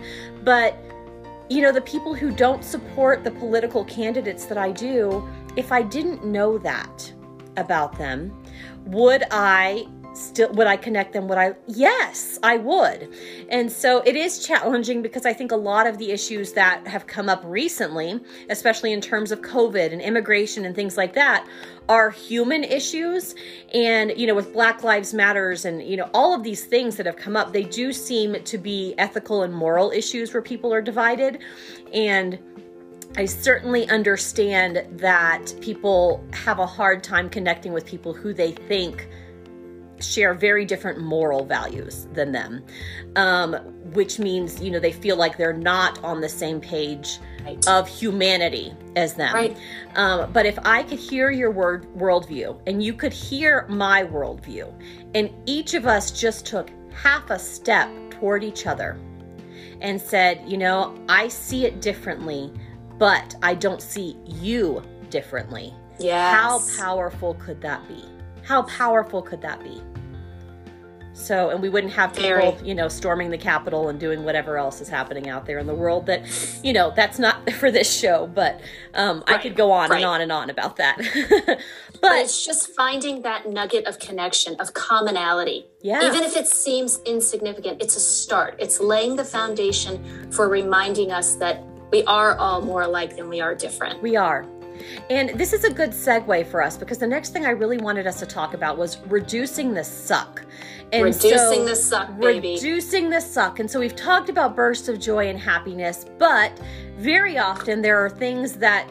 But, 0.44 0.78
you 1.50 1.62
know, 1.62 1.72
the 1.72 1.82
people 1.82 2.14
who 2.14 2.32
don't 2.32 2.64
support 2.64 3.24
the 3.24 3.32
political 3.32 3.84
candidates 3.86 4.46
that 4.46 4.60
I 4.60 4.72
do, 4.72 5.28
if 5.56 5.72
I 5.72 5.82
didn't 5.82 6.24
know 6.24 6.60
that 6.60 7.12
about 7.58 7.98
them, 7.98 8.32
would 8.86 9.24
I 9.32 9.88
still 10.20 10.52
would 10.54 10.68
I 10.68 10.78
connect 10.78 11.14
them 11.14 11.28
would 11.28 11.38
I? 11.38 11.54
Yes 11.68 12.40
I 12.44 12.58
would. 12.58 13.14
And 13.50 13.72
so 13.72 14.02
it 14.02 14.16
is 14.16 14.46
challenging 14.46 15.02
because 15.02 15.26
I 15.26 15.34
think 15.34 15.52
a 15.52 15.56
lot 15.56 15.88
of 15.88 15.98
the 15.98 16.12
issues 16.12 16.54
that 16.54 16.86
have 16.88 17.08
come 17.08 17.30
up 17.30 17.42
recently 17.44 18.20
especially 18.50 18.92
in 18.94 19.02
terms 19.02 19.32
of 19.32 19.42
covid 19.42 19.92
and 19.92 20.02
immigration 20.02 20.66
and 20.66 20.76
things 20.76 20.98
like 20.98 21.14
that 21.14 21.48
are 21.88 22.12
human 22.12 22.64
issues. 22.64 23.36
And 23.74 24.14
you 24.16 24.28
know 24.28 24.36
with 24.36 24.54
black 24.54 24.84
lives 24.84 25.14
matters 25.14 25.66
and 25.66 25.82
you 25.82 25.98
know 25.98 26.10
all 26.14 26.34
of 26.34 26.44
these 26.44 26.66
things 26.66 26.98
that 26.98 27.06
have 27.06 27.18
come 27.18 27.36
up 27.36 27.54
they 27.54 27.64
do 27.64 27.94
seem 27.94 28.44
to 28.44 28.58
be 28.58 28.94
ethical 28.98 29.44
and 29.44 29.54
moral 29.54 29.92
issues 29.92 30.34
where 30.34 30.44
people 30.44 30.74
are 30.74 30.82
divided. 30.82 31.40
And 31.94 32.40
I 33.18 33.26
certainly 33.26 33.90
understand 33.90 34.86
that 35.00 35.54
people 35.62 36.24
have 36.32 36.60
a 36.60 36.66
hard 36.66 37.04
time 37.04 37.30
connecting 37.30 37.74
with 37.74 37.86
people 37.86 38.14
who 38.14 38.34
they 38.34 38.52
think 38.52 39.10
share 40.04 40.34
very 40.34 40.66
different 40.66 41.00
moral 41.00 41.46
values 41.46 42.08
than 42.14 42.32
them, 42.32 42.64
um, 43.16 43.54
which 43.94 44.20
means, 44.20 44.62
you 44.62 44.72
know, 44.72 44.80
they 44.80 44.92
feel 44.92 45.16
like 45.16 45.38
they're 45.38 45.54
not 45.54 46.04
on 46.04 46.22
the 46.22 46.30
same 46.30 46.60
page 46.60 47.20
Right. 47.44 47.68
of 47.68 47.88
humanity 47.88 48.74
as 48.96 49.14
them. 49.14 49.34
Right. 49.34 49.58
Um, 49.96 50.32
but 50.34 50.46
if 50.46 50.60
I 50.66 50.84
could 50.84 51.00
hear 51.00 51.32
your 51.32 51.52
word 51.52 51.88
worldview 51.96 52.60
and 52.68 52.84
you 52.84 52.94
could 52.94 53.14
hear 53.14 53.66
my 53.70 54.04
worldview, 54.04 54.72
and 55.16 55.30
each 55.46 55.74
of 55.74 55.88
us 55.88 56.12
just 56.12 56.46
took 56.46 56.70
half 56.94 57.30
a 57.30 57.40
step 57.40 57.90
toward 58.10 58.44
each 58.44 58.68
other 58.68 58.98
and 59.82 60.00
said, 60.02 60.42
you 60.46 60.58
know, 60.58 60.94
I 61.08 61.30
see 61.30 61.66
it 61.66 61.82
differently, 61.82 62.52
but 62.98 63.36
I 63.42 63.56
don't 63.56 63.82
see 63.82 64.18
you 64.26 64.84
differently. 65.10 65.74
Yes. 66.00 66.36
How 66.36 66.84
powerful 66.84 67.34
could 67.36 67.62
that 67.62 67.88
be? 67.88 68.04
How 68.44 68.64
powerful 68.64 69.22
could 69.22 69.42
that 69.42 69.64
be? 69.64 69.82
So, 71.20 71.50
and 71.50 71.62
we 71.62 71.68
wouldn't 71.68 71.92
have 71.94 72.14
people, 72.14 72.54
Very. 72.54 72.68
you 72.68 72.74
know, 72.74 72.88
storming 72.88 73.30
the 73.30 73.38
Capitol 73.38 73.90
and 73.90 74.00
doing 74.00 74.24
whatever 74.24 74.58
else 74.58 74.80
is 74.80 74.88
happening 74.88 75.28
out 75.30 75.46
there 75.46 75.60
in 75.60 75.68
the 75.68 75.76
world 75.76 76.06
that, 76.06 76.24
you 76.64 76.72
know, 76.72 76.94
that's 76.96 77.20
not 77.20 77.52
for 77.60 77.70
this 77.70 77.94
show, 77.94 78.26
but 78.28 78.62
um, 78.94 79.24
I 79.28 79.38
could 79.38 79.56
go 79.56 79.72
on 79.72 79.90
right. 79.90 79.98
and 79.98 80.06
on 80.06 80.22
and 80.22 80.32
on 80.32 80.50
about 80.50 80.78
that. 80.78 80.98
But 82.02 82.12
but 82.12 82.20
it's 82.20 82.46
just 82.46 82.74
finding 82.76 83.24
that 83.24 83.50
nugget 83.50 83.86
of 83.86 84.00
connection, 84.00 84.56
of 84.62 84.74
commonality. 84.74 85.66
Yeah. 85.82 86.08
Even 86.08 86.24
if 86.24 86.38
it 86.38 86.48
seems 86.48 87.02
insignificant, 87.06 87.82
it's 87.82 87.98
a 87.98 88.00
start. 88.00 88.56
It's 88.58 88.80
laying 88.80 89.18
the 89.18 89.26
foundation 89.26 90.32
for 90.32 90.48
reminding 90.48 91.12
us 91.12 91.36
that 91.36 91.62
we 91.92 92.06
are 92.06 92.38
all 92.38 92.62
more 92.62 92.84
alike 92.84 93.18
than 93.18 93.28
we 93.28 93.42
are 93.42 93.54
different. 93.54 94.02
We 94.02 94.16
are. 94.16 94.46
And 95.10 95.32
this 95.32 95.54
is 95.54 95.64
a 95.64 95.70
good 95.70 95.92
segue 95.92 96.48
for 96.48 96.62
us 96.62 96.78
because 96.78 96.98
the 96.98 97.08
next 97.08 97.32
thing 97.32 97.46
I 97.46 97.50
really 97.50 97.78
wanted 97.78 98.08
us 98.08 98.20
to 98.20 98.26
talk 98.26 98.54
about 98.54 98.78
was 98.78 98.98
reducing 99.08 99.74
the 99.74 99.84
suck. 99.84 100.46
And 100.92 101.06
reducing 101.06 101.38
so, 101.38 101.66
the 101.66 101.76
suck, 101.76 102.20
baby. 102.20 102.56
Reducing 102.56 103.10
the 103.10 103.20
suck. 103.20 103.60
And 103.60 103.70
so 103.70 103.80
we've 103.80 103.96
talked 103.96 104.30
about 104.30 104.56
bursts 104.56 104.88
of 104.88 105.00
joy 105.00 105.30
and 105.30 105.40
happiness, 105.40 106.06
but 106.18 106.52
very 106.98 107.38
often 107.38 107.82
there 107.82 108.04
are 108.04 108.10
things 108.10 108.54
that 108.54 108.90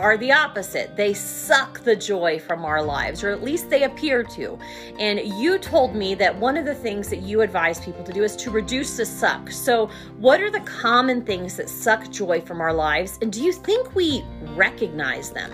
are 0.00 0.16
the 0.16 0.32
opposite. 0.32 0.96
They 0.96 1.12
suck 1.12 1.80
the 1.80 1.94
joy 1.94 2.38
from 2.38 2.64
our 2.64 2.82
lives, 2.82 3.22
or 3.22 3.30
at 3.30 3.42
least 3.42 3.68
they 3.68 3.82
appear 3.82 4.22
to. 4.24 4.58
And 4.98 5.20
you 5.38 5.58
told 5.58 5.94
me 5.94 6.14
that 6.14 6.34
one 6.34 6.56
of 6.56 6.64
the 6.64 6.74
things 6.74 7.10
that 7.10 7.20
you 7.20 7.42
advise 7.42 7.80
people 7.80 8.02
to 8.04 8.12
do 8.12 8.24
is 8.24 8.34
to 8.36 8.50
reduce 8.50 8.96
the 8.96 9.04
suck. 9.04 9.50
So, 9.50 9.90
what 10.18 10.40
are 10.40 10.50
the 10.50 10.60
common 10.60 11.22
things 11.22 11.56
that 11.56 11.68
suck 11.68 12.10
joy 12.10 12.40
from 12.40 12.60
our 12.60 12.72
lives? 12.72 13.18
And 13.20 13.30
do 13.30 13.42
you 13.42 13.52
think 13.52 13.94
we 13.94 14.24
recognize 14.54 15.30
them? 15.30 15.52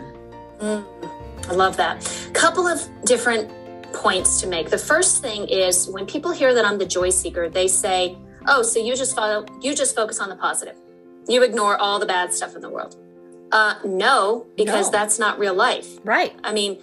Mm, 0.60 0.86
I 1.48 1.52
love 1.52 1.76
that. 1.76 2.26
A 2.28 2.30
Couple 2.30 2.66
of 2.68 2.88
different 3.04 3.50
points 3.96 4.40
to 4.40 4.46
make. 4.46 4.70
The 4.70 4.78
first 4.78 5.22
thing 5.22 5.48
is 5.48 5.88
when 5.88 6.06
people 6.06 6.30
hear 6.30 6.54
that 6.54 6.64
I'm 6.64 6.78
the 6.78 6.86
joy 6.86 7.10
seeker, 7.10 7.48
they 7.48 7.68
say, 7.68 8.16
"Oh, 8.46 8.62
so 8.62 8.78
you 8.78 8.94
just 8.94 9.14
follow 9.14 9.44
you 9.60 9.74
just 9.74 9.94
focus 9.96 10.20
on 10.20 10.28
the 10.28 10.36
positive. 10.36 10.76
You 11.28 11.42
ignore 11.42 11.76
all 11.76 11.98
the 11.98 12.06
bad 12.06 12.32
stuff 12.32 12.54
in 12.54 12.62
the 12.62 12.70
world." 12.70 12.96
Uh, 13.52 13.74
no, 13.84 14.46
because 14.56 14.86
no. 14.86 14.92
that's 14.98 15.18
not 15.18 15.38
real 15.38 15.54
life. 15.54 15.98
Right. 16.04 16.34
I 16.42 16.52
mean, 16.52 16.78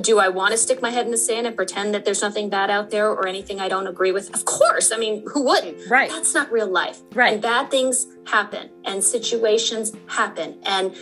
do 0.00 0.18
I 0.18 0.28
want 0.28 0.52
to 0.52 0.58
stick 0.58 0.80
my 0.80 0.90
head 0.90 1.06
in 1.06 1.10
the 1.10 1.18
sand 1.18 1.46
and 1.46 1.56
pretend 1.56 1.94
that 1.94 2.04
there's 2.04 2.22
nothing 2.22 2.48
bad 2.48 2.70
out 2.70 2.90
there 2.90 3.10
or 3.10 3.26
anything 3.26 3.60
I 3.60 3.68
don't 3.68 3.86
agree 3.86 4.12
with? 4.12 4.32
Of 4.34 4.44
course. 4.44 4.92
I 4.92 4.98
mean, 4.98 5.24
who 5.32 5.42
wouldn't? 5.42 5.90
Right. 5.90 6.10
That's 6.10 6.34
not 6.34 6.52
real 6.52 6.68
life. 6.68 7.00
Right. 7.14 7.34
And 7.34 7.42
bad 7.42 7.70
things 7.70 8.06
happen 8.26 8.70
and 8.84 9.02
situations 9.02 9.92
happen. 10.06 10.58
And 10.64 10.94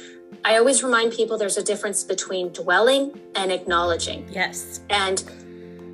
I 0.45 0.59
always 0.59 0.82
remind 0.82 1.12
people 1.12 1.39
there's 1.39 1.57
a 1.57 1.62
difference 1.62 2.05
between 2.05 2.53
dwelling 2.53 3.20
and 3.34 3.51
acknowledging. 3.51 4.28
Yes. 4.30 4.80
And 4.91 5.22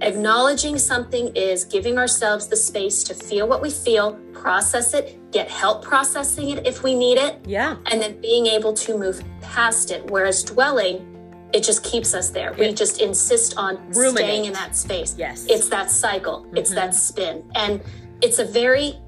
acknowledging 0.01 0.79
something 0.79 1.35
is 1.37 1.65
giving 1.65 1.99
ourselves 1.99 2.49
the 2.49 2.57
space 2.57 3.03
to 3.05 3.15
feel 3.15 3.49
what 3.49 3.63
we 3.63 3.71
feel, 3.71 4.15
process 4.33 4.95
it, 4.95 5.19
get 5.31 5.49
help 5.49 5.83
processing 5.85 6.51
it 6.51 6.67
if 6.67 6.83
we 6.83 6.95
need 6.95 7.19
it. 7.19 7.39
Yeah. 7.47 7.77
And 7.87 8.01
then 8.01 8.21
being 8.21 8.47
able 8.47 8.73
to 8.75 8.99
move 8.99 9.23
past 9.41 9.91
it. 9.91 10.11
Whereas 10.11 10.43
dwelling, 10.43 11.09
it 11.53 11.63
just 11.63 11.85
keeps 11.85 12.15
us 12.15 12.31
there. 12.31 12.53
We 12.55 12.73
just 12.73 13.01
insist 13.01 13.57
on 13.57 13.77
Ruminate. 13.91 14.17
staying 14.17 14.45
in 14.47 14.53
that 14.55 14.75
space. 14.77 15.15
Yes. 15.17 15.47
It's 15.49 15.69
that 15.69 15.91
cycle, 15.91 16.43
mm-hmm. 16.43 16.57
it's 16.57 16.71
that 16.71 16.95
spin. 16.95 17.49
And 17.55 17.81
it's 18.23 18.39
a 18.39 18.45
very 18.45 18.99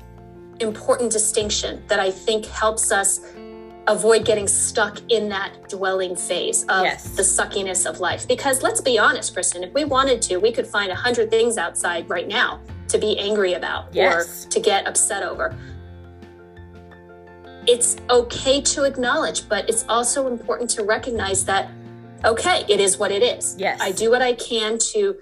important 0.61 1.11
distinction 1.11 1.83
that 1.89 2.01
I 2.01 2.11
think 2.11 2.47
helps 2.47 2.93
us 2.93 3.21
avoid 3.87 4.25
getting 4.25 4.47
stuck 4.47 4.99
in 5.11 5.29
that 5.29 5.69
dwelling 5.69 6.17
phase 6.17 6.63
of 6.65 6.85
yes. 6.85 7.11
the 7.11 7.23
suckiness 7.23 7.89
of 7.89 8.01
life. 8.01 8.27
Because 8.27 8.63
let's 8.63 8.81
be 8.81 8.99
honest, 8.99 9.35
Kristin, 9.35 9.63
if 9.63 9.73
we 9.75 9.85
wanted 9.85 10.23
to, 10.23 10.39
we 10.39 10.53
could 10.53 10.67
find 10.67 10.91
a 10.91 10.95
hundred 10.95 11.31
things 11.31 11.59
outside 11.59 12.09
right 12.09 12.27
now 12.27 12.61
to 12.89 12.99
be 12.99 13.19
angry 13.19 13.55
about 13.55 13.95
yes. 13.95 14.47
or 14.47 14.51
to 14.51 14.61
get 14.61 14.87
upset 14.87 15.23
over. 15.23 15.57
It's 17.67 17.97
okay 18.11 18.61
to 18.61 18.85
acknowledge, 18.85 19.49
but 19.49 19.69
it's 19.69 19.85
also 19.89 20.29
important 20.29 20.71
to 20.71 20.85
recognize 20.85 21.45
that, 21.47 21.71
okay, 22.25 22.65
it 22.69 22.81
is 22.81 22.99
what 22.99 23.11
it 23.11 23.23
is. 23.23 23.57
Yes. 23.59 23.81
I 23.81 23.93
do 23.93 24.11
what 24.11 24.23
I 24.23 24.35
can 24.35 24.79
to 24.93 25.17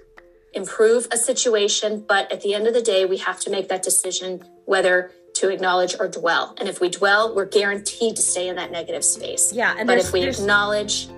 improve 0.53 1.07
a 1.11 1.17
situation, 1.17 2.05
but 2.07 2.31
at 2.31 2.41
the 2.41 2.53
end 2.53 2.67
of 2.67 2.73
the 2.73 2.81
day, 2.81 3.05
we 3.05 3.17
have 3.17 3.39
to 3.41 3.49
make 3.49 3.69
that 3.69 3.81
decision 3.81 4.43
whether 4.65 5.11
to 5.43 5.49
acknowledge 5.49 5.95
or 5.99 6.07
dwell. 6.07 6.55
And 6.57 6.69
if 6.69 6.79
we 6.79 6.89
dwell, 6.89 7.35
we're 7.35 7.45
guaranteed 7.45 8.15
to 8.15 8.21
stay 8.21 8.47
in 8.47 8.55
that 8.55 8.71
negative 8.71 9.03
space. 9.03 9.51
Yeah. 9.51 9.75
And 9.77 9.87
but 9.87 9.97
if 9.97 10.13
we 10.13 10.23
acknowledge, 10.23 11.09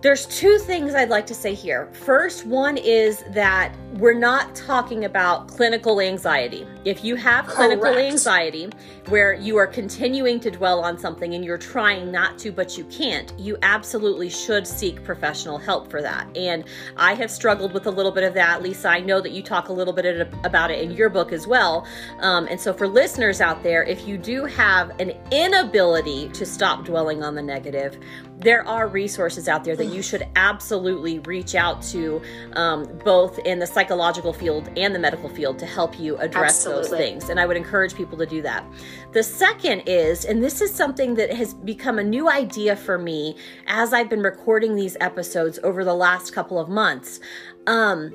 there's 0.00 0.26
two 0.26 0.58
things 0.58 0.94
I'd 0.94 1.08
like 1.08 1.26
to 1.26 1.34
say 1.34 1.54
here. 1.54 1.88
First, 1.92 2.46
one 2.46 2.76
is 2.76 3.24
that 3.30 3.74
we're 3.94 4.14
not 4.14 4.54
talking 4.54 5.04
about 5.06 5.48
clinical 5.48 6.00
anxiety. 6.00 6.64
If 6.84 7.02
you 7.02 7.16
have 7.16 7.48
clinical 7.48 7.92
Correct. 7.92 8.12
anxiety 8.12 8.70
where 9.06 9.32
you 9.32 9.56
are 9.56 9.66
continuing 9.66 10.38
to 10.40 10.52
dwell 10.52 10.84
on 10.84 10.98
something 10.98 11.34
and 11.34 11.44
you're 11.44 11.58
trying 11.58 12.12
not 12.12 12.38
to, 12.38 12.52
but 12.52 12.78
you 12.78 12.84
can't, 12.84 13.32
you 13.38 13.58
absolutely 13.62 14.30
should 14.30 14.68
seek 14.68 15.02
professional 15.02 15.58
help 15.58 15.90
for 15.90 16.00
that. 16.00 16.28
And 16.36 16.64
I 16.96 17.14
have 17.14 17.30
struggled 17.30 17.72
with 17.72 17.86
a 17.86 17.90
little 17.90 18.12
bit 18.12 18.22
of 18.22 18.34
that. 18.34 18.62
Lisa, 18.62 18.88
I 18.88 19.00
know 19.00 19.20
that 19.20 19.32
you 19.32 19.42
talk 19.42 19.68
a 19.68 19.72
little 19.72 19.92
bit 19.92 20.32
about 20.44 20.70
it 20.70 20.80
in 20.80 20.92
your 20.92 21.08
book 21.08 21.32
as 21.32 21.48
well. 21.48 21.84
Um, 22.20 22.46
and 22.46 22.60
so, 22.60 22.72
for 22.72 22.86
listeners 22.86 23.40
out 23.40 23.64
there, 23.64 23.82
if 23.82 24.06
you 24.06 24.16
do 24.16 24.44
have 24.44 24.90
an 25.00 25.12
inability 25.32 26.28
to 26.28 26.46
stop 26.46 26.84
dwelling 26.84 27.24
on 27.24 27.34
the 27.34 27.42
negative, 27.42 27.98
there 28.40 28.66
are 28.68 28.86
resources 28.86 29.48
out 29.48 29.64
there 29.64 29.74
that 29.74 29.86
you 29.86 30.00
should 30.00 30.26
absolutely 30.36 31.18
reach 31.20 31.54
out 31.54 31.82
to 31.82 32.22
um, 32.52 32.86
both 33.04 33.38
in 33.40 33.58
the 33.58 33.66
psychological 33.66 34.32
field 34.32 34.70
and 34.76 34.94
the 34.94 34.98
medical 34.98 35.28
field 35.28 35.58
to 35.58 35.66
help 35.66 35.98
you 35.98 36.16
address 36.18 36.66
absolutely. 36.66 36.82
those 36.82 36.98
things. 36.98 37.28
And 37.30 37.40
I 37.40 37.46
would 37.46 37.56
encourage 37.56 37.94
people 37.94 38.16
to 38.18 38.26
do 38.26 38.40
that. 38.42 38.64
The 39.12 39.22
second 39.22 39.82
is, 39.86 40.24
and 40.24 40.42
this 40.42 40.60
is 40.60 40.72
something 40.72 41.16
that 41.16 41.32
has 41.32 41.54
become 41.54 41.98
a 41.98 42.04
new 42.04 42.30
idea 42.30 42.76
for 42.76 42.96
me 42.96 43.36
as 43.66 43.92
I've 43.92 44.08
been 44.08 44.22
recording 44.22 44.76
these 44.76 44.96
episodes 45.00 45.58
over 45.64 45.84
the 45.84 45.94
last 45.94 46.32
couple 46.32 46.60
of 46.60 46.68
months. 46.68 47.18
Um, 47.66 48.12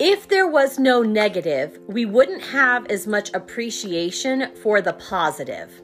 if 0.00 0.26
there 0.26 0.48
was 0.48 0.80
no 0.80 1.02
negative, 1.02 1.78
we 1.86 2.04
wouldn't 2.04 2.42
have 2.42 2.86
as 2.86 3.06
much 3.06 3.32
appreciation 3.32 4.52
for 4.56 4.80
the 4.80 4.94
positive. 4.94 5.83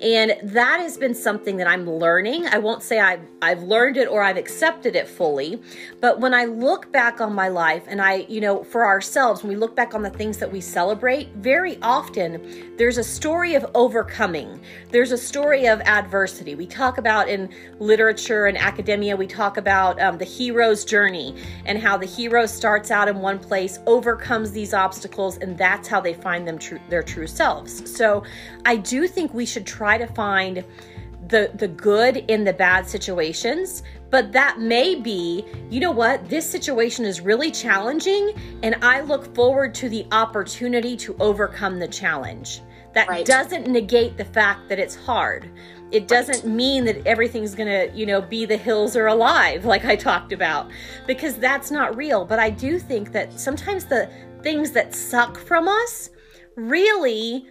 And 0.00 0.34
that 0.42 0.80
has 0.80 0.98
been 0.98 1.14
something 1.14 1.56
that 1.58 1.68
I'm 1.68 1.88
learning. 1.88 2.46
I 2.46 2.58
won't 2.58 2.82
say 2.82 2.98
I've, 2.98 3.20
I've 3.40 3.62
learned 3.62 3.96
it 3.96 4.08
or 4.08 4.22
I've 4.22 4.36
accepted 4.36 4.96
it 4.96 5.08
fully, 5.08 5.62
but 6.00 6.20
when 6.20 6.34
I 6.34 6.44
look 6.46 6.90
back 6.90 7.20
on 7.20 7.32
my 7.32 7.48
life 7.48 7.84
and 7.86 8.02
I, 8.02 8.26
you 8.28 8.40
know, 8.40 8.64
for 8.64 8.84
ourselves, 8.84 9.42
when 9.42 9.50
we 9.50 9.56
look 9.56 9.76
back 9.76 9.94
on 9.94 10.02
the 10.02 10.10
things 10.10 10.38
that 10.38 10.50
we 10.50 10.60
celebrate, 10.60 11.28
very 11.36 11.78
often 11.80 12.74
there's 12.76 12.98
a 12.98 13.04
story 13.04 13.54
of 13.54 13.64
overcoming. 13.74 14.60
There's 14.90 15.12
a 15.12 15.18
story 15.18 15.66
of 15.66 15.80
adversity. 15.82 16.54
We 16.54 16.66
talk 16.66 16.98
about 16.98 17.28
in 17.28 17.48
literature 17.78 18.46
and 18.46 18.58
academia, 18.58 19.16
we 19.16 19.28
talk 19.28 19.56
about 19.56 20.00
um, 20.00 20.18
the 20.18 20.24
hero's 20.24 20.84
journey 20.84 21.36
and 21.66 21.78
how 21.78 21.96
the 21.96 22.06
hero 22.06 22.46
starts 22.46 22.90
out 22.90 23.08
in 23.08 23.20
one 23.20 23.38
place, 23.38 23.78
overcomes 23.86 24.50
these 24.50 24.74
obstacles, 24.74 25.38
and 25.38 25.56
that's 25.56 25.86
how 25.86 26.00
they 26.00 26.14
find 26.14 26.46
them 26.48 26.58
their 26.88 27.02
true 27.02 27.26
selves. 27.26 27.90
So 27.90 28.24
I 28.64 28.76
do 28.76 29.06
think 29.06 29.32
we 29.34 29.43
should 29.44 29.66
try 29.66 29.98
to 29.98 30.06
find 30.06 30.64
the 31.28 31.50
the 31.54 31.68
good 31.68 32.18
in 32.28 32.44
the 32.44 32.52
bad 32.52 32.86
situations 32.86 33.82
but 34.10 34.30
that 34.32 34.58
may 34.58 34.94
be 34.94 35.44
you 35.70 35.80
know 35.80 35.90
what 35.90 36.28
this 36.28 36.48
situation 36.48 37.04
is 37.04 37.20
really 37.20 37.50
challenging 37.50 38.32
and 38.62 38.76
i 38.82 39.00
look 39.00 39.34
forward 39.34 39.74
to 39.74 39.88
the 39.88 40.06
opportunity 40.12 40.96
to 40.96 41.16
overcome 41.20 41.78
the 41.78 41.88
challenge 41.88 42.60
that 42.92 43.08
right. 43.08 43.26
doesn't 43.26 43.66
negate 43.66 44.16
the 44.16 44.24
fact 44.24 44.68
that 44.68 44.78
it's 44.78 44.94
hard 44.94 45.50
it 45.90 46.08
doesn't 46.08 46.44
right. 46.44 46.54
mean 46.54 46.84
that 46.84 47.06
everything's 47.06 47.54
going 47.54 47.68
to 47.68 47.96
you 47.96 48.04
know 48.04 48.20
be 48.20 48.44
the 48.44 48.56
hills 48.56 48.96
are 48.96 49.06
alive 49.06 49.64
like 49.72 49.84
i 49.84 49.96
talked 49.96 50.32
about 50.32 50.70
because 51.06 51.36
that's 51.36 51.70
not 51.70 51.96
real 51.96 52.24
but 52.24 52.38
i 52.38 52.50
do 52.50 52.78
think 52.78 53.12
that 53.12 53.38
sometimes 53.38 53.86
the 53.86 54.10
things 54.42 54.72
that 54.72 54.94
suck 54.94 55.38
from 55.38 55.68
us 55.68 56.10
really 56.56 57.46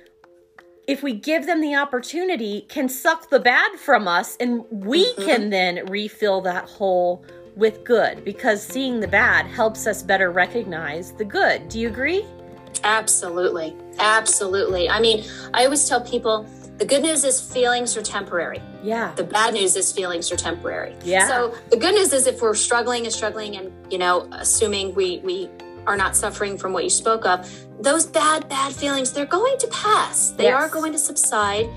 if 0.88 1.02
we 1.02 1.14
give 1.14 1.46
them 1.46 1.62
the 1.62 1.76
opportunity, 1.76 2.62
can 2.70 2.90
suck 2.90 3.30
the 3.30 3.40
bad 3.40 3.80
from 3.80 4.08
us 4.08 4.36
and 4.38 4.66
we 4.70 5.06
mm-hmm. 5.06 5.26
can 5.26 5.50
then 5.50 5.86
refill 5.88 6.42
that 6.42 6.66
hole 6.66 7.24
with 7.56 7.84
good 7.84 8.26
because 8.26 8.62
seeing 8.62 9.00
the 9.00 9.08
bad 9.08 9.46
helps 9.46 9.88
us 9.88 10.02
better 10.02 10.32
recognize 10.32 11.14
the 11.14 11.26
good. 11.26 11.68
Do 11.70 11.80
you 11.80 11.88
agree? 11.88 12.26
Absolutely. 12.84 13.76
Absolutely. 14.00 14.90
I 14.90 15.00
mean, 15.00 15.24
I 15.54 15.64
always 15.64 15.88
tell 15.88 16.02
people 16.02 16.46
the 16.80 16.86
good 16.86 17.04
news 17.04 17.24
is 17.24 17.40
feelings 17.40 17.96
are 17.96 18.02
temporary. 18.02 18.62
Yeah. 18.82 19.14
The 19.16 19.24
bad 19.24 19.54
news 19.54 19.76
is 19.76 19.92
feelings 19.92 20.32
are 20.32 20.36
temporary. 20.36 20.96
Yeah. 21.04 21.28
So 21.28 21.56
the 21.70 21.78
good 21.78 21.94
news 21.94 22.12
is 22.12 22.28
if 22.28 22.42
we're 22.42 22.56
struggling 22.56 23.06
and 23.06 23.14
struggling 23.14 23.56
and, 23.56 23.72
you 23.92 24.00
know, 24.00 24.28
assuming 24.32 24.94
we 24.96 25.20
we 25.20 25.50
are 25.88 25.98
not 25.98 26.16
suffering 26.16 26.58
from 26.58 26.74
what 26.74 26.84
you 26.84 26.90
spoke 26.90 27.26
of, 27.26 27.50
those 27.80 28.06
bad, 28.06 28.48
bad 28.50 28.74
feelings, 28.74 29.12
they're 29.12 29.26
going 29.26 29.58
to 29.58 29.68
pass. 29.68 30.32
They 30.32 30.46
yes. 30.46 30.62
are 30.62 30.70
going 30.70 30.92
to 30.94 31.00
subside. 31.00 31.68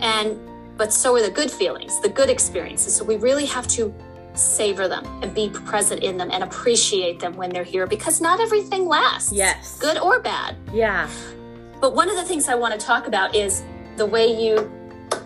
And, 0.00 0.38
but 0.76 0.92
so 0.92 1.14
are 1.16 1.22
the 1.22 1.30
good 1.30 1.50
feelings, 1.50 2.00
the 2.00 2.08
good 2.08 2.30
experiences. 2.30 2.94
So 2.94 3.04
we 3.04 3.16
really 3.16 3.46
have 3.46 3.66
to 3.68 3.94
savor 4.34 4.86
them 4.86 5.04
and 5.22 5.34
be 5.34 5.48
present 5.48 6.02
in 6.02 6.16
them 6.16 6.30
and 6.30 6.44
appreciate 6.44 7.18
them 7.20 7.34
when 7.36 7.50
they're 7.50 7.64
here 7.64 7.86
because 7.86 8.20
not 8.20 8.40
everything 8.40 8.86
lasts. 8.86 9.32
Yes. 9.32 9.78
Good 9.78 9.98
or 9.98 10.20
bad. 10.20 10.56
Yeah. 10.72 11.08
But 11.80 11.94
one 11.94 12.08
of 12.08 12.16
the 12.16 12.24
things 12.24 12.48
I 12.48 12.54
want 12.54 12.78
to 12.78 12.86
talk 12.86 13.06
about 13.06 13.34
is 13.34 13.62
the 13.96 14.06
way 14.06 14.26
you 14.26 14.70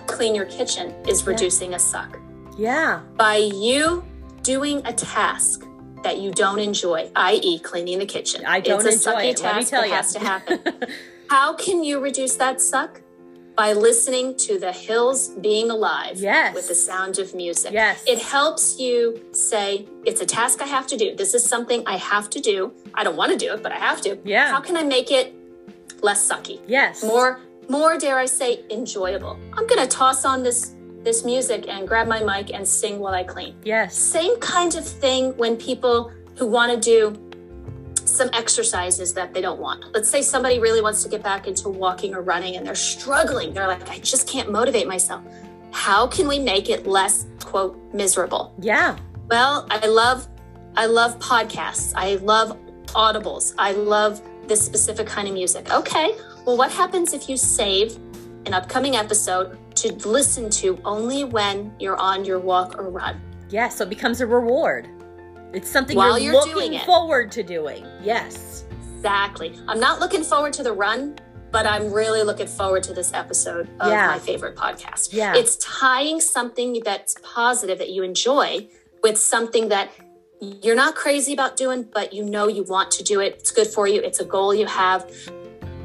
clean 0.07 0.35
your 0.35 0.47
kitchen 0.47 0.95
is 1.09 1.27
reducing 1.27 1.71
yeah. 1.71 1.77
a 1.77 1.81
suck. 1.81 2.19
Yeah. 2.57 3.01
By 3.17 3.37
you 3.37 4.05
doing 4.43 4.83
a 4.85 4.93
task 4.93 5.65
that 6.03 6.19
you 6.19 6.31
don't 6.33 6.59
enjoy, 6.59 7.11
i.e., 7.17 7.59
cleaning 7.61 7.99
the 7.99 8.07
kitchen. 8.07 8.45
I 8.47 8.61
don't 8.61 8.85
it's 8.87 9.07
a 9.07 9.11
enjoy 9.11 9.23
it. 9.31 9.37
Task 9.37 9.45
Let 9.45 9.57
me 9.57 9.65
tell 9.65 9.87
you. 9.87 9.93
has 9.93 10.13
to 10.15 10.21
happen. 10.21 10.61
How 11.31 11.55
can 11.55 11.85
you 11.85 12.01
reduce 12.01 12.37
that 12.37 12.61
suck? 12.61 13.01
by 13.57 13.75
listening 13.75 14.35
to 14.39 14.59
the 14.59 14.73
hills 14.73 15.29
being 15.41 15.71
alive 15.71 16.17
Yes. 16.17 16.55
with 16.55 16.69
the 16.69 16.75
sound 16.75 17.19
of 17.19 17.35
music. 17.35 17.73
Yes. 17.75 18.03
It 18.07 18.19
helps 18.19 18.79
you 18.79 19.21
say, 19.33 19.87
it's 20.07 20.23
a 20.23 20.25
task 20.25 20.63
I 20.63 20.67
have 20.67 20.87
to 20.87 20.97
do. 20.97 21.15
This 21.15 21.35
is 21.35 21.45
something 21.45 21.83
I 21.87 21.97
have 21.99 22.31
to 22.31 22.41
do. 22.41 22.73
I 22.95 23.05
don't 23.05 23.17
want 23.17 23.33
to 23.33 23.37
do 23.37 23.53
it, 23.53 23.63
but 23.63 23.71
I 23.71 23.77
have 23.77 24.01
to. 24.03 24.17
Yeah. 24.25 24.49
How 24.51 24.61
can 24.61 24.79
I 24.79 24.83
make 24.83 25.11
it 25.11 25.35
less 26.01 26.27
sucky? 26.27 26.61
Yes. 26.67 27.03
More, 27.05 27.41
more, 27.69 27.99
dare 27.99 28.19
I 28.19 28.25
say, 28.25 28.65
enjoyable. 28.71 29.39
I'm 29.53 29.67
going 29.67 29.81
to 29.87 29.89
toss 29.89 30.25
on 30.25 30.43
this 30.43 30.75
this 31.03 31.25
music 31.25 31.67
and 31.69 31.89
grab 31.89 32.07
my 32.07 32.23
mic 32.23 32.53
and 32.53 32.67
sing 32.67 32.99
while 32.99 33.15
I 33.15 33.25
clean. 33.25 33.57
Yes. 33.65 33.97
Same 33.97 34.39
kind 34.41 34.75
of 34.75 34.87
thing 34.87 35.37
when 35.37 35.57
people 35.57 36.13
who 36.37 36.47
want 36.47 36.73
to 36.73 36.79
do 36.81 37.31
some 38.05 38.31
exercises 38.33 39.15
that 39.15 39.33
they 39.33 39.41
don't 39.41 39.61
want. 39.61 39.85
Let's 39.95 40.09
say 40.09 40.21
somebody 40.21 40.59
really 40.59 40.83
wants 40.83 41.03
to 41.05 41.09
get 41.09 41.23
back 41.23 41.47
into 41.47 41.69
walking 41.69 42.15
or 42.15 42.23
running 42.23 42.57
and 42.57 42.67
they're 42.67 42.75
struggling. 42.75 43.55
They're 43.55 43.67
like, 43.67 43.89
I 43.89 43.99
just 43.99 44.29
can't 44.29 44.51
motivate 44.51 44.87
myself. 44.87 45.23
How 45.73 46.07
can 46.07 46.27
we 46.27 46.39
make 46.39 46.69
it 46.69 46.87
less, 46.87 47.27
quote, 47.45 47.79
miserable? 47.95 48.55
Yeah. 48.59 48.99
Well, 49.29 49.67
I 49.71 49.87
love 49.87 50.29
I 50.77 50.87
love 50.87 51.19
podcasts. 51.19 51.93
I 51.97 52.17
love 52.17 52.57
audibles. 52.89 53.55
I 53.59 53.73
love 53.73 54.21
this 54.47 54.65
specific 54.65 55.07
kind 55.07 55.29
of 55.29 55.35
music. 55.35 55.73
Okay. 55.73 56.15
Well, 56.45 56.57
what 56.57 56.71
happens 56.71 57.13
if 57.13 57.29
you 57.29 57.37
save 57.37 57.97
an 58.47 58.55
upcoming 58.55 58.97
episode 58.97 59.59
to 59.81 60.09
listen 60.09 60.51
to 60.51 60.79
only 60.85 61.25
when 61.25 61.75
you're 61.79 61.97
on 61.97 62.25
your 62.25 62.39
walk 62.39 62.79
or 62.79 62.89
run? 62.91 63.21
Yeah. 63.49 63.69
So 63.69 63.85
it 63.85 63.91
becomes 63.91 64.21
a 64.21 64.27
reward. 64.27 64.89
It's 65.53 65.69
something 65.69 65.97
While 65.97 66.19
you're, 66.19 66.35
you're 66.35 66.45
looking 66.55 66.79
forward 66.81 67.33
to 67.33 67.43
doing. 67.43 67.85
Yes. 68.03 68.65
Exactly. 68.97 69.59
I'm 69.67 69.81
not 69.81 69.99
looking 69.99 70.23
forward 70.23 70.53
to 70.55 70.63
the 70.63 70.73
run, 70.73 71.17
but 71.51 71.67
I'm 71.67 71.93
really 71.93 72.23
looking 72.23 72.47
forward 72.47 72.83
to 72.85 72.95
this 72.95 73.13
episode 73.13 73.69
of 73.81 73.91
Yeah. 73.91 74.07
my 74.07 74.19
favorite 74.19 74.55
podcast. 74.57 75.13
Yeah. 75.13 75.35
It's 75.35 75.57
tying 75.57 76.21
something 76.21 76.81
that's 76.85 77.17
positive 77.23 77.79
that 77.79 77.91
you 77.91 78.03
enjoy 78.05 78.69
with 79.03 79.19
something 79.19 79.69
that 79.71 79.91
you're 80.41 80.77
not 80.77 80.95
crazy 80.95 81.33
about 81.33 81.57
doing, 81.57 81.83
but 81.93 82.13
you 82.13 82.25
know 82.25 82.47
you 82.47 82.63
want 82.63 82.91
to 82.93 83.03
do 83.03 83.21
it. 83.21 83.35
It's 83.41 83.51
good 83.51 83.67
for 83.67 83.89
you. 83.89 84.01
It's 84.01 84.21
a 84.21 84.25
goal 84.25 84.55
you 84.55 84.67
have. 84.67 85.11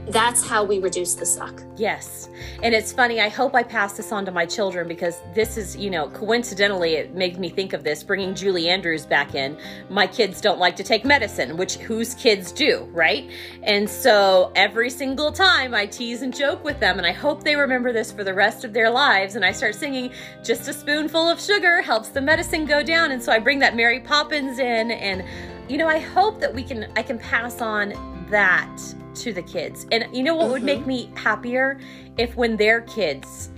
That's 0.08 0.48
how 0.48 0.64
we 0.64 0.78
reduce 0.80 1.16
the 1.16 1.26
suck. 1.26 1.64
Yes. 1.78 2.30
And 2.62 2.76
it's 2.76 2.94
funny, 2.94 3.22
I 3.22 3.30
hope 3.30 3.56
I 3.56 3.64
pass 3.64 3.94
this 3.94 4.12
on 4.12 4.24
to 4.26 4.32
my 4.32 4.46
children 4.46 4.88
because 4.88 5.20
this 5.34 5.58
is, 5.58 5.76
you 5.76 5.90
know, 5.90 6.10
coincidentally, 6.10 6.94
it 6.94 7.16
made 7.16 7.40
me 7.40 7.50
think 7.50 7.74
of 7.74 7.84
this 7.84 8.04
bringing 8.04 8.36
Julie 8.36 8.70
Andrews 8.70 9.06
back 9.06 9.34
in. 9.34 9.58
My 9.90 10.06
kids 10.06 10.42
don't 10.42 10.60
like 10.60 10.76
to 10.76 10.84
take 10.84 11.06
medicine, 11.06 11.58
which 11.58 11.76
whose 11.76 12.14
kids 12.14 12.52
do, 12.52 12.88
right? 12.92 13.30
And 13.64 13.90
so 13.90 14.52
every 14.56 14.92
single 14.92 15.32
time 15.32 15.74
I 15.74 15.88
tease 15.88 16.22
and 16.22 16.36
joke 16.36 16.64
with 16.64 16.80
them, 16.80 17.00
and 17.00 17.08
I 17.08 17.12
hope 17.12 17.44
they 17.44 17.56
remember 17.56 17.92
this 17.92 18.12
for 18.12 18.24
the 18.24 18.34
rest 18.34 18.64
of 18.64 18.74
their 18.74 18.92
lives. 18.92 19.36
And 19.36 19.44
I 19.44 19.52
start 19.52 19.74
singing, 19.74 20.12
just 20.44 20.68
a 20.68 20.74
spoonful 20.74 21.28
of 21.28 21.42
sugar 21.42 21.82
helps 21.82 22.10
the 22.10 22.22
medicine 22.22 22.66
go 22.66 22.84
down. 22.84 23.12
And 23.12 23.22
so 23.22 23.32
I 23.32 23.40
bring 23.40 23.58
that 23.60 23.76
Mary 23.76 24.02
Poppins 24.02 24.60
in. 24.60 24.92
And, 24.92 25.24
you 25.68 25.78
know, 25.78 25.88
I 25.88 25.98
hope 25.98 26.40
that 26.42 26.54
we 26.54 26.62
can, 26.64 26.92
I 26.96 27.02
can 27.02 27.18
pass 27.18 27.60
on 27.60 28.15
that 28.30 28.78
to 29.16 29.34
the 29.34 29.42
kids. 29.42 29.88
And 29.92 30.06
you 30.16 30.24
know 30.24 30.36
what 30.36 30.50
would 30.50 30.64
make 30.64 30.86
me 30.86 31.10
happier 31.16 31.80
if 32.18 32.36
when 32.36 32.58
their 32.58 32.82
kids 32.82 33.50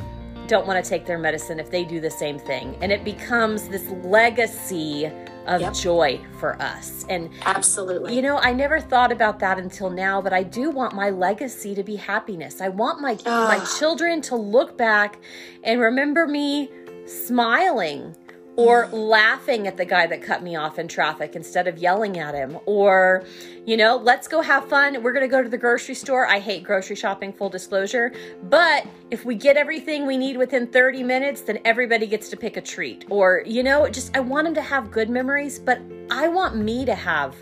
don't 0.47 0.65
want 0.65 0.82
to 0.84 0.88
take 0.89 1.05
their 1.05 1.18
medicine 1.18 1.59
if 1.59 1.70
they 1.70 1.84
do 1.84 1.99
the 1.99 2.09
same 2.09 2.39
thing 2.39 2.78
and 2.82 2.89
it 2.89 3.03
becomes 3.03 3.68
this 3.68 3.86
legacy 4.05 5.11
of 5.45 5.59
Yep. 5.61 5.74
joy 5.74 6.20
for 6.39 6.61
us. 6.61 7.05
And 7.09 7.30
Absolutely. 7.45 8.15
you 8.15 8.22
know, 8.22 8.38
I 8.38 8.53
never 8.53 8.80
thought 8.80 9.11
about 9.11 9.39
that 9.39 9.57
until 9.59 9.89
now, 9.89 10.22
but 10.22 10.32
I 10.34 10.43
do 10.43 10.70
want 10.70 10.93
my 10.93 11.09
legacy 11.09 11.74
to 11.76 11.84
be 11.84 11.95
happiness. 11.97 12.61
I 12.61 12.70
want 12.70 13.01
my 13.01 13.18
my 13.26 13.57
Ah. 13.61 13.76
children 13.80 14.22
to 14.22 14.36
look 14.36 14.78
back 14.78 15.18
and 15.63 15.82
remember 15.82 16.28
me 16.28 16.70
smiling 17.05 18.15
or 18.58 18.88
laughing 18.88 19.68
at 19.68 19.78
the 19.78 19.86
guy 19.86 20.08
that 20.08 20.22
cut 20.22 20.41
me 20.41 20.55
off 20.55 20.80
in 20.80 20.88
traffic 20.88 21.36
instead 21.36 21.68
of 21.68 21.78
yelling 21.78 22.18
at 22.18 22.34
him 22.34 22.58
or 22.66 23.24
you 23.66 23.78
know 23.78 23.95
let's 23.95 24.28
go 24.28 24.41
have 24.41 24.68
fun. 24.68 25.01
We're 25.03 25.14
going 25.14 25.26
to 25.26 25.32
go 25.32 25.43
to 25.43 25.49
the 25.49 25.58
grocery 25.58 25.93
store. 25.93 26.26
I 26.26 26.39
hate 26.39 26.64
grocery 26.64 26.95
shopping 26.95 27.32
full 27.32 27.49
disclosure. 27.49 28.12
But 28.43 28.86
if 29.12 29.24
we 29.24 29.36
get 29.36 29.58
everything 29.58 30.08
we 30.08 30.18
need 30.18 30.38
within 30.38 30.68
30 30.68 31.03
minutes 31.03 31.41
then 31.41 31.60
everybody 31.66 32.08
gets 32.08 32.30
to 32.30 32.38
pick 32.38 32.58
a 32.58 32.62
treat. 32.62 33.05
Or 33.10 33.43
you 33.45 33.64
know 33.64 33.88
just 33.88 34.18
i 34.18 34.20
want 34.20 34.45
them 34.45 34.55
to 34.55 34.62
have 34.62 34.91
good 34.91 35.10
memories 35.10 35.60
but 35.60 35.80
i 36.10 36.28
want 36.28 36.58
me 36.58 36.84
to 36.86 36.95
have 36.95 37.36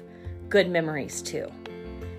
good 0.49 0.69
memories 0.69 1.21
too. 1.21 1.49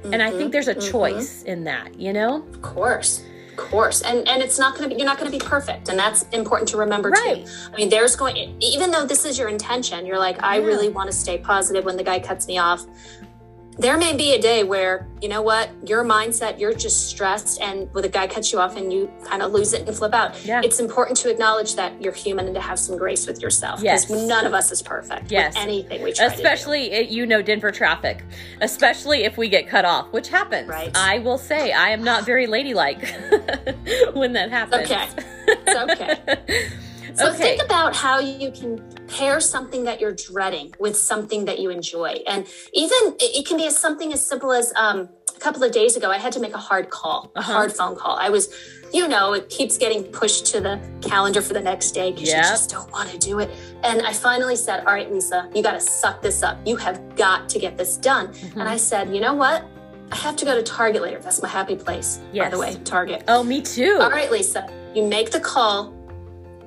And 0.05 0.23
i 0.23 0.31
think 0.31 0.41
mm-hmm, 0.41 0.51
there's 0.51 0.69
a 0.69 0.75
mm-hmm. 0.75 0.91
choice 0.91 1.43
in 1.43 1.65
that 1.65 2.01
you 2.01 2.15
know? 2.15 2.43
Of 2.49 2.63
course. 2.63 3.23
Of 3.59 3.71
course. 3.71 4.03
And 4.03 4.27
and 4.29 4.43
it's 4.43 4.59
not 4.59 4.75
gonna 4.77 4.89
be 4.89 4.97
you're 4.97 5.07
not 5.07 5.19
gonna 5.19 5.31
be 5.31 5.39
perfect. 5.39 5.89
And 5.89 5.99
that's 5.99 6.25
important 6.33 6.69
to 6.71 6.77
remember 6.77 7.11
Right. 7.11 7.47
too. 7.47 7.53
I 7.73 7.77
mean, 7.77 7.89
there's 7.89 8.15
going 8.17 8.57
even 8.61 8.91
though 8.91 9.07
this 9.07 9.25
is 9.25 9.39
your 9.39 9.49
intention, 9.49 10.05
you're 10.07 10.19
like, 10.19 10.43
I 10.43 10.59
Yeah. 10.59 10.67
really 10.67 10.89
want 10.89 11.11
to 11.11 11.17
stay 11.17 11.39
positive 11.39 11.85
when 11.85 11.97
the 11.97 12.05
guy 12.05 12.19
cuts 12.19 12.47
me 12.47 12.59
off. 12.59 12.85
There 13.79 13.99
may 13.99 14.17
be 14.17 14.33
a 14.35 14.41
day 14.41 14.65
where, 14.65 15.07
you 15.21 15.29
know 15.29 15.43
what, 15.43 15.69
your 15.87 16.03
mindset, 16.03 16.59
you're 16.59 16.73
just 16.73 17.09
stressed 17.11 17.61
and 17.61 17.93
when 17.93 18.05
a 18.05 18.09
guy 18.09 18.27
cuts 18.27 18.51
you 18.51 18.59
off 18.59 18.75
and 18.77 18.91
you 18.91 19.11
kind 19.25 19.43
of 19.43 19.53
lose 19.53 19.75
it 19.75 19.87
and 19.87 19.95
flip 19.95 20.15
out. 20.15 20.43
Yeah. 20.47 20.63
It's 20.65 20.81
important 20.81 21.19
to 21.19 21.31
acknowledge 21.31 21.75
that 21.77 22.01
you're 22.01 22.13
human 22.15 22.47
and 22.47 22.55
to 22.55 22.61
have 22.61 22.79
some 22.79 22.97
grace 22.97 23.27
with 23.27 23.43
yourself. 23.43 23.83
Yes. 23.83 24.07
Because 24.07 24.27
none 24.27 24.47
of 24.47 24.55
us 24.55 24.73
is 24.73 24.81
perfect. 24.81 25.31
Yes. 25.31 25.55
With 25.55 25.63
anything 25.63 26.03
we 26.03 26.13
try 26.15 26.29
to 26.29 26.31
do. 26.31 26.37
especially 26.37 26.97
uh, 26.97 27.01
you 27.01 27.27
know 27.27 27.43
denver 27.43 27.71
traffic 27.71 28.25
especially 28.63 29.25
if 29.25 29.37
we 29.37 29.49
get 29.49 29.69
cut 29.69 29.85
off 29.85 30.11
which 30.13 30.29
happens 30.29 30.69
Right. 30.69 30.91
i 30.95 31.19
will 31.19 31.39
say 31.39 31.73
i 31.73 31.91
am 31.91 32.03
not 32.03 32.25
very 32.25 32.47
ladylike 32.47 33.01
when 34.15 34.33
that 34.33 34.51
happens 34.51 34.91
Okay. 34.91 35.09
It's 35.49 35.93
okay. 35.93 36.67
So 37.17 37.29
Okay. 37.29 37.39
think 37.57 37.63
about 37.63 37.95
how 37.97 38.19
you 38.21 38.51
can 38.51 38.81
pair 39.09 39.41
something 39.41 39.85
that 39.85 40.01
you're 40.01 40.13
dreading 40.13 40.75
with 40.79 40.97
something 40.97 41.45
that 41.47 41.59
you 41.59 41.71
enjoy. 41.71 42.23
And 42.27 42.47
even 42.73 42.99
it 43.21 43.47
can 43.47 43.57
be 43.57 43.67
as 43.67 43.77
something 43.77 44.13
as 44.13 44.25
simple 44.25 44.53
as 44.53 44.73
um, 44.77 45.09
a 45.35 45.41
couple 45.41 45.63
of 45.63 45.73
days 45.73 45.97
ago, 45.97 46.11
I 46.11 46.19
had 46.19 46.33
to 46.33 46.41
make 46.41 46.55
a 46.55 46.59
hard 46.59 46.91
call, 46.91 47.31
a 47.35 47.39
Uh-huh. 47.41 47.53
hard 47.53 47.73
phone 47.73 47.95
call. 47.97 48.17
I 48.17 48.29
was, 48.31 48.49
you 48.93 49.07
know, 49.09 49.33
it 49.35 49.49
keeps 49.49 49.77
getting 49.79 50.05
pushed 50.05 50.47
to 50.53 50.61
the 50.61 50.79
calendar 51.03 51.41
for 51.43 51.53
the 51.55 51.61
next 51.61 51.93
day 51.93 52.13
because 52.13 52.29
Yep. 52.29 52.37
you 52.37 52.43
just 52.51 52.71
don't 52.71 52.91
want 52.93 53.11
to 53.11 53.19
do 53.19 53.39
it. 53.41 53.51
And 53.83 54.03
I 54.07 54.13
finally 54.13 54.57
said, 54.57 54.81
All 54.87 54.93
right, 54.95 55.11
Lisa, 55.13 55.49
you 55.55 55.63
got 55.63 55.73
to 55.73 55.81
suck 55.81 56.23
this 56.23 56.43
up. 56.43 56.59
You 56.67 56.77
have 56.77 57.17
got 57.17 57.49
to 57.51 57.59
get 57.59 57.77
this 57.79 57.97
done. 57.97 58.29
Mm-hmm. 58.29 58.61
And 58.61 58.69
I 58.69 58.77
said, 58.77 59.15
You 59.15 59.21
know 59.21 59.35
what? 59.35 59.65
I 60.13 60.17
have 60.17 60.37
to 60.37 60.45
go 60.45 60.55
to 60.55 60.63
Target 60.63 61.03
later. 61.03 61.19
That's 61.19 61.43
my 61.43 61.49
happy 61.49 61.77
place, 61.77 62.21
by 62.35 62.49
the 62.49 62.59
way, 62.59 62.77
Target. 62.85 63.25
oh 63.29 63.43
me 63.43 63.61
too 63.61 63.99
All 64.01 64.11
right, 64.11 64.31
Lisa, 64.31 64.69
you 64.95 65.03
make 65.05 65.31
the 65.33 65.41
call 65.41 65.93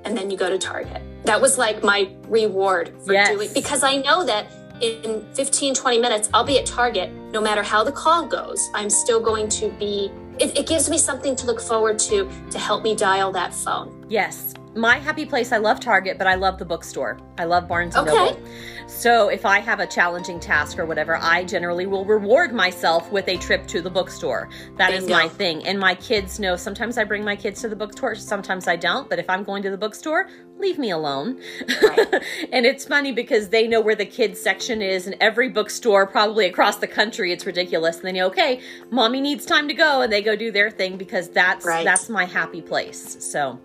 and 0.06 0.18
then 0.18 0.30
you 0.32 0.38
go 0.38 0.50
to 0.50 0.58
Target. 0.58 1.02
That 1.26 1.40
was 1.42 1.58
like 1.58 1.84
my 1.84 2.10
reward 2.28 2.94
for 3.06 3.14
Yes. 3.14 3.30
doing 3.30 3.50
because 3.54 3.84
I 3.84 3.98
know 3.98 4.26
that 4.26 4.48
in 4.82 5.26
15, 5.34 5.76
20 5.76 6.00
minutes, 6.00 6.30
I'll 6.34 6.46
be 6.46 6.58
at 6.58 6.66
Target. 6.66 7.12
No 7.34 7.42
matter 7.42 7.62
how 7.62 7.84
the 7.84 7.92
call 7.92 8.26
goes, 8.26 8.70
I'm 8.74 8.90
still 8.90 9.20
going 9.20 9.50
to 9.50 9.70
be, 9.72 10.10
it, 10.40 10.58
it 10.58 10.68
gives 10.68 10.90
me 10.90 10.98
something 10.98 11.36
to 11.36 11.46
look 11.46 11.60
forward 11.60 12.00
to 12.00 12.30
to 12.52 12.58
help 12.60 12.82
me 12.84 12.96
dial 12.96 13.32
that 13.34 13.54
phone. 13.54 14.06
yes 14.10 14.54
my 14.76 14.98
happy 14.98 15.26
place 15.26 15.52
i 15.52 15.58
love 15.58 15.80
target 15.80 16.18
but 16.20 16.28
i 16.28 16.36
love 16.36 16.60
the 16.60 16.66
bookstore 16.66 17.20
i 17.40 17.44
love 17.44 17.68
barnes 17.68 17.96
and 17.96 18.08
Okay. 18.08 18.32
noble 18.34 18.40
so 18.88 19.28
if 19.30 19.44
i 19.46 19.60
have 19.60 19.80
a 19.80 19.88
challenging 19.88 20.40
task 20.40 20.78
or 20.78 20.86
whatever 20.86 21.18
i 21.18 21.44
generally 21.44 21.88
will 21.88 22.06
reward 22.06 22.54
myself 22.54 23.12
with 23.12 23.28
a 23.28 23.38
trip 23.38 23.66
to 23.68 23.82
the 23.82 23.90
bookstore 23.90 24.48
That 24.78 24.94
is 24.94 25.06
Bingo. 25.06 25.14
my 25.16 25.28
thing 25.28 25.66
and 25.66 25.80
my 25.80 25.96
kids 25.96 26.40
know 26.40 26.56
sometimes 26.56 27.00
i 27.00 27.04
bring 27.04 27.24
my 27.26 27.36
kids 27.36 27.62
to 27.62 27.68
the 27.70 27.76
bookstore 27.76 28.14
sometimes 28.14 28.68
i 28.68 28.76
don't 28.76 29.10
but 29.10 29.18
if 29.18 29.28
i'm 29.28 29.44
going 29.44 29.64
to 29.64 29.72
the 29.72 29.78
bookstore 29.78 30.30
leave 30.60 30.78
me 30.78 30.92
alone 30.92 31.42
Right. 31.82 32.08
and 32.52 32.66
it's 32.66 32.86
funny 32.86 33.12
because 33.12 33.50
they 33.50 33.68
know 33.68 33.82
where 33.82 33.96
the 33.96 34.06
kids 34.06 34.40
section 34.40 34.82
is 34.84 35.08
in 35.08 35.16
every 35.20 35.50
bookstore 35.50 36.06
probably 36.06 36.46
across 36.46 36.76
the 36.76 36.88
country 36.88 37.32
it's 37.32 37.46
ridiculous 37.48 37.96
and 37.98 38.06
they 38.06 38.12
know 38.12 38.28
okay 38.28 38.62
mommy 38.92 39.20
needs 39.20 39.46
time 39.48 39.68
to 39.68 39.74
go 39.74 40.02
and 40.02 40.14
they 40.14 40.22
go 40.22 40.36
do 40.36 40.52
their 40.52 40.70
thing 40.70 40.96
because 40.96 41.28
that's 41.30 41.66
Right. 41.66 41.84
that's 41.84 42.08
my 42.08 42.26
happy 42.26 42.62
place 42.62 43.18
so 43.20 43.60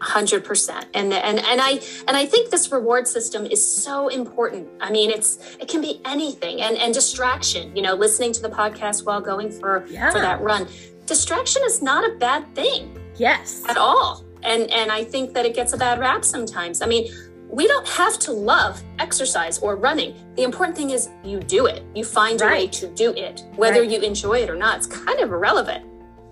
hundred 0.00 0.44
percent. 0.44 0.86
And 0.94 1.12
and 1.12 1.38
and 1.38 1.60
I 1.60 1.80
and 2.06 2.16
I 2.16 2.24
think 2.26 2.50
this 2.50 2.70
reward 2.72 3.06
system 3.08 3.46
is 3.46 3.62
so 3.84 4.08
important. 4.08 4.68
I 4.80 4.90
mean, 4.90 5.10
it's 5.10 5.38
it 5.60 5.68
can 5.68 5.80
be 5.80 6.00
anything 6.04 6.60
and 6.62 6.76
and 6.76 6.92
distraction. 6.94 7.74
You 7.76 7.82
know, 7.82 7.94
listening 7.94 8.32
to 8.32 8.42
the 8.42 8.50
podcast 8.50 9.04
while 9.06 9.20
going 9.20 9.50
for 9.50 9.84
Yeah. 9.88 10.10
for 10.10 10.20
that 10.20 10.40
run. 10.40 10.68
Distraction 11.06 11.62
is 11.64 11.80
not 11.82 12.04
a 12.10 12.14
bad 12.16 12.54
thing. 12.54 12.96
yes 13.16 13.64
at 13.68 13.76
all. 13.76 14.24
And 14.42 14.70
and 14.70 14.92
I 14.92 15.02
think 15.04 15.34
that 15.34 15.44
it 15.46 15.54
gets 15.54 15.72
a 15.72 15.76
bad 15.76 15.98
rap 15.98 16.24
sometimes. 16.24 16.80
I 16.82 16.86
mean, 16.86 17.10
we 17.50 17.66
don't 17.66 17.88
have 17.88 18.18
to 18.20 18.30
love 18.32 18.82
exercise 18.98 19.58
or 19.58 19.74
running. 19.74 20.14
The 20.36 20.42
important 20.42 20.76
thing 20.76 20.90
is 20.90 21.08
you 21.24 21.40
do 21.40 21.66
it. 21.66 21.82
You 21.94 22.04
find 22.04 22.40
a 22.42 22.44
way 22.46 22.66
to 22.68 22.86
do 22.88 23.10
it. 23.12 23.44
Whether 23.56 23.80
Right. 23.80 23.90
you 23.90 24.00
enjoy 24.00 24.38
it 24.44 24.50
or 24.50 24.54
not, 24.54 24.76
it's 24.78 24.86
kind 24.86 25.18
of 25.20 25.30
irrelevant. 25.32 25.84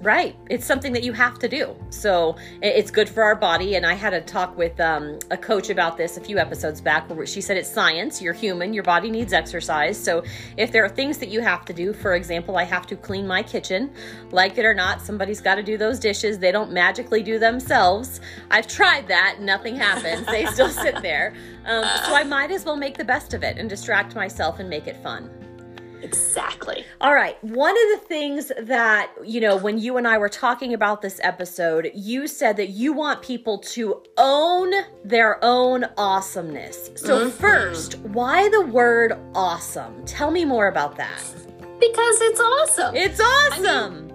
Right. 0.03 0.37
It's 0.51 0.67
something 0.67 0.93
that 0.93 1.03
you 1.03 1.15
have 1.15 1.39
to 1.39 1.49
do. 1.49 1.75
So 1.89 2.37
it's 2.61 2.91
good 2.91 3.09
for 3.09 3.23
our 3.23 3.35
body. 3.35 3.77
And 3.77 3.87
I 3.87 3.95
had 3.95 4.13
a 4.13 4.21
talk 4.21 4.57
with 4.57 4.79
um, 4.79 5.19
a 5.31 5.39
coach 5.39 5.71
about 5.71 5.97
this 5.97 6.19
a 6.19 6.21
few 6.21 6.39
episodes 6.39 6.83
back 6.83 7.09
where 7.09 7.27
she 7.27 7.41
said 7.41 7.57
it's 7.57 7.71
science. 7.71 8.21
You're 8.21 8.35
human. 8.35 8.75
Your 8.75 8.83
body 8.83 9.11
needs 9.11 9.33
exercise. 9.33 9.97
So 9.97 10.23
if 10.59 10.71
there 10.71 10.85
are 10.85 10.89
things 10.89 11.17
that 11.19 11.31
you 11.31 11.41
have 11.41 11.65
to 11.65 11.73
do, 11.73 11.95
for 11.95 12.15
example, 12.15 12.59
I 12.59 12.65
have 12.65 12.87
to 12.89 12.97
clean 12.97 13.27
my 13.27 13.43
kitchen. 13.43 13.91
Like 14.33 14.59
it 14.59 14.67
or 14.67 14.75
not, 14.75 15.01
somebody's 15.01 15.41
got 15.41 15.55
to 15.55 15.63
do 15.63 15.79
those 15.79 15.99
dishes. 15.99 16.39
They 16.39 16.53
don't 16.53 16.73
magically 16.73 17.23
do 17.23 17.39
themselves. 17.39 18.21
I've 18.51 18.67
tried 18.67 19.09
that. 19.09 19.39
Nothing 19.41 19.77
happens. 19.77 20.27
They 20.27 20.45
still 20.47 20.69
sit 20.69 21.01
there. 21.01 21.33
Um, 21.65 21.85
so 22.05 22.15
I 22.15 22.23
might 22.23 22.51
as 22.51 22.67
well 22.67 22.77
make 22.77 22.99
the 22.99 23.05
best 23.05 23.33
of 23.33 23.43
it 23.43 23.57
and 23.57 23.69
distract 23.69 24.15
myself 24.15 24.59
and 24.59 24.69
make 24.69 24.89
it 24.89 24.97
fun. 25.03 25.31
Exactly. 26.07 26.85
All 27.01 27.13
right. 27.13 27.43
One 27.43 27.73
of 27.73 28.01
the 28.01 28.07
things 28.07 28.53
that, 28.61 29.11
you 29.25 29.41
know, 29.41 29.57
when 29.57 29.79
you 29.79 29.97
and 29.97 30.07
I 30.07 30.19
were 30.19 30.29
talking 30.29 30.73
about 30.73 31.03
this 31.03 31.19
episode, 31.23 31.91
you 31.95 32.29
said 32.29 32.57
that 32.59 32.69
you 32.69 32.93
want 32.93 33.23
people 33.23 33.59
to 33.59 34.03
own 34.17 34.73
their 35.05 35.45
own 35.45 35.85
awesomeness. 35.97 36.91
So, 36.95 37.19
mm-hmm. 37.19 37.31
first, 37.31 37.99
why 37.99 38.49
the 38.51 38.63
word 38.63 39.19
awesome? 39.35 40.05
Tell 40.05 40.31
me 40.31 40.45
more 40.45 40.69
about 40.69 40.97
that. 40.97 41.23
Because 41.81 42.21
it's 42.21 42.41
awesome. 42.41 42.95
It's 42.95 43.21
awesome. 43.21 44.13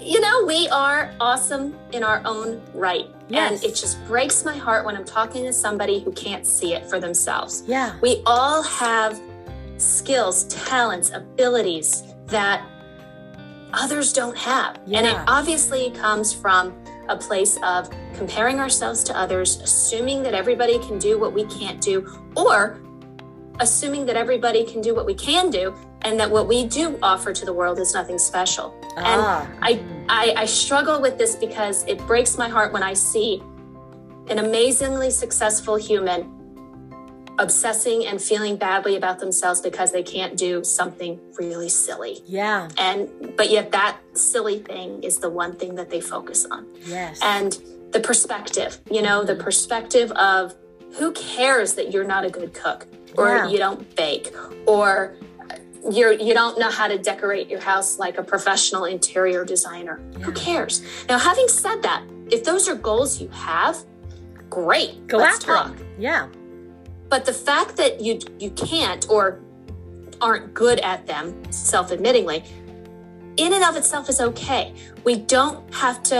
you 0.00 0.20
know, 0.20 0.44
we 0.44 0.68
are 0.70 1.14
awesome 1.20 1.78
in 1.92 2.02
our 2.02 2.20
own 2.24 2.60
right. 2.74 3.06
Yes. 3.28 3.62
And 3.62 3.70
it 3.70 3.76
just 3.76 4.04
breaks 4.06 4.44
my 4.44 4.56
heart 4.56 4.84
when 4.84 4.96
I'm 4.96 5.04
talking 5.04 5.44
to 5.44 5.52
somebody 5.52 6.00
who 6.00 6.10
can't 6.12 6.44
see 6.44 6.74
it 6.74 6.90
for 6.90 6.98
themselves. 6.98 7.62
yeah. 7.66 7.96
We 8.00 8.22
all 8.26 8.62
have 8.64 9.20
skills, 9.82 10.44
talents, 10.44 11.10
abilities 11.12 12.02
that 12.26 12.64
others 13.72 14.12
don't 14.12 14.36
have. 14.36 14.78
And 14.92 15.06
it 15.06 15.16
obviously 15.26 15.90
comes 15.90 16.32
from 16.32 16.74
a 17.08 17.16
place 17.16 17.58
of 17.62 17.90
comparing 18.14 18.60
ourselves 18.60 19.02
to 19.04 19.18
others, 19.18 19.60
assuming 19.60 20.22
that 20.22 20.34
everybody 20.34 20.78
can 20.78 20.98
do 20.98 21.18
what 21.18 21.32
we 21.32 21.44
can't 21.46 21.80
do, 21.80 22.06
or 22.36 22.80
assuming 23.60 24.06
that 24.06 24.16
everybody 24.16 24.64
can 24.64 24.80
do 24.80 24.94
what 24.94 25.06
we 25.06 25.14
can 25.14 25.50
do 25.50 25.74
and 26.02 26.18
that 26.18 26.30
what 26.30 26.48
we 26.48 26.66
do 26.66 26.98
offer 27.02 27.32
to 27.32 27.44
the 27.44 27.52
world 27.52 27.78
is 27.78 27.94
nothing 27.94 28.18
special. 28.18 28.74
Ah. 28.96 29.46
And 29.50 29.58
I, 29.62 29.82
I, 30.08 30.42
I 30.42 30.44
struggle 30.46 31.00
with 31.00 31.18
this 31.18 31.36
because 31.36 31.84
it 31.86 31.98
breaks 32.06 32.36
my 32.38 32.48
heart 32.48 32.72
when 32.72 32.82
I 32.82 32.92
see 32.92 33.42
an 34.28 34.38
amazingly 34.38 35.10
successful 35.10 35.76
human 35.76 36.41
obsessing 37.42 38.06
and 38.06 38.20
feeling 38.20 38.56
badly 38.56 38.94
about 38.96 39.18
themselves 39.18 39.60
because 39.60 39.92
they 39.92 40.02
can't 40.02 40.36
do 40.36 40.62
something 40.64 41.20
really 41.38 41.68
silly. 41.68 42.22
Yeah. 42.24 42.68
And 42.78 43.10
but 43.36 43.50
yet 43.50 43.72
that 43.72 43.98
silly 44.14 44.58
thing 44.60 45.02
is 45.02 45.18
the 45.18 45.30
one 45.30 45.52
thing 45.56 45.74
that 45.76 45.90
they 45.90 46.00
focus 46.00 46.46
on. 46.50 46.66
Yes. 46.86 47.18
And 47.22 47.50
the 47.92 48.00
perspective, 48.00 48.78
you 48.90 49.02
know, 49.02 49.24
the 49.24 49.34
perspective 49.36 50.10
of 50.12 50.54
who 50.98 51.12
cares 51.12 51.74
that 51.74 51.92
you're 51.92 52.04
not 52.14 52.24
a 52.24 52.30
good 52.30 52.54
cook 52.54 52.86
or 53.18 53.28
Yeah. 53.28 53.48
you 53.48 53.58
don't 53.58 53.94
bake 53.96 54.32
or 54.66 55.14
you're 55.90 56.12
you 56.12 56.32
don't 56.32 56.58
know 56.58 56.70
how 56.70 56.86
to 56.86 56.96
decorate 56.96 57.48
your 57.50 57.60
house 57.60 57.98
like 57.98 58.16
a 58.18 58.22
professional 58.22 58.84
interior 58.84 59.44
designer. 59.44 60.00
Who 60.22 60.32
cares? 60.32 60.82
Now, 61.08 61.18
having 61.18 61.48
said 61.48 61.82
that, 61.82 62.04
if 62.30 62.44
those 62.44 62.68
are 62.68 62.76
goals 62.76 63.20
you 63.20 63.28
have, 63.30 63.76
great. 64.48 65.06
Go 65.08 65.18
let's 65.18 65.36
after 65.38 65.46
talk. 65.54 65.80
it. 65.80 65.86
Yeah. 65.98 66.28
But 67.12 67.26
the 67.26 67.34
fact 67.34 67.76
that 67.76 68.00
you 68.00 68.18
you 68.40 68.50
can't 68.52 69.06
or 69.10 69.38
aren't 70.22 70.54
good 70.54 70.78
at 70.80 71.06
them, 71.06 71.24
self-admittingly, 71.52 72.42
in 73.36 73.52
and 73.52 73.62
of 73.62 73.76
itself 73.76 74.08
is 74.08 74.18
okay. 74.28 74.72
We 75.04 75.16
don't 75.16 75.60
have 75.74 76.02
to 76.04 76.18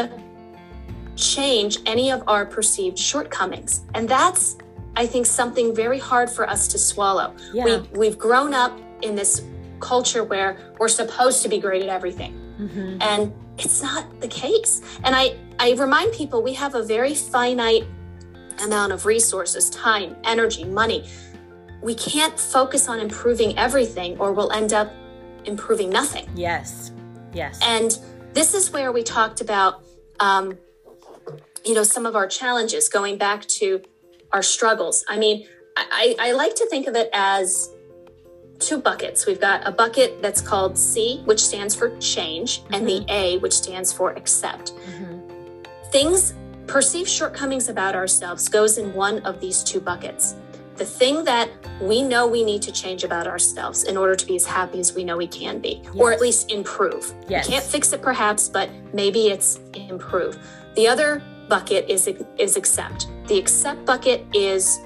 change 1.16 1.78
any 1.86 2.12
of 2.12 2.22
our 2.26 2.44
perceived 2.44 2.98
shortcomings. 2.98 3.80
And 3.94 4.06
that's 4.06 4.58
I 4.94 5.06
think 5.06 5.24
something 5.24 5.74
very 5.74 5.98
hard 5.98 6.28
for 6.28 6.46
us 6.46 6.68
to 6.68 6.78
swallow. 6.78 7.34
Yeah. 7.54 7.64
We 7.64 7.72
we've 8.00 8.18
grown 8.18 8.52
up 8.52 8.78
in 9.00 9.14
this 9.14 9.42
culture 9.80 10.24
where 10.24 10.58
we're 10.78 10.88
supposed 11.02 11.42
to 11.44 11.48
be 11.48 11.58
great 11.58 11.82
at 11.82 11.88
everything 11.88 12.32
hmm 12.58 12.98
and 13.00 13.32
it's 13.58 13.82
not 13.82 14.04
the 14.20 14.28
case 14.28 14.80
and 15.04 15.12
i 15.22 15.34
i 15.58 15.72
remind 15.72 16.12
people 16.12 16.40
we 16.40 16.54
have 16.54 16.76
a 16.76 16.82
very 16.82 17.14
finite 17.14 17.84
amount 18.60 18.92
of 18.92 19.06
resources 19.06 19.70
time 19.70 20.16
energy 20.24 20.64
money 20.64 21.08
we 21.82 21.94
can't 21.94 22.38
focus 22.38 22.88
on 22.88 23.00
improving 23.00 23.58
everything 23.58 24.16
or 24.18 24.32
we'll 24.32 24.52
end 24.52 24.72
up 24.72 24.92
improving 25.44 25.90
nothing 25.90 26.28
Yes. 26.34 26.92
Yes. 27.32 27.58
and 27.62 27.98
this 28.32 28.54
is 28.54 28.70
where 28.72 28.92
we 28.92 29.02
talked 29.02 29.40
about 29.40 29.82
um, 30.20 30.56
you 31.64 31.74
know 31.74 31.82
some 31.82 32.06
of 32.06 32.14
our 32.16 32.26
challenges 32.26 32.88
going 32.88 33.18
back 33.18 33.42
to 33.46 33.82
our 34.32 34.42
struggles 34.42 35.04
i 35.08 35.16
mean 35.18 35.46
I, 35.76 36.14
I 36.20 36.32
like 36.32 36.54
to 36.56 36.66
think 36.66 36.86
of 36.86 36.94
it 36.96 37.08
as 37.14 37.70
two 38.58 38.78
buckets 38.78 39.26
we've 39.26 39.40
got 39.40 39.66
a 39.66 39.72
bucket 39.72 40.20
that's 40.22 40.40
called 40.40 40.76
c 40.78 41.22
which 41.24 41.42
stands 41.44 41.74
for 41.74 41.96
change 41.98 42.62
and 42.72 42.86
the 42.86 43.04
a 43.08 43.38
which 43.38 43.54
stands 43.54 43.92
for 43.92 44.12
accept 44.12 44.72
Mhm. 44.74 45.66
things 45.90 46.34
perceived 46.66 47.08
shortcomings 47.08 47.68
about 47.68 47.94
ourselves 47.94 48.48
goes 48.48 48.78
in 48.78 48.94
one 48.94 49.18
of 49.20 49.40
these 49.40 49.62
two 49.62 49.80
buckets. 49.80 50.34
The 50.76 50.84
thing 50.86 51.24
that 51.24 51.50
we 51.80 52.02
know 52.02 52.26
we 52.26 52.44
need 52.44 52.62
to 52.62 52.72
change 52.72 53.04
about 53.04 53.26
ourselves 53.26 53.84
in 53.84 53.96
order 53.96 54.16
to 54.16 54.26
be 54.26 54.36
as 54.36 54.46
happy 54.46 54.80
as 54.80 54.94
we 54.94 55.04
know 55.04 55.16
we 55.16 55.26
can 55.26 55.58
be 55.58 55.82
or 55.96 56.12
at 56.12 56.20
least 56.20 56.50
improve. 56.50 57.12
Yes. 57.28 57.46
we 57.46 57.54
can't 57.54 57.64
fix 57.64 57.92
it 57.92 58.00
perhaps 58.02 58.48
but 58.48 58.70
maybe 58.92 59.28
it's 59.28 59.60
improve 59.74 60.38
the 60.74 60.88
other 60.88 61.22
bucket 61.48 61.88
is 61.90 62.08
is 62.38 62.56
accept. 62.56 63.08
The 63.26 63.38
accept 63.38 63.84
bucket 63.84 64.24
is 64.34 64.80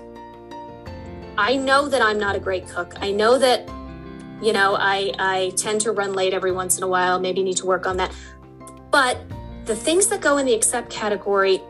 i 1.38 1.54
know 1.54 1.88
that 1.88 2.02
i'm 2.02 2.18
not 2.18 2.34
a 2.34 2.40
great 2.40 2.66
cook. 2.68 2.94
I 3.00 3.12
know 3.12 3.38
that 3.38 3.68
you 4.42 4.52
know 4.52 4.76
i 4.76 5.12
i 5.18 5.52
tend 5.56 5.80
to 5.82 5.92
run 5.92 6.12
late 6.14 6.34
every 6.34 6.52
once 6.52 6.76
in 6.76 6.82
a 6.82 6.88
while 6.88 7.20
maybe 7.20 7.42
need 7.42 7.56
to 7.58 7.66
work 7.66 7.86
on 7.86 7.96
that. 7.98 8.12
But 8.90 9.18
the 9.66 9.76
things 9.76 10.06
that 10.08 10.20
go 10.20 10.38
in 10.38 10.46
the 10.46 10.54
accept 10.54 10.90
category 10.90 11.60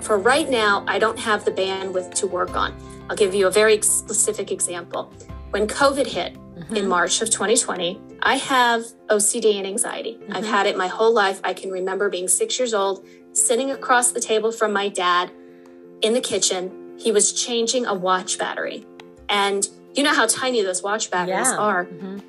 for 0.00 0.18
right 0.18 0.48
now 0.48 0.84
i 0.88 0.98
don't 0.98 1.18
have 1.18 1.44
the 1.44 1.52
bandwidth 1.52 2.14
to 2.14 2.26
work 2.26 2.56
on. 2.56 2.74
I'll 3.08 3.16
give 3.16 3.34
you 3.34 3.48
a 3.48 3.50
very 3.50 3.82
specific 3.82 4.50
example. 4.52 5.12
When 5.50 5.66
covid 5.66 6.06
hit 6.06 6.36
in 6.76 6.86
march 6.88 7.20
of 7.22 7.30
2020 7.30 8.00
i 8.22 8.36
have 8.36 8.82
ocd 9.08 9.44
and 9.58 9.66
anxiety. 9.66 10.18
I've 10.30 10.46
had 10.46 10.66
it 10.66 10.76
my 10.76 10.86
whole 10.88 11.12
life. 11.12 11.40
I 11.44 11.52
can 11.54 11.70
remember 11.70 12.08
being 12.08 12.28
six 12.28 12.58
years 12.58 12.72
old 12.74 13.04
sitting 13.32 13.70
across 13.70 14.12
the 14.12 14.20
table 14.20 14.52
from 14.52 14.72
my 14.72 14.88
dad 14.88 15.30
in 16.02 16.12
the 16.14 16.20
kitchen. 16.20 16.96
He 16.98 17.12
was 17.12 17.32
changing 17.32 17.86
a 17.86 17.94
watch 17.94 18.38
battery. 18.38 18.86
And 19.28 19.66
you 19.94 20.02
know 20.02 20.14
how 20.14 20.26
tiny 20.26 20.62
those 20.62 20.82
watch 20.82 21.10
batteries 21.10 21.48
Yeah. 21.50 21.56
are? 21.56 21.84
Mhm. 21.86 22.22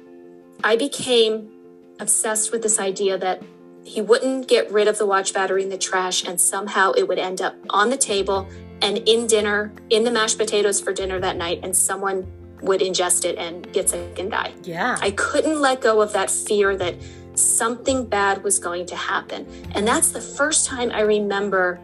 I 0.63 0.75
became 0.75 1.49
obsessed 1.99 2.51
with 2.51 2.61
this 2.63 2.79
idea 2.79 3.17
that 3.17 3.41
he 3.83 4.01
wouldn't 4.01 4.47
get 4.47 4.71
rid 4.71 4.87
of 4.87 4.97
the 4.97 5.05
watch 5.05 5.33
battery 5.33 5.63
in 5.63 5.69
the 5.69 5.77
trash 5.77 6.23
and 6.25 6.39
somehow 6.39 6.91
it 6.93 7.07
would 7.07 7.17
end 7.19 7.41
up 7.41 7.55
on 7.69 7.89
the 7.89 7.97
table 7.97 8.47
and 8.81 8.97
in 8.99 9.27
dinner, 9.27 9.71
in 9.89 10.03
the 10.03 10.11
mashed 10.11 10.37
potatoes 10.37 10.79
for 10.81 10.91
dinner 10.93 11.19
that 11.19 11.35
night, 11.37 11.59
and 11.63 11.75
someone 11.75 12.25
would 12.61 12.81
ingest 12.81 13.25
it 13.25 13.37
and 13.37 13.71
get 13.73 13.89
sick 13.89 14.17
and 14.19 14.31
die. 14.31 14.53
Yeah. 14.63 14.97
I 15.01 15.11
couldn't 15.11 15.59
let 15.61 15.81
go 15.81 16.01
of 16.01 16.13
that 16.13 16.29
fear 16.29 16.75
that 16.77 16.95
something 17.33 18.05
bad 18.05 18.43
was 18.43 18.59
going 18.59 18.85
to 18.87 18.95
happen. 18.95 19.45
And 19.73 19.87
that's 19.87 20.09
the 20.11 20.21
first 20.21 20.67
time 20.67 20.91
I 20.91 21.01
remember 21.01 21.79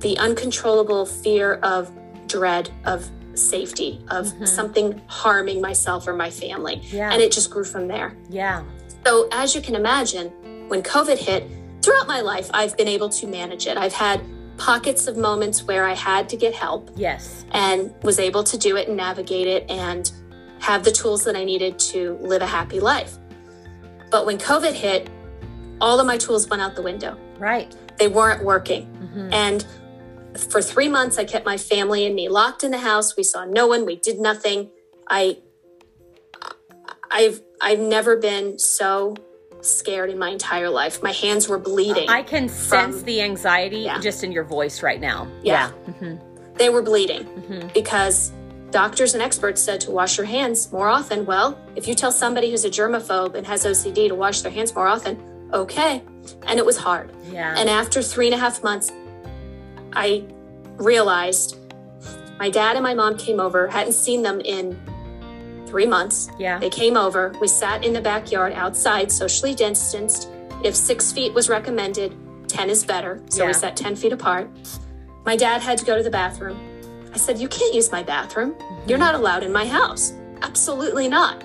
the 0.00 0.16
uncontrollable 0.18 1.06
fear 1.06 1.54
of 1.62 1.90
dread, 2.26 2.70
of 2.84 3.08
safety, 3.34 4.00
of 4.10 4.26
Mhm. 4.26 4.48
something 4.48 5.00
harming 5.06 5.60
myself 5.60 6.06
or 6.08 6.12
my 6.14 6.30
family. 6.30 6.82
Yeah. 6.90 7.12
And 7.12 7.20
it 7.22 7.30
just 7.32 7.50
grew 7.50 7.64
from 7.64 7.86
there. 7.88 8.16
yeah. 8.28 8.62
So, 9.06 9.28
as 9.32 9.54
you 9.54 9.60
can 9.62 9.74
imagine, 9.74 10.30
when 10.68 10.82
COVID 10.82 11.18
hit, 11.18 11.44
throughout 11.82 12.06
my 12.06 12.20
life, 12.20 12.50
I've 12.54 12.76
been 12.76 12.88
able 12.88 13.08
to 13.10 13.26
manage 13.26 13.66
it. 13.66 13.76
I've 13.76 13.92
had 13.92 14.20
pockets 14.56 15.06
of 15.06 15.16
moments 15.16 15.62
where 15.62 15.84
I 15.84 15.94
had 15.94 16.28
to 16.30 16.36
get 16.36 16.54
help 16.54 16.90
Yes. 16.96 17.44
and 17.52 17.94
was 18.02 18.18
able 18.18 18.42
to 18.44 18.58
do 18.58 18.76
it 18.76 18.88
and 18.88 18.96
navigate 18.96 19.46
it 19.46 19.70
and 19.70 20.10
have 20.60 20.82
the 20.84 20.90
tools 20.90 21.24
that 21.24 21.36
I 21.36 21.44
needed 21.44 21.78
to 21.78 22.18
live 22.20 22.42
a 22.42 22.46
happy 22.46 22.80
life. 22.80 23.16
But 24.10 24.26
when 24.26 24.36
COVID 24.38 24.72
hit, 24.72 25.08
all 25.80 26.00
of 26.00 26.06
my 26.06 26.16
tools 26.16 26.48
went 26.48 26.60
out 26.60 26.74
the 26.74 26.82
window. 26.82 27.16
Right. 27.38 27.72
They 27.98 28.08
weren't 28.08 28.42
working. 28.44 28.86
Mhm. 29.14 29.32
And 29.32 29.66
for 30.36 30.60
three 30.60 30.88
months, 30.88 31.18
I 31.18 31.24
kept 31.24 31.46
my 31.46 31.56
family 31.56 32.04
and 32.06 32.14
me 32.16 32.28
locked 32.28 32.64
in 32.64 32.72
the 32.72 32.78
house. 32.78 33.16
We 33.16 33.22
saw 33.22 33.44
no 33.44 33.68
one. 33.68 33.86
We 33.86 33.94
did 33.96 34.18
nothing. 34.18 34.70
I, 35.08 35.38
I've, 37.10 37.40
I've 37.60 37.78
never 37.80 38.16
been 38.16 38.58
so 38.58 39.14
scared 39.60 40.10
in 40.10 40.18
my 40.18 40.30
entire 40.30 40.70
life. 40.70 41.02
My 41.02 41.12
hands 41.12 41.48
were 41.48 41.58
bleeding. 41.58 42.08
I 42.08 42.22
can 42.22 42.48
sense 42.48 42.96
from- 42.96 43.04
the 43.04 43.22
anxiety 43.22 43.80
Yeah. 43.80 43.98
just 43.98 44.22
in 44.24 44.32
your 44.32 44.44
voice 44.44 44.82
right 44.82 45.00
now. 45.00 45.26
Yeah. 45.42 45.70
Mhm. 45.88 46.20
they 46.56 46.70
were 46.70 46.82
bleeding 46.82 47.24
Mhm. 47.48 47.72
because 47.72 48.32
doctors 48.72 49.14
and 49.14 49.22
experts 49.22 49.60
said 49.62 49.80
to 49.82 49.92
wash 49.92 50.18
your 50.18 50.26
hands 50.26 50.72
more 50.72 50.88
often. 50.88 51.24
Well, 51.24 51.56
if 51.76 51.86
you 51.86 51.94
tell 51.94 52.10
somebody 52.10 52.50
who's 52.50 52.64
a 52.64 52.68
germaphobe 52.70 53.36
and 53.36 53.46
has 53.46 53.64
OCD 53.64 54.08
to 54.08 54.14
wash 54.16 54.40
their 54.42 54.50
hands 54.50 54.74
more 54.74 54.88
often, 54.88 55.16
okay. 55.54 56.02
And 56.48 56.58
it 56.58 56.66
was 56.66 56.76
hard. 56.76 57.12
Yeah. 57.32 57.54
And 57.56 57.70
after 57.70 58.02
three 58.02 58.26
and 58.26 58.34
a 58.34 58.38
half 58.38 58.64
months, 58.64 58.90
I 59.92 60.24
realized 60.76 61.56
my 62.40 62.50
dad 62.50 62.74
and 62.76 62.82
my 62.82 62.94
mom 62.94 63.16
came 63.16 63.38
over, 63.40 63.68
hadn't 63.68 63.92
seen 63.94 64.22
them 64.22 64.40
in 64.40 64.76
three 65.68 65.86
months. 65.86 66.28
yeah. 66.38 66.58
They 66.58 66.70
came 66.70 66.96
over. 66.96 67.32
We 67.40 67.48
sat 67.48 67.84
in 67.84 67.92
the 67.92 68.00
backyard 68.00 68.52
outside, 68.54 69.10
socially 69.12 69.54
distanced. 69.54 70.30
If 70.64 70.74
six 70.74 71.12
feet 71.12 71.32
was 71.34 71.48
recommended, 71.48 72.16
10 72.48 72.70
is 72.70 72.84
better. 72.84 73.20
So 73.28 73.42
Yeah. 73.42 73.48
we 73.48 73.52
sat 73.52 73.76
10 73.76 73.94
feet 73.96 74.12
apart. 74.12 74.48
My 75.24 75.36
dad 75.36 75.60
had 75.62 75.78
to 75.78 75.84
go 75.84 75.96
to 75.96 76.02
the 76.02 76.10
bathroom. 76.10 76.58
I 77.12 77.18
said, 77.18 77.38
You 77.38 77.48
can't 77.48 77.74
use 77.74 77.92
my 77.92 78.02
bathroom. 78.02 78.52
Mm-hmm. 78.54 78.88
You're 78.88 78.98
not 78.98 79.14
allowed 79.14 79.42
in 79.42 79.52
my 79.52 79.66
house. 79.66 80.12
Absolutely 80.42 81.08
not. 81.08 81.44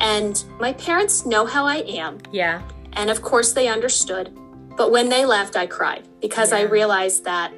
And 0.00 0.42
my 0.58 0.72
parents 0.74 1.24
know 1.26 1.44
how 1.46 1.64
I 1.66 1.76
am. 2.02 2.18
yeah. 2.32 2.62
And 2.94 3.08
of 3.08 3.22
course, 3.22 3.52
they 3.52 3.68
understood. 3.68 4.36
But 4.76 4.90
when 4.90 5.08
they 5.08 5.24
left, 5.24 5.54
I 5.56 5.66
cried 5.66 6.08
because 6.20 6.52
I 6.52 6.62
realized 6.62 7.24
that 7.24 7.52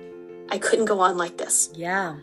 I 0.50 0.58
couldn't 0.58 0.84
go 0.84 1.00
on 1.00 1.16
like 1.16 1.38
this. 1.38 1.70
Yeah. 1.74 2.16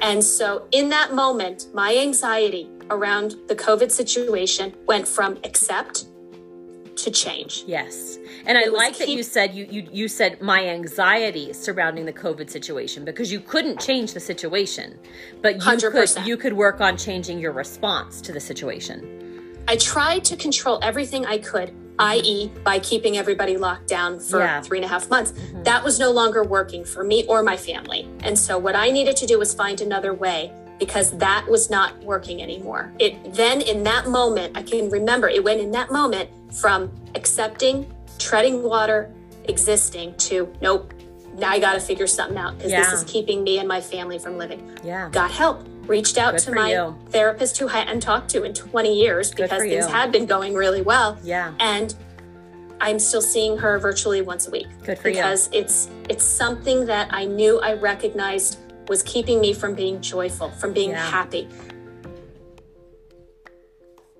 And 0.00 0.22
so, 0.22 0.66
in 0.72 0.88
that 0.90 1.14
moment, 1.14 1.66
my 1.72 1.96
anxiety 1.96 2.68
around 2.90 3.34
the 3.48 3.56
COVID 3.56 3.90
situation 3.90 4.74
went 4.86 5.08
from 5.08 5.38
accept 5.44 6.06
to 6.96 7.10
change. 7.10 7.64
Yes. 7.66 8.18
And 8.46 8.56
I 8.56 8.62
It 8.62 8.72
was 8.72 8.78
like 8.78 8.96
that 8.98 9.06
keep- 9.06 9.16
you 9.16 9.22
said 9.22 9.54
you, 9.54 9.66
you 9.70 9.86
you 9.92 10.08
said 10.08 10.40
my 10.40 10.66
anxiety 10.66 11.52
surrounding 11.52 12.06
the 12.06 12.12
COVID 12.12 12.48
situation 12.48 13.04
because 13.04 13.30
you 13.30 13.40
couldn't 13.40 13.80
change 13.80 14.14
the 14.14 14.20
situation, 14.20 14.98
but 15.42 15.56
you 15.56 15.60
could 15.60 15.92
100%. 15.92 16.26
you 16.26 16.36
could 16.36 16.52
work 16.54 16.80
on 16.80 16.96
changing 16.96 17.38
your 17.38 17.52
response 17.52 18.20
to 18.22 18.32
the 18.32 18.40
situation. 18.40 18.98
I 19.68 19.76
tried 19.76 20.24
to 20.26 20.36
control 20.36 20.78
everything 20.82 21.26
I 21.26 21.38
could, 21.38 21.72
i.e., 21.98 22.50
by 22.64 22.78
keeping 22.78 23.16
everybody 23.16 23.56
locked 23.56 23.88
down 23.88 24.18
for 24.20 24.40
Yeah. 24.40 24.60
three 24.60 24.78
and 24.78 24.84
a 24.84 24.88
half 24.88 25.08
months. 25.10 25.32
Mm-hmm. 25.32 25.62
That 25.64 25.82
was 25.84 25.98
no 25.98 26.10
longer 26.10 26.42
working 26.42 26.84
for 26.84 27.02
me 27.04 27.24
or 27.26 27.42
my 27.42 27.56
family. 27.56 28.08
And 28.20 28.38
so, 28.38 28.58
what 28.58 28.74
I 28.76 28.90
needed 28.90 29.16
to 29.16 29.26
do 29.26 29.38
was 29.38 29.54
find 29.54 29.80
another 29.80 30.12
way 30.14 30.52
because 30.78 31.12
that 31.18 31.46
was 31.48 31.70
not 31.70 31.96
working 32.02 32.42
anymore. 32.42 32.92
It 32.98 33.32
then, 33.34 33.62
in 33.62 33.82
that 33.84 34.08
moment, 34.08 34.56
I 34.56 34.62
can 34.62 34.90
remember 34.90 35.28
it 35.28 35.42
went 35.42 35.60
in 35.60 35.70
that 35.72 35.90
moment 35.90 36.28
from 36.54 36.90
accepting, 37.14 37.90
treading 38.18 38.62
water, 38.62 39.10
existing 39.48 40.14
to 40.16 40.52
nope, 40.60 40.92
now 41.34 41.50
I 41.50 41.58
got 41.58 41.74
to 41.74 41.80
figure 41.80 42.06
something 42.06 42.38
out 42.38 42.56
because 42.56 42.72
this 42.72 42.92
is 42.92 43.04
keeping 43.04 43.44
me 43.44 43.58
and 43.58 43.68
my 43.68 43.80
family 43.80 44.18
from 44.18 44.38
living 44.38 44.70
Yeah. 44.82 45.08
got 45.10 45.30
help 45.30 45.66
reached 45.88 46.18
out 46.18 46.32
Good 46.32 46.40
to 46.42 46.52
my 46.52 46.72
you. 46.72 46.98
therapist 47.10 47.58
who 47.58 47.68
I 47.68 47.72
hadn't 47.78 48.00
talked 48.00 48.28
to 48.30 48.42
in 48.44 48.52
20 48.54 48.94
years 49.00 49.30
because 49.30 49.50
things 49.62 49.86
had 49.86 50.12
been 50.12 50.26
going 50.26 50.54
really 50.54 50.82
well 50.82 51.18
Yeah. 51.22 51.52
and 51.60 51.94
I'm 52.80 52.98
still 52.98 53.22
seeing 53.22 53.56
her 53.58 53.78
virtually 53.78 54.20
once 54.22 54.46
a 54.46 54.50
week 54.50 54.66
Good 54.84 54.98
for 54.98 55.08
you. 55.08 55.14
because 55.14 55.48
it's 55.52 55.88
it's 56.08 56.24
something 56.24 56.86
that 56.86 57.08
I 57.10 57.24
knew 57.24 57.58
I 57.60 57.72
recognized 57.74 58.58
was 58.88 59.02
keeping 59.02 59.40
me 59.40 59.52
from 59.52 59.74
being 59.74 60.00
joyful 60.00 60.50
from 60.50 60.72
being 60.72 60.90
Yeah. 60.90 61.04
happy 61.10 61.48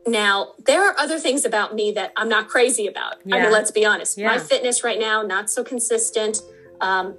now 0.07 0.53
there 0.64 0.83
are 0.89 0.95
other 0.99 1.19
things 1.19 1.45
about 1.45 1.75
me 1.75 1.93
that 1.93 2.12
I'm 2.17 2.29
not 2.29 2.49
crazy 2.49 2.87
about 2.87 3.17
I 3.31 3.41
mean 3.43 3.51
let's 3.51 3.71
be 3.71 3.85
honest 3.85 4.17
Yeah. 4.17 4.29
my 4.29 4.39
fitness 4.39 4.85
right 4.85 4.99
now 5.01 5.23
not 5.23 5.51
so 5.51 5.64
consistent 5.64 6.41
um 6.81 7.17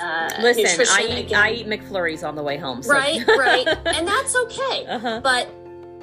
uh, 0.00 0.28
Listen, 0.40 0.86
I 0.90 1.02
eat 1.10 1.26
again, 1.26 1.38
I 1.40 1.52
eat 1.52 1.66
McFlurries 1.66 2.26
on 2.26 2.34
the 2.36 2.42
way 2.42 2.56
home. 2.56 2.82
so- 2.82 2.92
right 2.92 3.26
right 3.26 3.66
and 3.68 4.06
that's 4.12 4.34
okay 4.36 4.86
Uh-huh. 4.86 5.20
but 5.22 5.48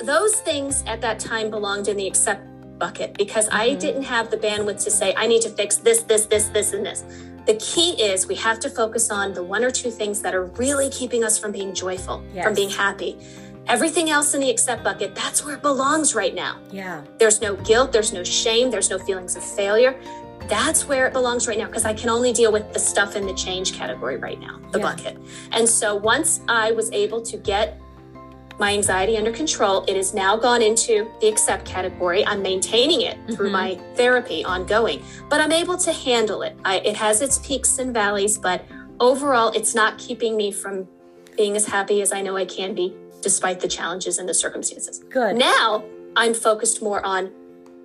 those 0.05 0.35
things 0.41 0.83
at 0.87 1.01
that 1.01 1.19
time 1.19 1.49
belonged 1.49 1.87
in 1.87 1.97
the 1.97 2.07
accept 2.07 2.41
bucket 2.79 3.17
because 3.17 3.49
i 3.51 3.69
Mm-hmm. 3.69 3.79
didn't 3.79 4.03
have 4.03 4.31
the 4.31 4.37
bandwidth 4.37 4.81
to 4.85 4.91
say 4.91 5.13
i 5.17 5.27
need 5.27 5.41
to 5.41 5.49
fix 5.49 5.75
this 5.77 6.03
this 6.03 6.25
this 6.27 6.47
this 6.49 6.71
and 6.73 6.85
this 6.85 7.03
the 7.45 7.55
key 7.55 7.91
is 8.01 8.25
we 8.27 8.35
have 8.35 8.59
to 8.61 8.69
focus 8.69 9.11
on 9.11 9.33
the 9.33 9.43
one 9.43 9.63
or 9.65 9.71
two 9.71 9.91
things 9.91 10.21
that 10.21 10.33
are 10.33 10.45
really 10.63 10.89
keeping 10.89 11.23
us 11.25 11.37
from 11.37 11.51
being 11.51 11.73
joyful 11.73 12.23
Yes. 12.33 12.45
from 12.45 12.53
being 12.53 12.69
happy 12.69 13.17
everything 13.67 14.09
else 14.09 14.33
in 14.33 14.39
the 14.39 14.49
accept 14.49 14.81
bucket 14.83 15.13
that's 15.13 15.43
where 15.43 15.55
it 15.55 15.61
belongs 15.61 16.15
right 16.15 16.33
now 16.33 16.57
Yeah. 16.71 17.01
there's 17.17 17.41
no 17.41 17.55
guilt, 17.57 17.91
there's 17.91 18.13
no 18.13 18.23
shame, 18.23 18.71
there's 18.71 18.89
no 18.89 18.97
feelings 18.97 19.35
of 19.35 19.43
failure. 19.43 19.93
That's 20.49 20.87
where 20.87 21.05
it 21.07 21.13
belongs 21.13 21.47
right 21.47 21.57
now 21.57 21.67
because 21.67 21.85
I 21.85 21.93
can 21.93 22.09
only 22.09 22.33
deal 22.33 22.51
with 22.51 22.73
the 22.73 22.79
stuff 22.79 23.15
in 23.15 23.25
the 23.25 23.33
change 23.33 23.73
category 23.73 24.17
right 24.17 24.39
now, 24.39 24.59
the 24.71 24.79
Yeah. 24.79 24.85
bucket. 24.95 25.17
And 25.51 25.69
so 25.69 25.95
once 25.95 26.41
I 26.49 26.71
was 26.71 26.91
able 26.91 27.21
to 27.21 27.37
get 27.37 27.79
my 28.57 28.73
anxiety 28.73 29.15
under 29.15 29.31
control, 29.31 29.85
it 29.87 29.95
has 29.95 30.13
now 30.13 30.35
gone 30.35 30.61
into 30.61 31.07
the 31.21 31.27
accept 31.29 31.63
category. 31.65 32.25
I'm 32.25 32.41
maintaining 32.41 33.01
it 33.01 33.17
through 33.31 33.49
Mhm. 33.49 33.53
my 33.53 33.79
therapy 33.95 34.43
ongoing, 34.43 35.01
but 35.29 35.39
I'm 35.39 35.53
able 35.53 35.77
to 35.77 35.93
handle 35.93 36.41
it. 36.41 36.57
I, 36.65 36.77
it 36.79 36.97
has 36.97 37.21
its 37.21 37.37
peaks 37.37 37.79
and 37.79 37.93
valleys, 37.93 38.37
but 38.37 38.61
overall, 38.99 39.49
it's 39.55 39.73
not 39.75 39.97
keeping 39.97 40.35
me 40.35 40.51
from 40.51 40.87
being 41.37 41.55
as 41.55 41.65
happy 41.67 42.01
as 42.01 42.11
I 42.11 42.21
know 42.21 42.35
I 42.35 42.43
can 42.43 42.73
be 42.73 42.93
despite 43.21 43.61
the 43.61 43.67
challenges 43.67 44.17
and 44.17 44.27
the 44.27 44.33
circumstances. 44.33 44.99
Good. 45.09 45.37
Now 45.37 45.83
I'm 46.17 46.33
focused 46.33 46.81
more 46.81 47.05
on 47.05 47.29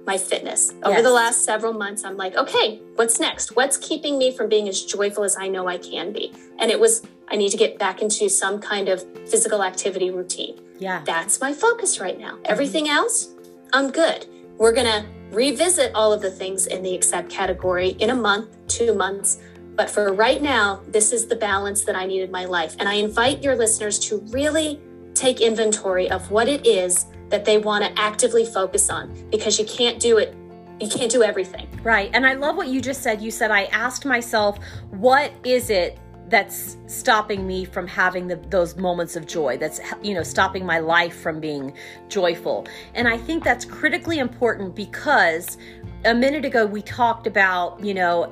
my 0.06 0.18
fitness. 0.18 0.72
Over 0.82 0.96
Yes. 0.96 1.02
the 1.02 1.10
last 1.10 1.44
several 1.44 1.72
months, 1.72 2.04
I'm 2.04 2.16
like, 2.16 2.36
okay, 2.36 2.80
what's 2.96 3.18
next? 3.18 3.56
What's 3.56 3.76
keeping 3.76 4.18
me 4.18 4.36
from 4.36 4.48
being 4.48 4.68
as 4.68 4.82
joyful 4.82 5.24
as 5.24 5.36
I 5.38 5.48
know 5.48 5.66
I 5.66 5.78
can 5.78 6.12
be? 6.12 6.32
And 6.58 6.70
it 6.70 6.78
was, 6.78 7.02
I 7.28 7.36
need 7.36 7.50
to 7.50 7.56
get 7.56 7.78
back 7.78 8.02
into 8.02 8.28
some 8.28 8.60
kind 8.60 8.88
of 8.88 9.02
physical 9.28 9.62
activity 9.62 10.10
routine. 10.10 10.60
Yeah. 10.78 11.02
That's 11.04 11.40
my 11.40 11.52
focus 11.52 12.00
right 12.00 12.18
now. 12.18 12.38
Everything 12.44 12.88
else, 12.88 13.28
I'm 13.72 13.90
good. 13.90 14.26
We're 14.58 14.72
going 14.72 14.86
to 14.86 15.06
revisit 15.30 15.92
all 15.94 16.12
of 16.12 16.20
the 16.20 16.30
things 16.30 16.66
in 16.66 16.82
the 16.82 16.94
accept 16.94 17.28
category 17.30 17.90
in 17.98 18.10
a 18.10 18.14
month, 18.14 18.56
two 18.68 18.94
months. 18.94 19.38
But 19.74 19.90
for 19.90 20.12
right 20.12 20.40
now, 20.40 20.82
this 20.88 21.12
is 21.12 21.26
the 21.26 21.34
balance 21.36 21.84
that 21.84 21.96
I 21.96 22.06
need 22.06 22.22
in 22.22 22.30
my 22.30 22.44
life. 22.44 22.76
And 22.78 22.88
I 22.88 22.94
invite 22.94 23.42
your 23.42 23.56
listeners 23.56 23.98
to 24.00 24.18
really 24.28 24.80
take 25.14 25.40
inventory 25.40 26.10
of 26.10 26.30
what 26.30 26.48
it 26.48 26.66
is 26.66 27.06
that 27.28 27.44
they 27.44 27.58
want 27.58 27.84
to 27.84 28.00
actively 28.00 28.44
focus 28.44 28.90
on 28.90 29.12
because 29.30 29.58
you 29.58 29.64
can't 29.64 29.98
do 30.00 30.18
it, 30.18 30.34
you 30.80 30.88
can't 30.88 31.10
do 31.10 31.22
everything. 31.22 31.68
Right. 31.82 32.10
And 32.12 32.26
I 32.26 32.34
love 32.34 32.56
what 32.56 32.68
you 32.68 32.80
just 32.80 33.02
said. 33.02 33.20
You 33.20 33.30
said, 33.30 33.50
I 33.50 33.64
asked 33.66 34.04
myself, 34.04 34.58
what 34.90 35.32
is 35.44 35.70
it 35.70 35.98
that's 36.28 36.78
stopping 36.86 37.46
me 37.46 37.64
from 37.64 37.86
having 37.86 38.26
the, 38.26 38.36
those 38.36 38.76
moments 38.76 39.16
of 39.16 39.26
joy? 39.26 39.56
That's, 39.56 39.80
you 40.02 40.14
know, 40.14 40.22
stopping 40.22 40.64
my 40.64 40.78
life 40.78 41.16
from 41.16 41.40
being 41.40 41.74
joyful. 42.08 42.66
And 42.94 43.06
I 43.06 43.18
think 43.18 43.44
that's 43.44 43.64
critically 43.64 44.18
important 44.18 44.74
because 44.74 45.58
a 46.04 46.14
minute 46.14 46.44
ago 46.44 46.66
we 46.66 46.82
talked 46.82 47.26
about, 47.26 47.80
you 47.80 47.94
know, 47.94 48.28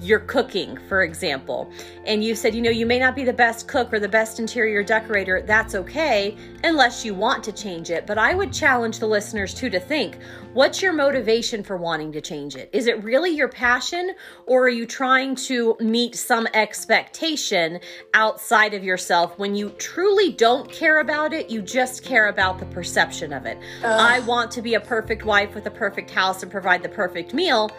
your 0.00 0.20
cooking, 0.20 0.78
for 0.88 1.02
example, 1.02 1.70
and 2.06 2.22
you 2.22 2.34
said, 2.34 2.54
you 2.54 2.62
know, 2.62 2.70
you 2.70 2.86
may 2.86 2.98
not 2.98 3.14
be 3.14 3.24
the 3.24 3.32
best 3.32 3.68
cook 3.68 3.92
or 3.92 4.00
the 4.00 4.08
best 4.08 4.38
interior 4.38 4.82
decorator. 4.82 5.42
That's 5.42 5.74
okay, 5.74 6.36
unless 6.62 7.04
you 7.04 7.14
want 7.14 7.42
to 7.44 7.52
change 7.52 7.90
it. 7.90 8.06
But 8.06 8.18
I 8.18 8.34
would 8.34 8.52
challenge 8.52 8.98
the 8.98 9.06
listeners 9.06 9.54
too 9.54 9.70
to 9.70 9.80
think 9.80 10.18
what's 10.52 10.80
your 10.80 10.92
motivation 10.92 11.62
for 11.64 11.76
wanting 11.76 12.12
to 12.12 12.20
change 12.20 12.54
it? 12.54 12.70
Is 12.72 12.86
it 12.86 13.02
really 13.02 13.30
your 13.30 13.48
passion, 13.48 14.14
or 14.46 14.64
are 14.64 14.68
you 14.68 14.86
trying 14.86 15.34
to 15.36 15.76
meet 15.80 16.14
some 16.14 16.46
expectation 16.54 17.80
outside 18.14 18.72
of 18.74 18.84
yourself 18.84 19.38
when 19.38 19.54
you 19.54 19.70
truly 19.70 20.32
don't 20.32 20.70
care 20.70 21.00
about 21.00 21.32
it? 21.32 21.50
You 21.50 21.60
just 21.60 22.04
care 22.04 22.28
about 22.28 22.58
the 22.58 22.66
perception 22.66 23.32
of 23.32 23.46
it. 23.46 23.58
I 23.82 24.20
want 24.20 24.50
to 24.52 24.62
be 24.62 24.74
a 24.74 24.80
perfect 24.80 25.24
wife 25.24 25.54
with 25.54 25.66
a 25.66 25.70
perfect 25.70 26.10
house 26.10 26.42
and 26.42 26.52
provide 26.52 26.82
the 26.82 26.88
perfect 26.88 27.34
meal. 27.34 27.70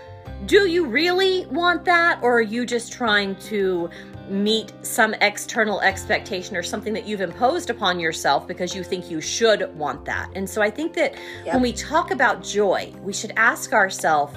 Do 0.45 0.67
you 0.67 0.85
really 0.85 1.45
want 1.47 1.85
that, 1.85 2.19
or 2.21 2.37
are 2.37 2.41
you 2.41 2.65
just 2.65 2.91
trying 2.91 3.35
to 3.37 3.89
meet 4.29 4.73
some 4.81 5.13
external 5.15 5.81
expectation 5.81 6.55
or 6.55 6.63
something 6.63 6.93
that 6.93 7.07
you've 7.07 7.21
imposed 7.21 7.69
upon 7.69 7.99
yourself 7.99 8.47
because 8.47 8.75
you 8.75 8.83
think 8.83 9.09
you 9.09 9.21
should 9.21 9.75
want 9.75 10.05
that? 10.05 10.29
And 10.35 10.49
so 10.49 10.61
I 10.61 10.69
think 10.69 10.93
that 10.93 11.15
when 11.45 11.61
we 11.61 11.73
talk 11.73 12.11
about 12.11 12.43
joy, 12.43 12.93
we 13.01 13.13
should 13.13 13.33
ask 13.37 13.73
ourselves, 13.73 14.35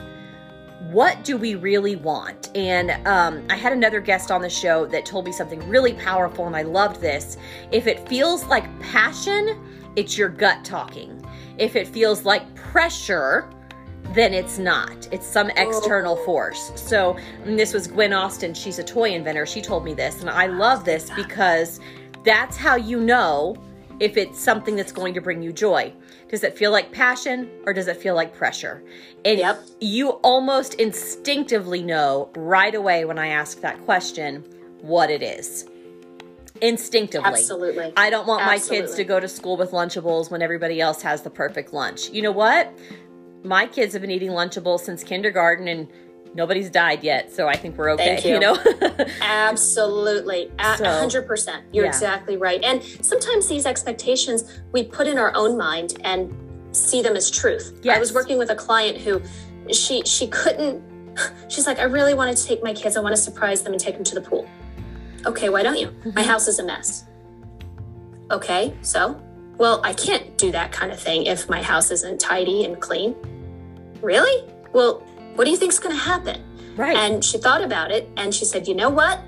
what 0.91 1.23
do 1.25 1.37
we 1.37 1.55
really 1.55 1.97
want? 1.97 2.51
And 2.57 3.07
um, 3.07 3.45
I 3.51 3.57
had 3.57 3.73
another 3.75 4.01
guest 4.01 4.31
on 4.31 4.41
the 4.41 4.49
show 4.49 4.87
that 4.87 5.05
told 5.05 5.27
me 5.27 5.33
something 5.33 5.67
really 5.69 5.93
powerful, 5.93 6.47
and 6.47 6.57
I 6.57 6.63
loved 6.63 7.01
this. 7.01 7.37
If 7.71 7.87
it 7.87 8.09
feels 8.09 8.45
like 8.45 8.65
passion, 8.81 9.63
it's 9.97 10.17
your 10.17 10.31
gut 10.31 10.65
talking. 10.65 11.23
If 11.59 11.77
it 11.77 11.89
feels 11.89 12.25
like 12.25 12.55
pressure, 12.55 13.51
then 14.15 14.33
it's 14.33 14.59
not. 14.59 15.09
It's 15.13 15.27
some 15.27 15.51
oh. 15.57 15.69
external 15.69 16.17
force. 16.25 16.73
So, 16.77 17.17
and 17.45 17.59
this 17.59 17.73
was 17.73 17.87
Gwen 17.87 18.13
Austin. 18.13 18.55
She's 18.55 18.79
a 18.79 18.85
toy 18.85 19.11
inventor. 19.13 19.47
She 19.47 19.61
told 19.61 19.85
me 19.85 19.95
this, 19.95 20.21
and 20.21 20.31
I 20.31 20.47
love 20.47 20.85
this 20.85 21.11
because 21.11 21.81
that's 22.25 22.57
how 22.57 22.77
you 22.77 23.01
know 23.01 23.57
if 24.01 24.17
it's 24.17 24.39
something 24.39 24.77
that's 24.77 24.93
going 24.93 25.15
to 25.15 25.21
bring 25.21 25.43
you 25.43 25.53
joy. 25.53 25.93
Does 26.29 26.45
it 26.45 26.57
feel 26.57 26.71
like 26.71 26.93
passion 26.93 27.51
or 27.67 27.73
does 27.73 27.89
it 27.89 27.97
feel 27.97 28.15
like 28.15 28.35
pressure? 28.35 28.83
And 29.25 29.39
Yep. 29.39 29.61
you 29.81 30.11
almost 30.23 30.75
instinctively 30.75 31.83
know 31.83 32.31
right 32.37 32.75
away 32.75 33.05
when 33.05 33.19
I 33.19 33.29
ask 33.29 33.61
that 33.63 33.83
question 33.85 34.45
what 34.83 35.11
it 35.11 35.23
is. 35.23 35.67
Instinctively. 36.61 37.29
Absolutely. 37.29 37.93
I 37.97 38.11
don't 38.11 38.27
want 38.27 38.45
my 38.45 38.59
kids 38.59 38.95
to 38.97 39.05
go 39.05 39.21
to 39.21 39.29
school 39.29 39.57
with 39.57 39.71
Lunchables 39.71 40.31
when 40.31 40.43
everybody 40.43 40.81
else 40.81 41.03
has 41.03 41.23
the 41.23 41.31
perfect 41.31 41.73
lunch. 41.73 42.11
You 42.11 42.23
know 42.23 42.33
what? 42.33 42.73
My 43.49 43.67
kids 43.67 43.95
have 43.95 44.03
been 44.03 44.11
eating 44.11 44.31
Lunchables 44.31 44.81
since 44.81 45.03
kindergarten 45.03 45.69
and 45.69 45.89
nobody's 46.35 46.69
died 46.69 47.03
yet. 47.03 47.33
So 47.33 47.49
I 47.49 47.57
think 47.57 47.79
we're 47.79 47.91
okay. 47.93 48.21
Thank 48.21 48.25
you. 48.27 48.35
you 48.35 48.41
know? 48.41 48.57
Absolutely. 49.23 50.53
A 50.59 50.77
So, 50.77 50.85
100%. 50.85 51.63
You're 51.73 51.85
yeah. 51.85 51.89
exactly 51.89 52.37
right. 52.37 52.63
And 52.63 52.83
sometimes 52.83 53.49
these 53.49 53.65
expectations 53.65 54.61
we 54.73 54.85
put 54.85 55.07
in 55.07 55.17
our 55.19 55.35
own 55.35 55.57
mind 55.57 55.99
and 56.05 56.33
see 56.73 57.01
them 57.01 57.17
as 57.17 57.31
truth. 57.31 57.81
I 57.89 57.99
was 57.99 58.13
working 58.13 58.37
with 58.39 58.51
a 58.51 58.55
client 58.55 58.99
who 58.99 59.23
she 59.73 60.03
she 60.05 60.29
couldn't 60.29 60.83
she's 61.49 61.67
like 61.67 61.79
I 61.79 61.85
really 61.85 62.15
want 62.15 62.37
to 62.37 62.45
take 62.45 62.63
my 62.63 62.75
kids. 62.75 62.97
I 62.97 63.01
want 63.01 63.17
to 63.17 63.21
surprise 63.21 63.63
them 63.63 63.73
and 63.73 63.81
take 63.81 63.95
them 63.95 64.05
to 64.05 64.15
the 64.15 64.21
pool. 64.21 64.47
Okay, 65.25 65.49
why 65.49 65.63
don't 65.63 65.79
you? 65.79 65.89
Mm-hmm. 65.89 66.15
My 66.15 66.23
house 66.23 66.47
is 66.47 66.59
a 66.59 66.65
mess. 66.65 67.07
Okay, 68.31 68.75
so 68.83 69.21
well, 69.57 69.81
I 69.83 69.93
can't 69.93 70.39
do 70.39 70.53
that 70.53 70.71
kind 70.71 70.93
of 70.93 71.01
thing 71.01 71.27
if 71.27 71.49
my 71.49 71.63
house 71.63 71.91
isn't 71.91 72.21
tidy 72.21 72.65
and 72.65 72.81
clean. 72.81 73.17
Really? 74.01 74.45
Well, 74.73 75.01
what 75.35 75.45
do 75.45 75.51
you 75.51 75.57
think's 75.57 75.79
going 75.79 75.95
to 75.97 76.03
happen? 76.03 76.45
right. 76.77 76.97
And 76.97 77.25
she 77.25 77.39
thought 77.39 77.63
about 77.63 77.91
it 77.91 78.09
and 78.17 78.33
she 78.35 78.45
said, 78.45 78.69
you 78.69 78.75
know 78.75 78.89
what? 78.91 79.21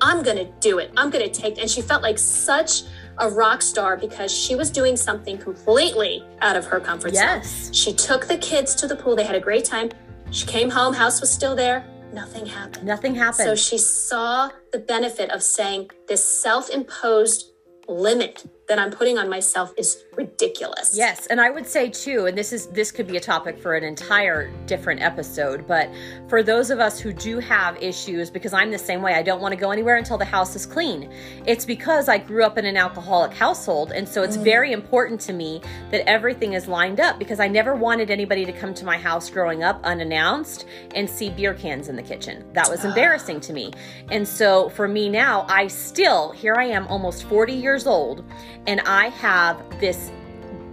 I'm 0.00 0.22
going 0.22 0.36
to 0.36 0.44
do 0.60 0.78
it. 0.78 0.90
I'm 0.96 1.10
going 1.10 1.24
to 1.28 1.40
take, 1.40 1.58
and 1.58 1.68
she 1.68 1.82
felt 1.82 2.02
like 2.02 2.18
such 2.18 2.82
a 3.18 3.28
rock 3.28 3.62
star 3.62 3.96
because 3.96 4.30
she 4.32 4.54
was 4.54 4.70
doing 4.70 4.96
something 4.96 5.36
completely 5.36 6.24
out 6.40 6.54
of 6.56 6.64
her 6.66 6.78
comfort 6.78 7.12
Yes. 7.14 7.64
zone. 7.64 7.72
She 7.72 7.92
took 7.92 8.26
the 8.28 8.38
kids 8.38 8.74
to 8.76 8.86
the 8.86 8.94
pool. 8.94 9.16
They 9.16 9.24
had 9.24 9.34
a 9.34 9.40
great 9.40 9.64
time. 9.64 9.90
She 10.30 10.46
came 10.46 10.70
home, 10.70 10.94
house 10.94 11.20
was 11.20 11.30
still 11.32 11.56
there. 11.56 11.84
Nothing 12.12 12.46
happened. 12.46 12.86
Nothing 12.86 13.14
happened. 13.16 13.44
So 13.48 13.54
she 13.54 13.76
saw 13.76 14.50
the 14.72 14.78
benefit 14.78 15.30
of 15.30 15.42
saying 15.42 15.90
this 16.06 16.22
self 16.24 16.70
imposed 16.70 17.50
limit 17.88 18.44
that 18.68 18.78
I'm 18.78 18.90
putting 18.90 19.18
on 19.18 19.28
myself 19.28 19.72
is 19.76 20.04
ridiculous. 20.14 20.94
Yes, 20.96 21.26
and 21.26 21.40
I 21.40 21.50
would 21.50 21.66
say 21.66 21.88
too, 21.88 22.26
and 22.26 22.36
this 22.36 22.52
is 22.52 22.66
this 22.66 22.92
could 22.92 23.06
be 23.06 23.16
a 23.16 23.20
topic 23.20 23.58
for 23.58 23.74
an 23.74 23.84
entire 23.84 24.50
different 24.66 25.00
episode, 25.00 25.66
but 25.66 25.90
for 26.28 26.42
those 26.42 26.70
of 26.70 26.78
us 26.78 27.00
who 27.00 27.12
do 27.12 27.38
have 27.38 27.82
issues, 27.82 28.30
because 28.30 28.52
I'm 28.52 28.70
the 28.70 28.78
same 28.78 29.00
way, 29.00 29.14
I 29.14 29.22
don't 29.22 29.40
want 29.40 29.52
to 29.52 29.60
go 29.60 29.70
anywhere 29.70 29.96
until 29.96 30.18
the 30.18 30.24
house 30.24 30.54
is 30.54 30.66
clean. 30.66 31.10
It's 31.46 31.64
because 31.64 32.08
I 32.08 32.18
grew 32.18 32.44
up 32.44 32.58
in 32.58 32.66
an 32.66 32.76
alcoholic 32.76 33.32
household, 33.32 33.92
and 33.92 34.06
so 34.06 34.22
it's 34.22 34.36
mm. 34.36 34.44
very 34.44 34.72
important 34.72 35.20
to 35.22 35.32
me 35.32 35.62
that 35.90 36.08
everything 36.08 36.52
is 36.52 36.68
lined 36.68 37.00
up 37.00 37.18
because 37.18 37.40
I 37.40 37.48
never 37.48 37.74
wanted 37.74 38.10
anybody 38.10 38.44
to 38.44 38.52
come 38.52 38.74
to 38.74 38.84
my 38.84 38.98
house 38.98 39.30
growing 39.30 39.62
up 39.62 39.80
unannounced 39.84 40.66
and 40.94 41.08
see 41.08 41.30
beer 41.30 41.54
cans 41.54 41.88
in 41.88 41.96
the 41.96 42.02
kitchen. 42.02 42.44
That 42.52 42.68
was 42.68 42.84
ah. 42.84 42.88
embarrassing 42.88 43.40
to 43.40 43.52
me. 43.52 43.72
And 44.10 44.26
so 44.26 44.68
for 44.70 44.88
me 44.88 45.08
now, 45.08 45.46
I 45.48 45.68
still, 45.68 46.32
here 46.32 46.54
I 46.54 46.64
am 46.64 46.86
almost 46.88 47.24
40 47.24 47.52
years 47.52 47.86
old, 47.86 48.24
and 48.66 48.80
I 48.82 49.08
have 49.08 49.62
this 49.80 50.10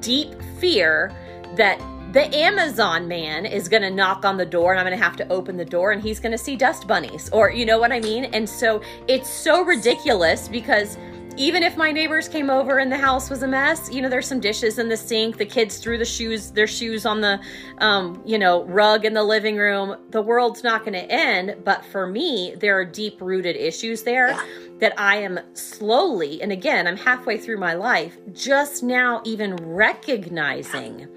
deep 0.01 0.33
fear 0.59 1.11
that 1.55 1.79
the 2.13 2.33
Amazon 2.33 3.07
man 3.07 3.45
is 3.45 3.67
going 3.67 3.83
to 3.83 3.89
knock 3.89 4.23
on 4.23 4.38
the 4.38 4.45
door 4.45 4.71
and 4.71 4.79
I'm 4.79 4.86
going 4.86 4.97
to 4.97 5.03
have 5.03 5.17
to 5.17 5.27
open 5.27 5.57
the 5.57 5.65
door 5.65 5.91
and 5.91 6.01
he's 6.01 6.19
going 6.19 6.31
to 6.31 6.38
see 6.38 6.55
dust 6.55 6.88
bunnies 6.88 7.29
or 7.31 7.51
you 7.51 7.65
know 7.65 7.77
what 7.77 7.91
I 7.91 7.99
mean? 7.99 8.25
And 8.25 8.47
so 8.47 8.81
it's 9.07 9.29
so 9.29 9.63
ridiculous 9.63 10.47
because 10.47 10.97
even 11.38 11.63
if 11.63 11.75
my 11.75 11.91
neighbors 11.91 12.29
came 12.29 12.49
over 12.49 12.79
and 12.79 12.89
the 12.89 12.97
house 12.97 13.29
was 13.29 13.43
a 13.43 13.47
mess, 13.47 13.91
you 13.91 14.01
know, 14.01 14.07
there's 14.07 14.27
some 14.27 14.39
dishes 14.39 14.79
in 14.79 14.88
the 14.88 14.95
sink, 14.95 15.38
the 15.38 15.45
kids 15.45 15.77
threw 15.79 15.97
the 15.97 16.05
shoes, 16.05 16.51
their 16.51 16.67
shoes 16.67 17.05
on 17.05 17.19
the, 17.19 17.39
um, 17.79 18.21
you 18.25 18.38
know, 18.38 18.63
rug 18.63 19.03
in 19.03 19.13
the 19.13 19.23
living 19.23 19.57
room. 19.57 19.97
The 20.11 20.21
world's 20.21 20.63
not 20.63 20.86
going 20.86 20.93
to 20.93 21.11
end. 21.11 21.57
But 21.65 21.83
for 21.83 22.07
me, 22.07 22.55
there 22.57 22.79
are 22.79 22.86
deep 22.86 23.19
rooted 23.19 23.57
issues 23.57 24.03
there 24.03 24.29
Yeah. 24.29 24.45
That 24.80 24.93
I 24.99 25.17
am 25.17 25.39
slowly, 25.53 26.41
and 26.41 26.51
again, 26.51 26.86
I'm 26.86 26.97
halfway 26.97 27.38
through 27.38 27.57
my 27.57 27.73
life, 27.73 28.17
just 28.34 28.84
now 28.84 29.21
even 29.23 29.55
recognizing 29.55 31.07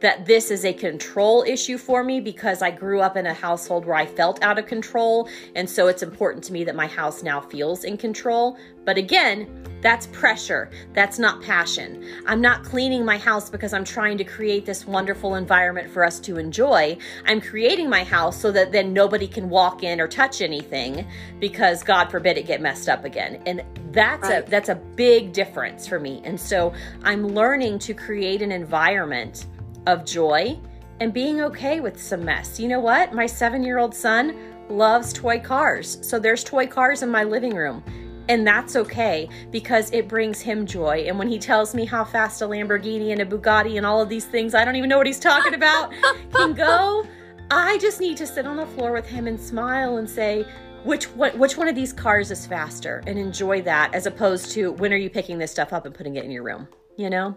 that 0.00 0.26
this 0.26 0.50
is 0.50 0.64
a 0.64 0.72
control 0.72 1.42
issue 1.46 1.78
for 1.78 2.04
me 2.04 2.20
because 2.20 2.62
I 2.62 2.70
grew 2.70 3.00
up 3.00 3.16
in 3.16 3.26
a 3.26 3.34
household 3.34 3.86
where 3.86 3.96
I 3.96 4.06
felt 4.06 4.42
out 4.42 4.58
of 4.58 4.66
control. 4.66 5.28
And 5.56 5.68
so 5.68 5.88
it's 5.88 6.02
important 6.02 6.44
to 6.44 6.52
me 6.52 6.62
that 6.64 6.76
my 6.76 6.86
house 6.86 7.22
now 7.22 7.40
feels 7.40 7.84
in 7.84 7.96
control. 7.96 8.56
But 8.84 8.98
again, 8.98 9.64
that's 9.80 10.06
pressure. 10.08 10.70
That's 10.92 11.18
not 11.18 11.42
passion. 11.42 12.04
I'm 12.26 12.40
not 12.40 12.64
cleaning 12.64 13.04
my 13.04 13.18
house 13.18 13.48
because 13.48 13.72
I'm 13.72 13.84
trying 13.84 14.18
to 14.18 14.24
create 14.24 14.66
this 14.66 14.86
wonderful 14.86 15.36
environment 15.36 15.90
for 15.90 16.04
us 16.04 16.18
to 16.20 16.38
enjoy. 16.38 16.98
I'm 17.26 17.40
creating 17.40 17.88
my 17.88 18.04
house 18.04 18.40
so 18.40 18.50
that 18.52 18.72
then 18.72 18.92
nobody 18.92 19.28
can 19.28 19.48
walk 19.48 19.82
in 19.82 20.00
or 20.00 20.08
touch 20.08 20.40
anything 20.40 21.06
because 21.38 21.82
God 21.82 22.10
forbid 22.10 22.38
it 22.38 22.46
get 22.46 22.60
messed 22.60 22.88
up 22.88 23.04
again. 23.04 23.42
And 23.46 23.62
that's 23.92 24.28
Right. 24.28 24.46
a 24.46 24.50
that's 24.50 24.68
a 24.68 24.74
big 24.74 25.32
difference 25.32 25.86
for 25.86 26.00
me. 26.00 26.20
And 26.24 26.38
so 26.40 26.72
I'm 27.04 27.28
learning 27.28 27.78
to 27.80 27.94
create 27.94 28.42
an 28.42 28.52
environment 28.52 29.46
of 29.86 30.04
joy 30.04 30.58
and 31.00 31.12
being 31.12 31.40
okay 31.40 31.80
with 31.80 32.00
some 32.00 32.24
mess. 32.24 32.58
You 32.58 32.68
know 32.68 32.80
what? 32.80 33.12
My 33.14 33.24
7-year-old 33.26 33.94
son 33.94 34.36
loves 34.68 35.12
toy 35.12 35.38
cars. 35.38 35.98
So 36.02 36.18
there's 36.18 36.42
toy 36.42 36.66
cars 36.66 37.02
in 37.02 37.08
my 37.08 37.22
living 37.24 37.54
room. 37.54 37.82
And 38.28 38.46
that's 38.46 38.76
okay 38.76 39.28
because 39.50 39.90
it 39.92 40.06
brings 40.06 40.40
him 40.40 40.66
joy. 40.66 41.04
And 41.06 41.18
when 41.18 41.28
he 41.28 41.38
tells 41.38 41.74
me 41.74 41.84
how 41.84 42.04
fast 42.04 42.42
a 42.42 42.46
Lamborghini 42.46 43.12
and 43.12 43.20
a 43.22 43.26
Bugatti 43.26 43.76
and 43.76 43.86
all 43.86 44.00
of 44.02 44.08
these 44.08 44.26
things, 44.26 44.54
I 44.54 44.64
don't 44.64 44.76
even 44.76 44.88
know 44.88 44.98
what 44.98 45.06
he's 45.06 45.18
talking 45.18 45.54
about, 45.54 45.92
can 46.32 46.52
go. 46.54 47.06
I 47.50 47.78
just 47.78 48.00
need 48.00 48.18
to 48.18 48.26
sit 48.26 48.46
on 48.46 48.56
the 48.56 48.66
floor 48.66 48.92
with 48.92 49.06
him 49.06 49.26
and 49.26 49.40
smile 49.40 49.96
and 49.96 50.08
say, 50.08 50.46
which 50.84 51.06
one, 51.14 51.38
which 51.38 51.56
one 51.56 51.68
of 51.68 51.74
these 51.74 51.92
cars 51.92 52.30
is 52.30 52.46
faster 52.46 53.02
and 53.06 53.18
enjoy 53.18 53.62
that 53.62 53.94
as 53.94 54.06
opposed 54.06 54.50
to 54.52 54.72
when 54.72 54.92
are 54.92 54.96
you 54.96 55.10
picking 55.10 55.38
this 55.38 55.50
stuff 55.50 55.72
up 55.72 55.86
and 55.86 55.94
putting 55.94 56.16
it 56.16 56.24
in 56.24 56.30
your 56.30 56.42
room, 56.42 56.68
you 56.96 57.10
know? 57.10 57.36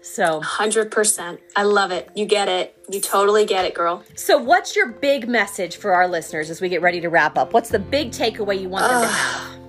So, 0.00 0.40
100%. 0.40 1.38
I 1.54 1.62
love 1.62 1.92
it. 1.92 2.10
You 2.16 2.26
get 2.26 2.48
it. 2.48 2.76
You 2.90 3.00
totally 3.00 3.46
get 3.46 3.64
it, 3.64 3.74
girl. 3.74 4.02
so 4.16 4.36
what's 4.36 4.74
your 4.74 4.88
big 4.88 5.28
message 5.28 5.76
for 5.76 5.92
our 5.92 6.08
listeners 6.08 6.50
as 6.50 6.60
we 6.60 6.68
get 6.68 6.82
ready 6.82 7.00
to 7.00 7.08
wrap 7.08 7.38
up? 7.38 7.52
What's 7.52 7.68
the 7.68 7.78
big 7.78 8.10
takeaway 8.10 8.60
you 8.60 8.68
want 8.68 8.88
them 8.88 9.02
to 9.02 9.08
have? 9.08 9.61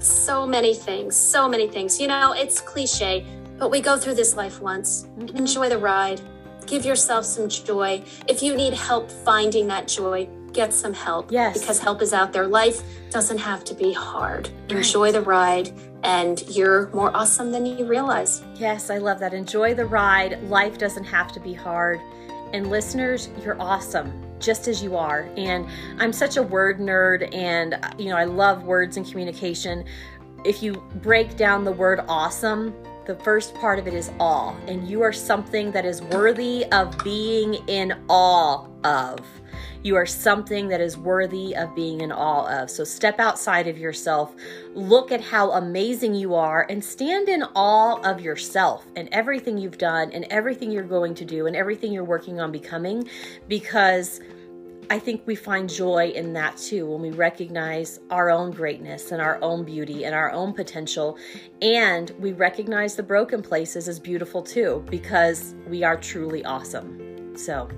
So 0.00 0.46
many 0.46 0.74
things, 0.74 1.14
so 1.14 1.48
many 1.48 1.68
things. 1.68 2.00
You 2.00 2.08
know, 2.08 2.32
it's 2.32 2.60
cliche, 2.60 3.26
but 3.58 3.70
we 3.70 3.80
go 3.80 3.98
through 3.98 4.14
this 4.14 4.34
life 4.34 4.60
once. 4.60 5.06
Mm-hmm. 5.18 5.36
Enjoy 5.36 5.68
the 5.68 5.78
ride. 5.78 6.20
Give 6.66 6.84
yourself 6.84 7.26
some 7.26 7.48
joy. 7.48 8.02
If 8.26 8.42
you 8.42 8.56
need 8.56 8.72
help 8.72 9.10
finding 9.10 9.66
that 9.68 9.88
joy, 9.88 10.26
get 10.52 10.72
some 10.72 10.94
help. 10.94 11.30
Yes. 11.30 11.60
Because 11.60 11.78
help 11.78 12.00
is 12.00 12.14
out 12.14 12.32
there. 12.32 12.46
Life 12.46 12.82
doesn't 13.10 13.38
have 13.38 13.62
to 13.64 13.74
be 13.74 13.92
hard. 13.92 14.48
Enjoy 14.70 15.12
the 15.12 15.20
ride, 15.20 15.70
and 16.02 16.42
you're 16.48 16.88
more 16.94 17.14
awesome 17.14 17.52
than 17.52 17.66
you 17.66 17.84
realize. 17.84 18.42
Yes, 18.54 18.88
I 18.88 18.98
love 18.98 19.18
that. 19.20 19.34
Enjoy 19.34 19.74
the 19.74 19.84
ride. 19.84 20.42
Life 20.44 20.78
doesn't 20.78 21.04
have 21.04 21.30
to 21.32 21.40
be 21.40 21.52
hard. 21.52 22.00
And 22.52 22.70
listeners, 22.70 23.28
you're 23.44 23.60
awesome 23.60 24.29
just 24.40 24.68
as 24.68 24.82
you 24.82 24.96
are. 24.96 25.28
And 25.36 25.66
I'm 25.98 26.12
such 26.12 26.36
a 26.36 26.42
word 26.42 26.78
nerd 26.78 27.32
and 27.34 27.78
you 27.98 28.08
know, 28.08 28.16
I 28.16 28.24
love 28.24 28.64
words 28.64 28.96
and 28.96 29.08
communication. 29.08 29.84
If 30.44 30.62
you 30.62 30.74
break 30.96 31.36
down 31.36 31.64
the 31.64 31.72
word 31.72 32.00
awesome, 32.08 32.74
the 33.06 33.14
first 33.16 33.54
part 33.54 33.78
of 33.78 33.86
it 33.86 33.94
is 33.94 34.10
awe, 34.18 34.54
and 34.68 34.86
you 34.88 35.02
are 35.02 35.12
something 35.12 35.72
that 35.72 35.84
is 35.84 36.00
worthy 36.00 36.64
of 36.66 36.96
being 37.02 37.54
in 37.66 38.00
awe 38.08 38.66
of. 38.84 39.20
You 39.82 39.96
are 39.96 40.04
something 40.04 40.68
that 40.68 40.80
is 40.80 40.98
worthy 40.98 41.56
of 41.56 41.74
being 41.74 42.02
in 42.02 42.12
awe 42.12 42.62
of. 42.62 42.68
So 42.70 42.84
step 42.84 43.18
outside 43.18 43.66
of 43.66 43.78
yourself, 43.78 44.34
look 44.74 45.10
at 45.10 45.22
how 45.22 45.52
amazing 45.52 46.14
you 46.14 46.34
are, 46.34 46.66
and 46.68 46.84
stand 46.84 47.30
in 47.30 47.42
awe 47.54 47.98
of 48.02 48.20
yourself 48.20 48.84
and 48.94 49.08
everything 49.10 49.56
you've 49.56 49.78
done, 49.78 50.12
and 50.12 50.26
everything 50.26 50.70
you're 50.70 50.82
going 50.82 51.14
to 51.14 51.24
do, 51.24 51.46
and 51.46 51.56
everything 51.56 51.92
you're 51.92 52.04
working 52.04 52.40
on 52.40 52.52
becoming. 52.52 53.08
Because 53.48 54.20
I 54.90 54.98
think 54.98 55.22
we 55.24 55.36
find 55.36 55.70
joy 55.70 56.08
in 56.16 56.32
that 56.32 56.58
too 56.58 56.84
when 56.84 57.00
we 57.00 57.10
recognize 57.10 58.00
our 58.10 58.28
own 58.28 58.50
greatness 58.50 59.12
and 59.12 59.22
our 59.22 59.38
own 59.40 59.64
beauty 59.64 60.04
and 60.04 60.14
our 60.14 60.32
own 60.32 60.52
potential. 60.52 61.16
And 61.62 62.10
we 62.18 62.32
recognize 62.32 62.96
the 62.96 63.02
broken 63.02 63.40
places 63.40 63.88
as 63.88 64.00
beautiful 64.00 64.42
too 64.42 64.84
because 64.90 65.54
we 65.68 65.84
are 65.84 65.96
truly 65.96 66.44
awesome. 66.44 67.36
So, 67.36 67.68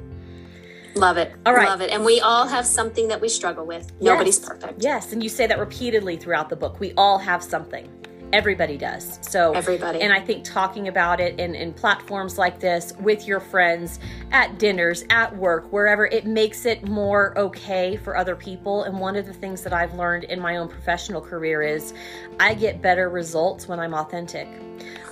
Love 0.94 1.16
it. 1.16 1.32
All 1.46 1.54
right. 1.54 1.68
Love 1.68 1.80
it. 1.80 1.90
And 1.90 2.04
we 2.04 2.20
all 2.20 2.46
have 2.46 2.66
something 2.66 3.08
that 3.08 3.20
we 3.20 3.28
struggle 3.28 3.64
with. 3.64 3.90
Nobody's 4.00 4.38
perfect. 4.38 4.82
Yes, 4.82 5.12
and 5.12 5.22
you 5.22 5.28
say 5.28 5.46
that 5.46 5.58
repeatedly 5.58 6.16
throughout 6.16 6.48
the 6.48 6.56
book. 6.56 6.80
We 6.80 6.92
all 6.96 7.18
have 7.18 7.42
something. 7.42 7.90
Everybody 8.32 8.78
does. 8.78 9.18
So 9.20 9.52
Everybody. 9.52 10.00
And 10.00 10.10
I 10.10 10.20
think 10.20 10.42
talking 10.44 10.88
about 10.88 11.20
it 11.20 11.38
in, 11.38 11.54
in 11.54 11.74
platforms 11.74 12.38
like 12.38 12.58
this 12.60 12.94
with 12.98 13.26
your 13.26 13.40
friends, 13.40 14.00
at 14.30 14.58
dinners, 14.58 15.04
at 15.10 15.36
work, 15.36 15.70
wherever, 15.70 16.06
it 16.06 16.24
makes 16.24 16.64
it 16.64 16.88
more 16.88 17.36
okay 17.38 17.96
for 17.96 18.16
other 18.16 18.34
people. 18.34 18.84
And 18.84 18.98
one 18.98 19.16
of 19.16 19.26
the 19.26 19.34
things 19.34 19.62
that 19.64 19.74
I've 19.74 19.94
learned 19.94 20.24
in 20.24 20.40
my 20.40 20.56
own 20.56 20.68
professional 20.68 21.20
career 21.20 21.60
is 21.60 21.92
I 22.40 22.54
get 22.54 22.80
better 22.80 23.10
results 23.10 23.68
when 23.68 23.78
I'm 23.78 23.92
authentic. 23.92 24.48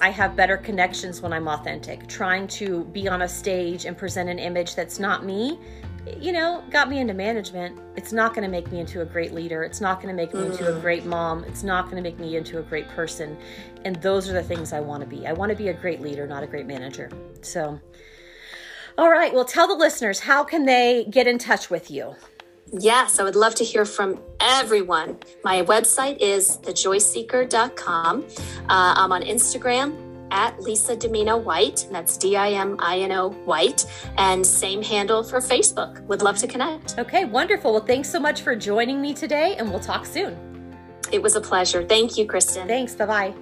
I 0.00 0.08
have 0.08 0.34
better 0.34 0.56
connections 0.56 1.20
when 1.20 1.32
I'm 1.34 1.46
authentic. 1.46 2.06
Trying 2.08 2.48
to 2.48 2.84
be 2.84 3.06
on 3.06 3.22
a 3.22 3.28
stage 3.28 3.84
and 3.84 3.98
present 3.98 4.30
an 4.30 4.38
image 4.38 4.74
that's 4.74 4.98
not 4.98 5.26
me, 5.26 5.58
you 6.18 6.32
know, 6.32 6.64
got 6.70 6.88
me 6.88 6.98
into 6.98 7.14
management. 7.14 7.78
It's 7.96 8.12
not 8.12 8.34
going 8.34 8.44
to 8.44 8.50
make 8.50 8.70
me 8.72 8.80
into 8.80 9.02
a 9.02 9.04
great 9.04 9.32
leader. 9.32 9.62
It's 9.62 9.80
not 9.80 10.02
going 10.02 10.08
to 10.08 10.14
make 10.14 10.32
me 10.34 10.46
into 10.46 10.76
a 10.76 10.80
great 10.80 11.04
mom. 11.04 11.44
It's 11.44 11.62
not 11.62 11.84
going 11.84 11.96
to 11.96 12.02
make 12.02 12.18
me 12.18 12.36
into 12.36 12.58
a 12.58 12.62
great 12.62 12.88
person. 12.88 13.36
And 13.84 13.96
those 13.96 14.28
are 14.28 14.32
the 14.32 14.42
things 14.42 14.72
I 14.72 14.80
want 14.80 15.02
to 15.02 15.06
be. 15.06 15.26
I 15.26 15.32
want 15.32 15.50
to 15.50 15.56
be 15.56 15.68
a 15.68 15.74
great 15.74 16.00
leader, 16.00 16.26
not 16.26 16.42
a 16.42 16.46
great 16.46 16.66
manager. 16.66 17.10
So, 17.42 17.78
All 18.98 19.10
right. 19.10 19.32
Well, 19.32 19.44
tell 19.44 19.68
the 19.68 19.74
listeners 19.74 20.20
how 20.20 20.44
can 20.44 20.64
they 20.64 21.06
get 21.10 21.26
in 21.26 21.38
touch 21.38 21.70
with 21.70 21.90
you? 21.90 22.14
Yes, 22.72 23.18
I 23.18 23.24
would 23.24 23.36
love 23.36 23.54
to 23.56 23.64
hear 23.64 23.84
from 23.84 24.20
everyone. 24.40 25.18
My 25.42 25.62
website 25.62 26.18
is 26.18 26.58
thejoyseeker.com. 26.58 28.22
Uh, 28.22 28.24
I'm 28.68 29.12
on 29.12 29.22
Instagram 29.22 30.09
at 30.30 30.60
Lisa 30.60 30.96
Dimino 30.96 31.42
White. 31.42 31.86
That's 31.90 32.16
D 32.16 32.36
I 32.36 32.50
M 32.50 32.76
I 32.78 32.98
N 33.00 33.12
O 33.12 33.30
White. 33.44 33.86
And 34.18 34.46
same 34.46 34.82
handle 34.82 35.22
for 35.22 35.38
Facebook. 35.38 36.00
Would 36.06 36.22
love 36.22 36.38
to 36.38 36.46
connect. 36.46 36.98
Okay, 36.98 37.24
wonderful. 37.24 37.72
Well, 37.72 37.84
thanks 37.84 38.10
so 38.10 38.20
much 38.20 38.42
for 38.42 38.54
joining 38.56 39.00
me 39.00 39.14
today, 39.14 39.56
and 39.56 39.70
we'll 39.70 39.80
talk 39.80 40.06
soon. 40.06 40.36
It 41.12 41.22
was 41.22 41.36
a 41.36 41.40
pleasure. 41.40 41.84
Thank 41.84 42.16
you, 42.16 42.26
Kristin. 42.26 42.66
Thanks. 42.66 42.94
Bye 42.94 43.06
bye. 43.06 43.34